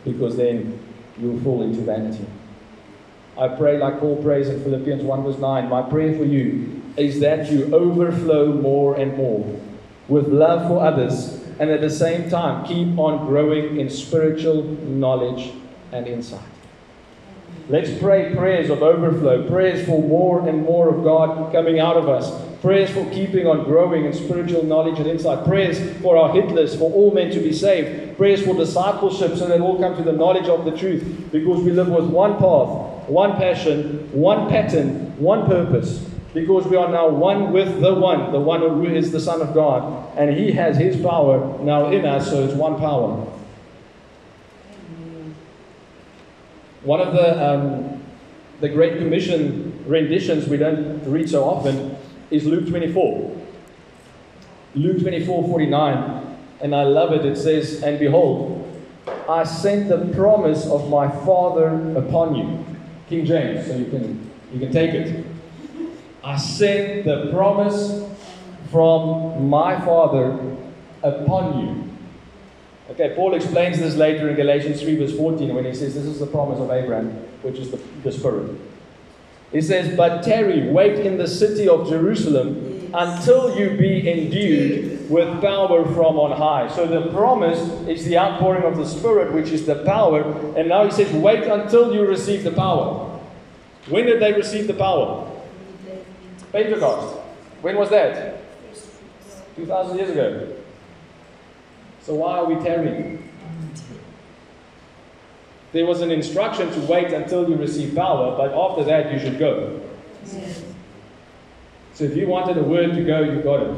Because 0.04 0.38
then 0.38 0.80
you'll 1.18 1.40
fall 1.42 1.64
into 1.64 1.82
vanity. 1.82 2.26
I 3.38 3.50
pray 3.50 3.78
like 3.78 4.00
Paul 4.00 4.22
prays 4.22 4.48
in 4.50 4.64
Philippians 4.64 5.04
1 5.04 5.24
verse 5.24 5.38
9. 5.38 5.70
My 5.70 5.82
prayer 5.82 6.18
for 6.18 6.24
you 6.24 6.82
is 6.98 7.20
that 7.20 7.52
you 7.52 7.74
overflow 7.74 8.54
more 8.54 8.96
and 8.96 9.18
more 9.18 9.60
with 10.08 10.28
love 10.28 10.68
for 10.68 10.84
others 10.84 11.42
and 11.60 11.70
at 11.70 11.82
the 11.82 11.90
same 11.90 12.30
time 12.30 12.66
keep 12.66 12.98
on 12.98 13.26
growing 13.26 13.80
in 13.80 13.90
spiritual 13.90 14.64
knowledge 14.64 15.52
and 15.96 16.08
insight. 16.08 16.42
Let's 17.68 17.98
pray 18.00 18.36
prayers 18.36 18.70
of 18.70 18.84
overflow, 18.84 19.48
prayers 19.48 19.88
for 19.88 20.02
more 20.02 20.48
and 20.48 20.64
more 20.64 20.90
of 20.90 21.04
God 21.04 21.52
coming 21.52 21.80
out 21.80 21.98
of 21.98 22.08
us, 22.08 22.32
prayers 22.62 22.92
for 22.92 23.10
keeping 23.10 23.48
on 23.48 23.64
growing 23.64 24.06
in 24.06 24.14
spiritual 24.14 24.64
knowledge 24.64 25.00
and 25.00 25.08
insight, 25.08 25.46
prayers 25.46 25.80
for 26.02 26.16
our 26.16 26.32
hit 26.32 26.50
list, 26.50 26.78
for 26.78 26.92
all 26.92 27.12
men 27.12 27.32
to 27.32 27.40
be 27.40 27.52
saved, 27.52 28.18
prayers 28.18 28.44
for 28.44 28.54
discipleship 28.56 29.36
so 29.36 29.48
that 29.48 29.62
all 29.62 29.80
come 29.80 29.96
to 29.96 30.04
the 30.04 30.12
knowledge 30.12 30.48
of 30.48 30.66
the 30.66 30.78
truth, 30.78 31.32
because 31.32 31.64
we 31.64 31.72
live 31.72 31.88
with 31.88 32.06
one 32.06 32.34
path, 32.34 33.10
one 33.10 33.36
passion, 33.38 34.10
one 34.12 34.48
pattern, 34.48 35.18
one 35.18 35.48
purpose. 35.48 36.08
Because 36.36 36.68
we 36.68 36.76
are 36.76 36.92
now 36.92 37.08
one 37.08 37.54
with 37.54 37.80
the 37.80 37.94
one, 37.94 38.34
the 38.34 38.40
one 38.40 38.60
who 38.60 38.86
is 38.86 39.12
the 39.14 39.22
Son 39.22 39.42
of 39.42 39.54
God, 39.54 40.18
and 40.18 40.38
He 40.38 40.52
has 40.52 40.78
His 40.78 41.02
power 41.02 41.58
now 41.64 41.90
in 41.90 42.06
us, 42.06 42.30
so 42.30 42.44
it's 42.44 42.54
one 42.54 42.78
power. 42.78 43.26
One 46.86 47.02
of 47.02 47.14
the, 47.14 47.44
um, 47.44 48.04
the 48.62 48.70
Great 48.70 49.00
Commission 49.00 49.84
renditions 49.88 50.48
we 50.48 50.58
don't 50.58 51.04
read 51.10 51.28
so 51.28 51.44
often 51.44 51.98
is 52.30 52.46
Luke 52.46 52.68
24. 52.68 53.42
Luke 54.76 55.02
24 55.02 55.48
49, 55.48 56.38
and 56.62 56.76
I 56.76 56.84
love 56.84 57.12
it. 57.14 57.26
It 57.26 57.38
says, 57.38 57.82
And 57.82 57.98
behold, 57.98 58.62
I 59.28 59.46
sent 59.46 59.90
the 59.90 60.14
promise 60.14 60.68
of 60.68 60.88
my 60.88 61.10
Father 61.10 61.70
upon 61.98 62.36
you. 62.36 62.64
King 63.10 63.26
James, 63.26 63.66
so 63.66 63.76
you 63.76 63.86
can, 63.86 64.32
you 64.54 64.60
can 64.60 64.72
take 64.72 64.94
it. 64.94 65.26
I 66.24 66.38
sent 66.38 67.06
the 67.06 67.32
promise 67.32 68.08
from 68.70 69.50
my 69.50 69.80
Father 69.84 70.38
upon 71.02 71.60
you. 71.60 71.85
Okay, 72.90 73.14
Paul 73.16 73.34
explains 73.34 73.80
this 73.80 73.96
later 73.96 74.30
in 74.30 74.36
Galatians 74.36 74.82
3, 74.82 74.98
verse 74.98 75.18
14, 75.18 75.56
when 75.56 75.66
he 75.66 75.74
says, 75.74 75.96
This 75.96 76.06
is 76.06 76.20
the 76.20 76.28
promise 76.28 76.60
of 76.60 76.70
Abraham, 76.70 77.10
which 77.42 77.58
is 77.58 77.72
the, 77.72 77.78
the 78.04 78.12
Spirit. 78.12 78.56
He 79.52 79.62
says, 79.62 79.96
But 79.98 80.22
tarry, 80.24 80.70
wait 80.70 81.04
in 81.06 81.18
the 81.18 81.28
city 81.28 81.68
of 81.68 81.90
Jerusalem 81.90 82.92
until 82.94 83.58
you 83.58 83.76
be 83.76 84.10
endued 84.10 85.10
with 85.10 85.42
power 85.42 85.84
from 85.94 86.18
on 86.18 86.38
high. 86.38 86.74
So 86.76 86.86
the 86.86 87.12
promise 87.12 87.60
is 87.88 88.06
the 88.06 88.18
outpouring 88.18 88.64
of 88.64 88.78
the 88.78 88.86
Spirit, 88.86 89.34
which 89.34 89.50
is 89.50 89.66
the 89.66 89.84
power. 89.84 90.22
And 90.56 90.70
now 90.70 90.86
he 90.86 90.92
says, 90.92 91.12
Wait 91.12 91.44
until 91.44 91.94
you 91.94 92.06
receive 92.06 92.44
the 92.44 92.52
power. 92.52 93.20
When 93.90 94.06
did 94.06 94.22
they 94.22 94.34
receive 94.34 94.68
the 94.68 94.74
power? 94.76 95.32
Pentecost. 96.52 97.18
When 97.62 97.78
was 97.78 97.90
that? 97.90 98.42
2,000 99.56 99.98
years 99.98 100.10
ago. 100.12 100.56
So 102.06 102.14
why 102.14 102.38
are 102.38 102.46
we 102.46 102.56
tarrying? 102.64 103.28
There 105.72 105.88
was 105.88 106.02
an 106.02 106.12
instruction 106.12 106.72
to 106.72 106.80
wait 106.82 107.12
until 107.12 107.50
you 107.50 107.56
receive 107.56 107.96
power, 107.96 108.38
but 108.38 108.54
after 108.54 108.84
that 108.84 109.12
you 109.12 109.20
should 109.20 109.40
go. 109.40 109.82
So 111.94 112.04
if 112.04 112.16
you 112.16 112.28
wanted 112.28 112.60
a 112.60 112.64
word 112.64 112.94
to 112.94 113.04
go, 113.04 113.24
you 113.24 113.42
got 113.42 113.64
it. 113.64 113.70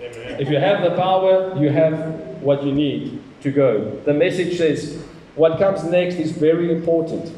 Amen. 0.00 0.40
If 0.40 0.48
you 0.48 0.58
have 0.58 0.82
the 0.82 0.96
power, 0.96 1.58
you 1.60 1.70
have 1.70 1.96
what 2.40 2.62
you 2.62 2.72
need 2.72 3.20
to 3.42 3.50
go. 3.50 4.00
The 4.04 4.14
message 4.14 4.56
says, 4.56 5.02
what 5.34 5.58
comes 5.58 5.82
next 5.82 6.14
is 6.14 6.30
very 6.30 6.72
important. 6.72 7.36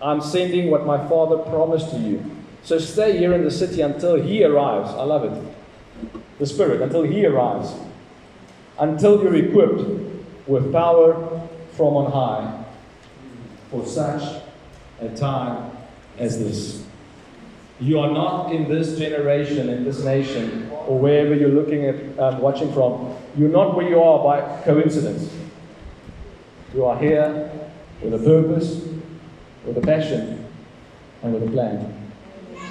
I'm 0.00 0.20
sending 0.20 0.70
what 0.70 0.86
my 0.86 0.98
father 1.08 1.38
promised 1.38 1.90
to 1.90 1.98
you. 1.98 2.24
So 2.62 2.78
stay 2.78 3.18
here 3.18 3.32
in 3.32 3.42
the 3.42 3.50
city 3.50 3.80
until 3.80 4.22
he 4.22 4.44
arrives. 4.44 4.90
I 4.90 5.02
love 5.02 5.24
it. 5.24 6.22
The 6.38 6.46
Spirit, 6.46 6.80
until 6.80 7.02
he 7.02 7.26
arrives. 7.26 7.74
Until 8.78 9.22
you're 9.22 9.36
equipped 9.36 9.82
with 10.46 10.72
power 10.72 11.48
from 11.72 11.96
on 11.96 12.12
high 12.12 12.64
for 13.70 13.86
such 13.86 14.42
a 15.00 15.08
time 15.10 15.70
as 16.18 16.38
this. 16.38 16.84
You 17.80 17.98
are 17.98 18.10
not 18.10 18.52
in 18.52 18.68
this 18.68 18.98
generation, 18.98 19.68
in 19.68 19.84
this 19.84 20.04
nation, 20.04 20.70
or 20.86 20.98
wherever 20.98 21.34
you're 21.34 21.48
looking 21.48 21.86
at, 21.86 22.18
um, 22.18 22.40
watching 22.40 22.72
from. 22.72 23.16
You're 23.36 23.48
not 23.48 23.74
where 23.74 23.88
you 23.88 24.00
are 24.00 24.22
by 24.22 24.62
coincidence. 24.62 25.32
You 26.74 26.84
are 26.84 26.98
here 26.98 27.50
with 28.00 28.14
a 28.14 28.18
purpose, 28.18 28.86
with 29.64 29.78
a 29.78 29.80
passion, 29.80 30.44
and 31.22 31.32
with 31.34 31.48
a 31.48 31.50
plan. 31.50 32.10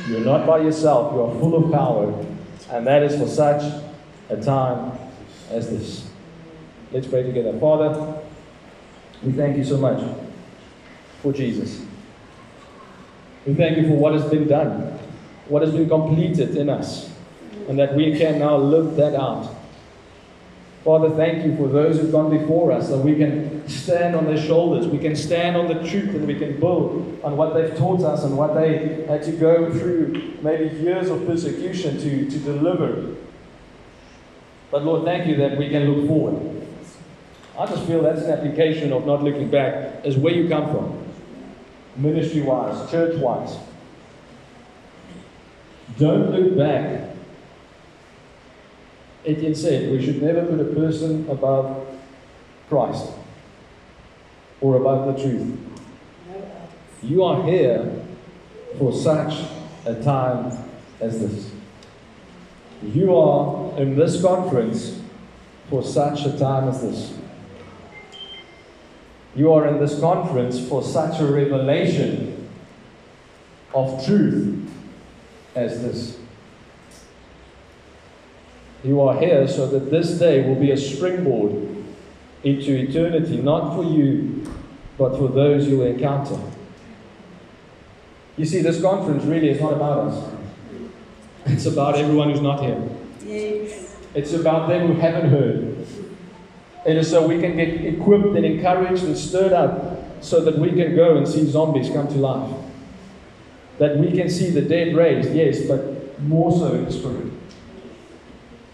You're 0.07 0.21
not 0.21 0.45
by 0.47 0.59
yourself, 0.59 1.13
you 1.13 1.21
are 1.21 1.39
full 1.39 1.65
of 1.65 1.71
power, 1.71 2.25
and 2.69 2.87
that 2.87 3.03
is 3.03 3.19
for 3.19 3.27
such 3.27 3.83
a 4.29 4.41
time 4.41 4.97
as 5.49 5.69
this. 5.69 6.09
Let's 6.91 7.07
pray 7.07 7.23
together. 7.23 7.57
Father, 7.59 8.21
we 9.23 9.31
thank 9.31 9.57
you 9.57 9.63
so 9.63 9.77
much 9.77 10.03
for 11.21 11.31
Jesus. 11.31 11.85
We 13.45 13.53
thank 13.53 13.77
you 13.77 13.87
for 13.87 13.95
what 13.95 14.13
has 14.13 14.25
been 14.25 14.47
done, 14.47 14.99
what 15.47 15.61
has 15.61 15.71
been 15.71 15.89
completed 15.89 16.55
in 16.55 16.69
us, 16.69 17.09
and 17.67 17.79
that 17.79 17.95
we 17.95 18.17
can 18.17 18.39
now 18.39 18.57
live 18.57 18.95
that 18.97 19.15
out. 19.15 19.55
Father, 20.83 21.11
thank 21.11 21.45
you 21.45 21.55
for 21.57 21.67
those 21.67 21.99
who've 21.99 22.11
gone 22.11 22.35
before 22.35 22.71
us, 22.71 22.89
that 22.89 22.97
we 22.97 23.15
can 23.15 23.67
stand 23.69 24.15
on 24.15 24.25
their 24.25 24.41
shoulders, 24.41 24.87
we 24.87 24.97
can 24.97 25.15
stand 25.15 25.55
on 25.55 25.67
the 25.67 25.87
truth, 25.87 26.15
and 26.15 26.25
we 26.25 26.35
can 26.35 26.59
build 26.59 27.19
on 27.23 27.37
what 27.37 27.53
they've 27.53 27.77
taught 27.77 28.01
us 28.01 28.23
and 28.23 28.35
what 28.35 28.55
they 28.55 29.05
had 29.07 29.21
to 29.23 29.31
go 29.33 29.71
through, 29.71 30.37
maybe 30.41 30.75
years 30.77 31.09
of 31.09 31.25
persecution 31.27 31.97
to, 31.99 32.29
to 32.29 32.39
deliver. 32.39 33.15
But 34.71 34.85
Lord, 34.85 35.03
thank 35.03 35.27
you 35.27 35.35
that 35.35 35.57
we 35.57 35.69
can 35.69 35.83
look 35.91 36.07
forward. 36.07 36.65
I 37.59 37.65
just 37.65 37.85
feel 37.85 38.01
that's 38.01 38.21
an 38.21 38.31
application 38.31 38.93
of 38.93 39.05
not 39.05 39.21
looking 39.21 39.49
back, 39.51 40.05
as 40.05 40.15
where 40.17 40.33
you 40.33 40.47
come 40.47 40.71
from, 40.71 41.05
ministry 41.97 42.41
wise, 42.41 42.89
church 42.89 43.17
wise. 43.17 43.57
Don't 45.99 46.31
look 46.31 46.57
back. 46.57 47.09
Etienne 49.25 49.53
said 49.53 49.91
we 49.91 50.03
should 50.03 50.21
never 50.23 50.45
put 50.45 50.59
a 50.59 50.73
person 50.73 51.29
above 51.29 51.85
Christ 52.69 53.11
or 54.61 54.77
above 54.77 55.15
the 55.15 55.21
truth. 55.21 55.57
You 57.03 57.23
are 57.23 57.43
here 57.43 58.03
for 58.79 58.93
such 58.93 59.47
a 59.85 60.01
time 60.01 60.57
as 61.01 61.19
this. 61.19 61.51
You 62.81 63.15
are 63.15 63.60
in 63.77 63.95
this 63.95 64.21
conference 64.21 65.01
for 65.69 65.83
such 65.83 66.25
a 66.25 66.37
time 66.37 66.67
as 66.69 66.81
this. 66.81 67.17
You 69.35 69.53
are 69.53 69.67
in 69.67 69.79
this 69.79 69.99
conference 69.99 70.59
for 70.67 70.83
such 70.83 71.21
a 71.21 71.25
revelation 71.25 72.49
of 73.73 74.05
truth 74.05 74.69
as 75.55 75.81
this. 75.81 76.17
You 78.83 78.99
are 79.01 79.17
here 79.17 79.47
so 79.47 79.67
that 79.67 79.91
this 79.91 80.17
day 80.19 80.45
will 80.45 80.59
be 80.59 80.71
a 80.71 80.77
springboard 80.77 81.67
into 82.43 82.75
eternity, 82.75 83.37
not 83.37 83.75
for 83.75 83.83
you, 83.83 84.51
but 84.97 85.17
for 85.17 85.27
those 85.27 85.67
you 85.67 85.83
encounter. 85.83 86.39
You 88.37 88.45
see, 88.45 88.61
this 88.61 88.81
conference 88.81 89.23
really 89.23 89.49
is 89.49 89.61
not 89.61 89.73
about 89.73 90.07
us, 90.07 90.33
it's 91.45 91.65
about 91.65 91.95
everyone 91.95 92.31
who's 92.31 92.41
not 92.41 92.61
here. 92.61 92.81
It's 94.13 94.33
about 94.33 94.67
them 94.67 94.87
who 94.87 94.93
haven't 94.99 95.29
heard. 95.29 95.87
It 96.85 96.97
is 96.97 97.09
so 97.09 97.27
we 97.27 97.39
can 97.39 97.55
get 97.55 97.85
equipped 97.85 98.35
and 98.35 98.45
encouraged 98.45 99.03
and 99.03 99.17
stirred 99.17 99.53
up 99.53 100.23
so 100.23 100.43
that 100.43 100.57
we 100.57 100.69
can 100.71 100.95
go 100.95 101.17
and 101.17 101.27
see 101.27 101.45
zombies 101.45 101.89
come 101.89 102.07
to 102.07 102.15
life. 102.15 102.53
That 103.77 103.97
we 103.97 104.11
can 104.11 104.29
see 104.29 104.49
the 104.49 104.61
dead 104.61 104.95
raised, 104.95 105.33
yes, 105.33 105.61
but 105.67 106.19
more 106.21 106.51
so 106.51 106.73
in 106.73 106.91
spirit. 106.91 107.31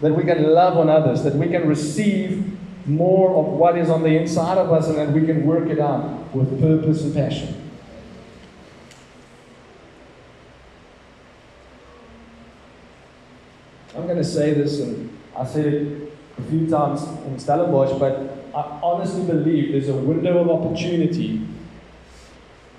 That 0.00 0.14
we 0.14 0.24
can 0.24 0.42
love 0.52 0.76
on 0.76 0.88
others, 0.88 1.22
that 1.22 1.34
we 1.34 1.48
can 1.48 1.68
receive 1.68 2.56
more 2.86 3.36
of 3.36 3.46
what 3.52 3.76
is 3.76 3.90
on 3.90 4.02
the 4.02 4.16
inside 4.16 4.58
of 4.58 4.72
us 4.72 4.88
and 4.88 4.96
that 4.96 5.12
we 5.12 5.26
can 5.26 5.46
work 5.46 5.68
it 5.68 5.78
out 5.78 6.34
with 6.34 6.60
purpose 6.60 7.02
and 7.02 7.14
passion. 7.14 7.67
I'm 13.98 14.04
going 14.04 14.18
to 14.18 14.24
say 14.24 14.54
this, 14.54 14.78
and 14.78 15.10
I 15.36 15.44
said 15.44 15.66
it 15.66 16.12
a 16.38 16.42
few 16.42 16.68
times 16.70 17.02
in 17.26 17.36
Stellenbosch, 17.36 17.98
but 17.98 18.44
I 18.54 18.78
honestly 18.80 19.24
believe 19.26 19.72
there's 19.72 19.88
a 19.88 19.94
window 19.94 20.38
of 20.38 20.48
opportunity 20.48 21.44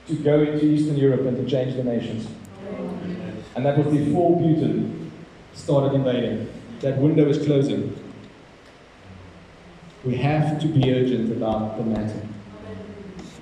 to 0.07 0.15
go 0.15 0.39
into 0.39 0.65
Eastern 0.65 0.95
Europe 0.95 1.22
and 1.26 1.36
to 1.36 1.45
change 1.45 1.76
the 1.76 1.84
nations. 1.84 2.26
And 3.53 3.65
that 3.65 3.78
was 3.78 3.93
before 3.93 4.39
Putin 4.39 5.09
started 5.53 5.93
invading. 5.93 6.47
That 6.80 6.97
window 6.99 7.28
is 7.28 7.45
closing. 7.45 7.99
We 10.05 10.15
have 10.15 10.61
to 10.61 10.67
be 10.67 10.93
urgent 10.93 11.34
about 11.34 11.78
the 11.78 11.84
matter. 11.84 12.28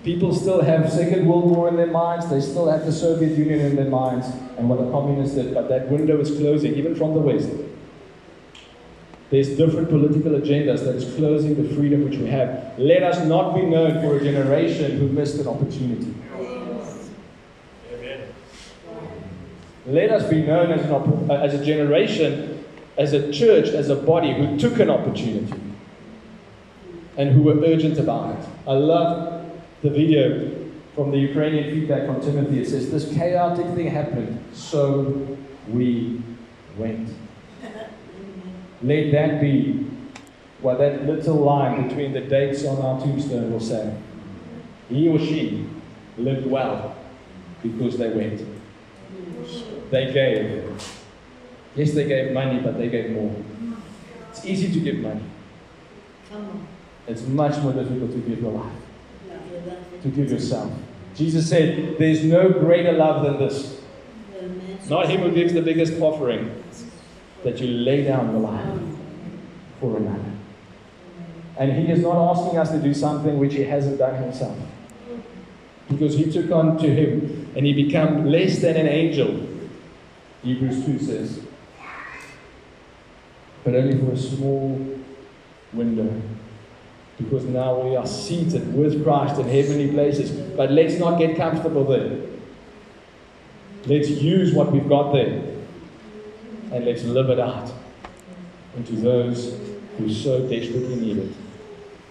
People 0.08 0.34
still 0.34 0.62
have 0.62 0.90
Second 0.90 1.28
World 1.28 1.52
War 1.54 1.68
in 1.68 1.76
their 1.76 1.92
minds, 1.92 2.30
they 2.30 2.40
still 2.40 2.72
have 2.72 2.86
the 2.86 2.94
Soviet 2.94 3.38
Union 3.38 3.60
in 3.60 3.76
their 3.76 3.90
minds 3.90 4.26
and 4.58 4.70
what 4.70 4.80
the 4.80 4.90
communists 4.90 5.36
did, 5.36 5.54
but 5.54 5.68
that 5.68 5.90
window 5.90 6.18
is 6.22 6.32
closing, 6.32 6.76
even 6.76 6.96
from 6.96 7.14
the 7.14 7.20
West. 7.20 7.50
There's 9.32 9.50
different 9.50 9.90
political 9.90 10.32
agendas 10.32 10.86
that 10.86 10.96
is 10.96 11.14
closing 11.16 11.62
the 11.62 11.76
freedom 11.76 12.06
which 12.06 12.18
we 12.18 12.28
have. 12.28 12.80
Let 12.80 13.04
us 13.04 13.28
not 13.28 13.54
be 13.54 13.64
known 13.64 14.02
for 14.02 14.16
a 14.16 14.24
generation 14.24 14.98
who 14.98 15.10
missed 15.10 15.42
an 15.42 15.48
opportunity. 15.50 16.16
Amen. 17.92 18.34
Let 19.88 20.10
us 20.10 20.30
be 20.30 20.42
known 20.42 20.72
as, 20.72 20.86
an 20.86 20.92
op- 20.94 21.30
uh, 21.30 21.34
as 21.34 21.54
a 21.54 21.66
generation, 21.66 22.64
as 22.98 23.12
a 23.12 23.30
church, 23.34 23.68
as 23.68 23.90
a 23.90 23.96
body 23.98 24.34
who 24.34 24.58
took 24.58 24.80
an 24.80 24.90
opportunity 24.90 25.60
and 27.18 27.32
who 27.32 27.42
were 27.42 27.60
urgent 27.60 28.00
about 28.00 28.40
it. 28.40 28.46
I 28.66 28.72
love 28.72 29.37
the 29.82 29.90
video 29.90 30.68
from 30.96 31.12
the 31.12 31.18
Ukrainian 31.18 31.72
feedback 31.72 32.06
from 32.06 32.22
Timothy. 32.22 32.62
It 32.62 32.68
says, 32.68 32.90
This 32.90 33.14
chaotic 33.14 33.68
thing 33.76 33.88
happened, 33.88 34.44
so 34.54 35.38
we 35.70 36.22
went. 36.78 37.10
Let 38.82 39.12
that 39.12 39.42
be 39.42 39.86
what 40.62 40.80
that 40.80 41.06
little 41.06 41.36
line 41.36 41.88
between 41.88 42.14
the 42.14 42.22
dates 42.22 42.66
on 42.66 42.82
our 42.82 43.00
tombstone 43.00 43.52
will 43.52 43.60
say. 43.60 43.96
He 44.90 45.08
or 45.08 45.20
she 45.20 45.68
lived 46.18 46.48
well 46.48 46.96
because 47.62 47.98
they 47.98 48.10
went. 48.10 48.42
They 49.92 50.12
gave. 50.12 50.82
Yes, 51.76 51.94
they 51.94 52.08
gave 52.08 52.32
money, 52.32 52.60
but 52.60 52.78
they 52.78 52.90
gave 52.90 53.12
more. 53.12 53.36
It's 54.32 54.46
easy 54.46 54.74
to 54.74 54.80
give 54.80 54.98
money. 54.98 55.22
It's 57.08 57.22
much 57.22 57.62
more 57.62 57.74
difficult 57.74 58.12
to 58.12 58.18
give 58.18 58.42
your 58.42 58.52
life. 58.52 58.74
To 60.02 60.10
give 60.10 60.32
yourself. 60.32 60.72
Jesus 61.16 61.50
said, 61.50 61.98
There's 61.98 62.24
no 62.24 62.50
greater 62.50 62.92
love 62.92 63.24
than 63.24 63.40
this. 63.40 63.82
Not 64.90 65.10
him 65.10 65.22
who 65.22 65.32
gives 65.32 65.54
the 65.54 65.62
biggest 65.62 66.00
offering, 66.00 66.64
that 67.44 67.60
you 67.60 67.68
lay 67.68 68.04
down 68.04 68.32
your 68.32 68.42
life 68.42 68.80
for 69.80 69.98
another. 69.98 70.32
And 71.58 71.74
he 71.74 71.92
is 71.92 72.00
not 72.00 72.32
asking 72.32 72.60
us 72.60 72.70
to 72.72 72.80
do 72.80 72.94
something 72.94 73.40
which 73.40 73.54
he 73.54 73.64
hasn't 73.64 73.98
done 73.98 74.22
himself. 74.22 74.58
Because 75.90 76.16
he 76.16 76.32
took 76.32 76.52
on 76.52 76.78
to 76.78 76.88
him 76.88 77.52
and 77.56 77.66
he 77.66 77.74
became 77.74 78.26
less 78.26 78.60
than 78.60 78.76
an 78.76 78.88
angel, 78.88 79.48
Hebrews 80.44 80.86
2 80.86 81.00
says. 81.00 81.40
But 83.64 83.76
only 83.76 83.98
for 83.98 84.12
a 84.12 84.18
small 84.18 85.00
window. 85.74 86.22
Because 87.18 87.46
now 87.46 87.80
we 87.80 87.96
are 87.96 88.06
seated 88.06 88.74
with 88.76 89.04
Christ 89.04 89.40
in 89.40 89.48
heavenly 89.48 89.90
places. 89.90 90.32
But 90.32 90.72
let's 90.72 91.00
not 91.00 91.18
get 91.18 91.36
comfortable 91.36 91.84
there. 91.84 92.20
Let's 93.86 94.10
use 94.10 94.54
what 94.54 94.72
we've 94.72 94.88
got 94.88 95.14
there 95.14 95.58
and 96.72 96.86
let's 96.86 97.04
live 97.04 97.30
it 97.30 97.40
out 97.40 97.72
into 98.76 98.94
those 98.98 99.58
who 99.98 100.14
so 100.14 100.48
desperately 100.48 100.96
need 100.96 101.18
it. 101.18 101.34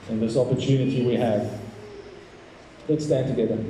And 0.08 0.20
this 0.22 0.36
opportunity 0.36 1.04
we 1.06 1.16
have. 1.16 1.60
Let's 2.88 3.04
stand 3.04 3.28
together. 3.28 3.62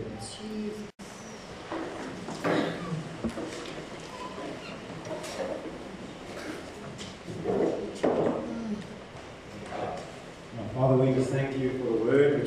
Father, 10.74 10.96
we 10.96 11.14
just 11.14 11.30
thank 11.30 11.56
you 11.58 11.70
for 11.78 11.84
the 11.84 12.04
word 12.04 12.46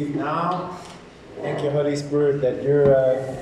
which 0.00 0.14
now. 0.14 0.78
Thank 1.40 1.62
you, 1.62 1.70
Holy 1.70 1.96
Spirit, 1.96 2.40
that 2.42 2.62
you're 2.62 2.94
uh, 2.94 3.36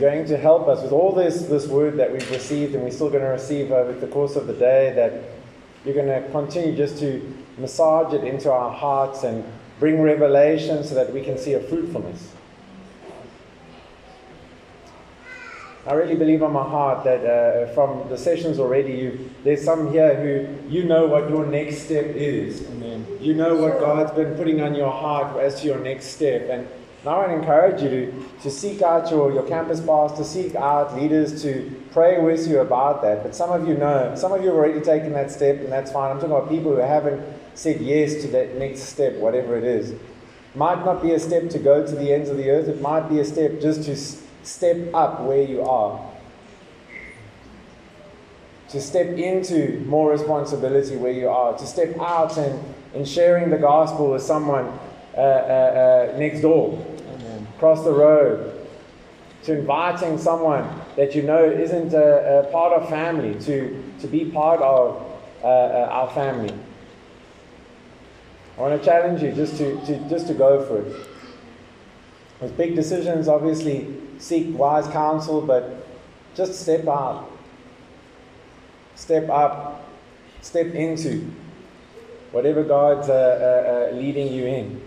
going 0.00 0.26
to 0.26 0.36
help 0.36 0.68
us 0.68 0.82
with 0.82 0.92
all 0.92 1.12
this, 1.12 1.42
this 1.42 1.66
word 1.66 1.96
that 1.96 2.12
we've 2.12 2.30
received 2.30 2.74
and 2.74 2.84
we're 2.84 2.90
still 2.90 3.10
going 3.10 3.22
to 3.22 3.28
receive 3.28 3.70
over 3.70 3.92
the 3.92 4.06
course 4.06 4.36
of 4.36 4.46
the 4.46 4.54
day, 4.54 4.92
that 4.94 5.24
you're 5.84 5.94
going 5.94 6.06
to 6.06 6.28
continue 6.30 6.76
just 6.76 6.98
to 6.98 7.36
massage 7.58 8.14
it 8.14 8.24
into 8.24 8.50
our 8.50 8.72
hearts 8.72 9.24
and 9.24 9.44
bring 9.80 10.00
revelation 10.00 10.84
so 10.84 10.94
that 10.94 11.12
we 11.12 11.22
can 11.22 11.38
see 11.38 11.54
a 11.54 11.60
fruitfulness. 11.60 12.32
I 15.88 15.94
really 15.94 16.16
believe 16.16 16.42
on 16.42 16.52
my 16.52 16.62
heart 16.62 17.04
that 17.04 17.24
uh, 17.24 17.72
from 17.72 18.10
the 18.10 18.18
sessions 18.18 18.58
already, 18.58 18.92
you, 18.92 19.30
there's 19.42 19.64
some 19.64 19.90
here 19.90 20.14
who 20.14 20.68
you 20.68 20.84
know 20.84 21.06
what 21.06 21.30
your 21.30 21.46
next 21.46 21.84
step 21.84 22.04
is. 22.14 22.68
Amen. 22.68 23.06
You 23.22 23.32
know 23.32 23.56
what 23.56 23.80
God's 23.80 24.12
been 24.12 24.34
putting 24.36 24.60
on 24.60 24.74
your 24.74 24.92
heart 24.92 25.38
as 25.38 25.62
to 25.62 25.66
your 25.66 25.78
next 25.78 26.08
step. 26.08 26.42
And 26.50 26.68
I 27.06 27.16
want 27.16 27.30
to 27.30 27.36
encourage 27.36 27.80
you 27.80 27.88
to, 27.88 28.24
to 28.42 28.50
seek 28.50 28.82
out 28.82 29.10
your, 29.10 29.32
your 29.32 29.44
campus 29.44 29.80
pastor, 29.80 30.24
seek 30.24 30.54
out 30.56 30.94
leaders 30.94 31.42
to 31.42 31.82
pray 31.92 32.20
with 32.20 32.46
you 32.46 32.58
about 32.58 33.00
that. 33.00 33.22
But 33.22 33.34
some 33.34 33.50
of 33.50 33.66
you 33.66 33.74
know, 33.74 34.14
some 34.14 34.32
of 34.32 34.42
you 34.42 34.48
have 34.48 34.56
already 34.56 34.82
taken 34.82 35.14
that 35.14 35.30
step, 35.30 35.56
and 35.60 35.72
that's 35.72 35.90
fine. 35.90 36.10
I'm 36.10 36.18
talking 36.18 36.36
about 36.36 36.50
people 36.50 36.72
who 36.72 36.82
haven't 36.82 37.24
said 37.54 37.80
yes 37.80 38.20
to 38.22 38.28
that 38.28 38.56
next 38.56 38.80
step, 38.80 39.14
whatever 39.14 39.56
it 39.56 39.64
is. 39.64 39.94
Might 40.54 40.84
not 40.84 41.02
be 41.02 41.12
a 41.12 41.18
step 41.18 41.48
to 41.48 41.58
go 41.58 41.86
to 41.86 41.94
the 41.94 42.12
ends 42.12 42.28
of 42.28 42.36
the 42.36 42.50
earth, 42.50 42.68
it 42.68 42.82
might 42.82 43.08
be 43.08 43.20
a 43.20 43.24
step 43.24 43.58
just 43.60 43.84
to 43.84 43.92
s- 43.92 44.22
step 44.48 44.94
up 44.94 45.20
where 45.20 45.42
you 45.42 45.62
are. 45.62 46.00
To 48.70 48.80
step 48.80 49.06
into 49.06 49.80
more 49.86 50.10
responsibility 50.10 50.96
where 50.96 51.12
you 51.12 51.28
are, 51.28 51.56
to 51.56 51.66
step 51.66 51.98
out 52.00 52.36
and, 52.36 52.74
and 52.94 53.06
sharing 53.06 53.50
the 53.50 53.58
gospel 53.58 54.12
with 54.12 54.22
someone 54.22 54.66
uh, 55.16 55.20
uh, 55.20 55.22
uh, 56.14 56.18
next 56.18 56.40
door, 56.40 56.84
Amen. 57.14 57.46
across 57.56 57.84
the 57.84 57.92
road, 57.92 58.66
to 59.44 59.58
inviting 59.58 60.18
someone 60.18 60.68
that 60.96 61.14
you 61.14 61.22
know 61.22 61.44
isn't 61.44 61.94
a, 61.94 62.40
a 62.40 62.52
part 62.52 62.72
of 62.72 62.88
family 62.88 63.38
to, 63.40 63.82
to 64.00 64.06
be 64.06 64.26
part 64.26 64.60
of 64.60 65.02
uh, 65.42 65.46
uh, 65.46 65.88
our 65.90 66.10
family. 66.10 66.54
I 68.56 68.60
want 68.60 68.80
to 68.80 68.84
challenge 68.84 69.22
you 69.22 69.32
just 69.32 69.56
to, 69.58 69.80
to, 69.86 70.08
just 70.08 70.26
to 70.26 70.34
go 70.34 70.64
for 70.66 70.82
it. 70.82 71.08
With 72.40 72.56
big 72.56 72.74
decisions, 72.74 73.28
obviously, 73.28 74.07
seek 74.18 74.56
wise 74.56 74.86
counsel, 74.88 75.40
but 75.40 75.86
just 76.34 76.60
step 76.60 76.86
out. 76.86 77.30
Step 78.94 79.28
up. 79.28 79.88
Step 80.40 80.74
into 80.74 81.30
whatever 82.32 82.62
God's 82.62 83.08
uh, 83.08 83.12
uh, 83.12 83.94
uh, 83.94 83.96
leading 83.96 84.32
you 84.32 84.46
in. 84.46 84.80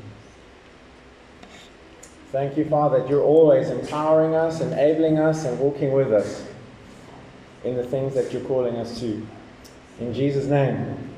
Thank 2.31 2.57
you, 2.57 2.63
Father, 2.65 2.99
that 2.99 3.09
you're 3.09 3.23
always 3.23 3.69
empowering 3.69 4.35
us, 4.35 4.61
enabling 4.61 5.19
us, 5.19 5.43
and 5.43 5.59
walking 5.59 5.91
with 5.91 6.13
us 6.13 6.45
in 7.65 7.75
the 7.75 7.83
things 7.83 8.13
that 8.13 8.31
you're 8.31 8.43
calling 8.43 8.77
us 8.77 8.99
to. 9.01 9.27
In 9.99 10.13
Jesus' 10.13 10.45
name, 10.45 11.09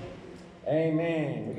amen. 0.68 1.44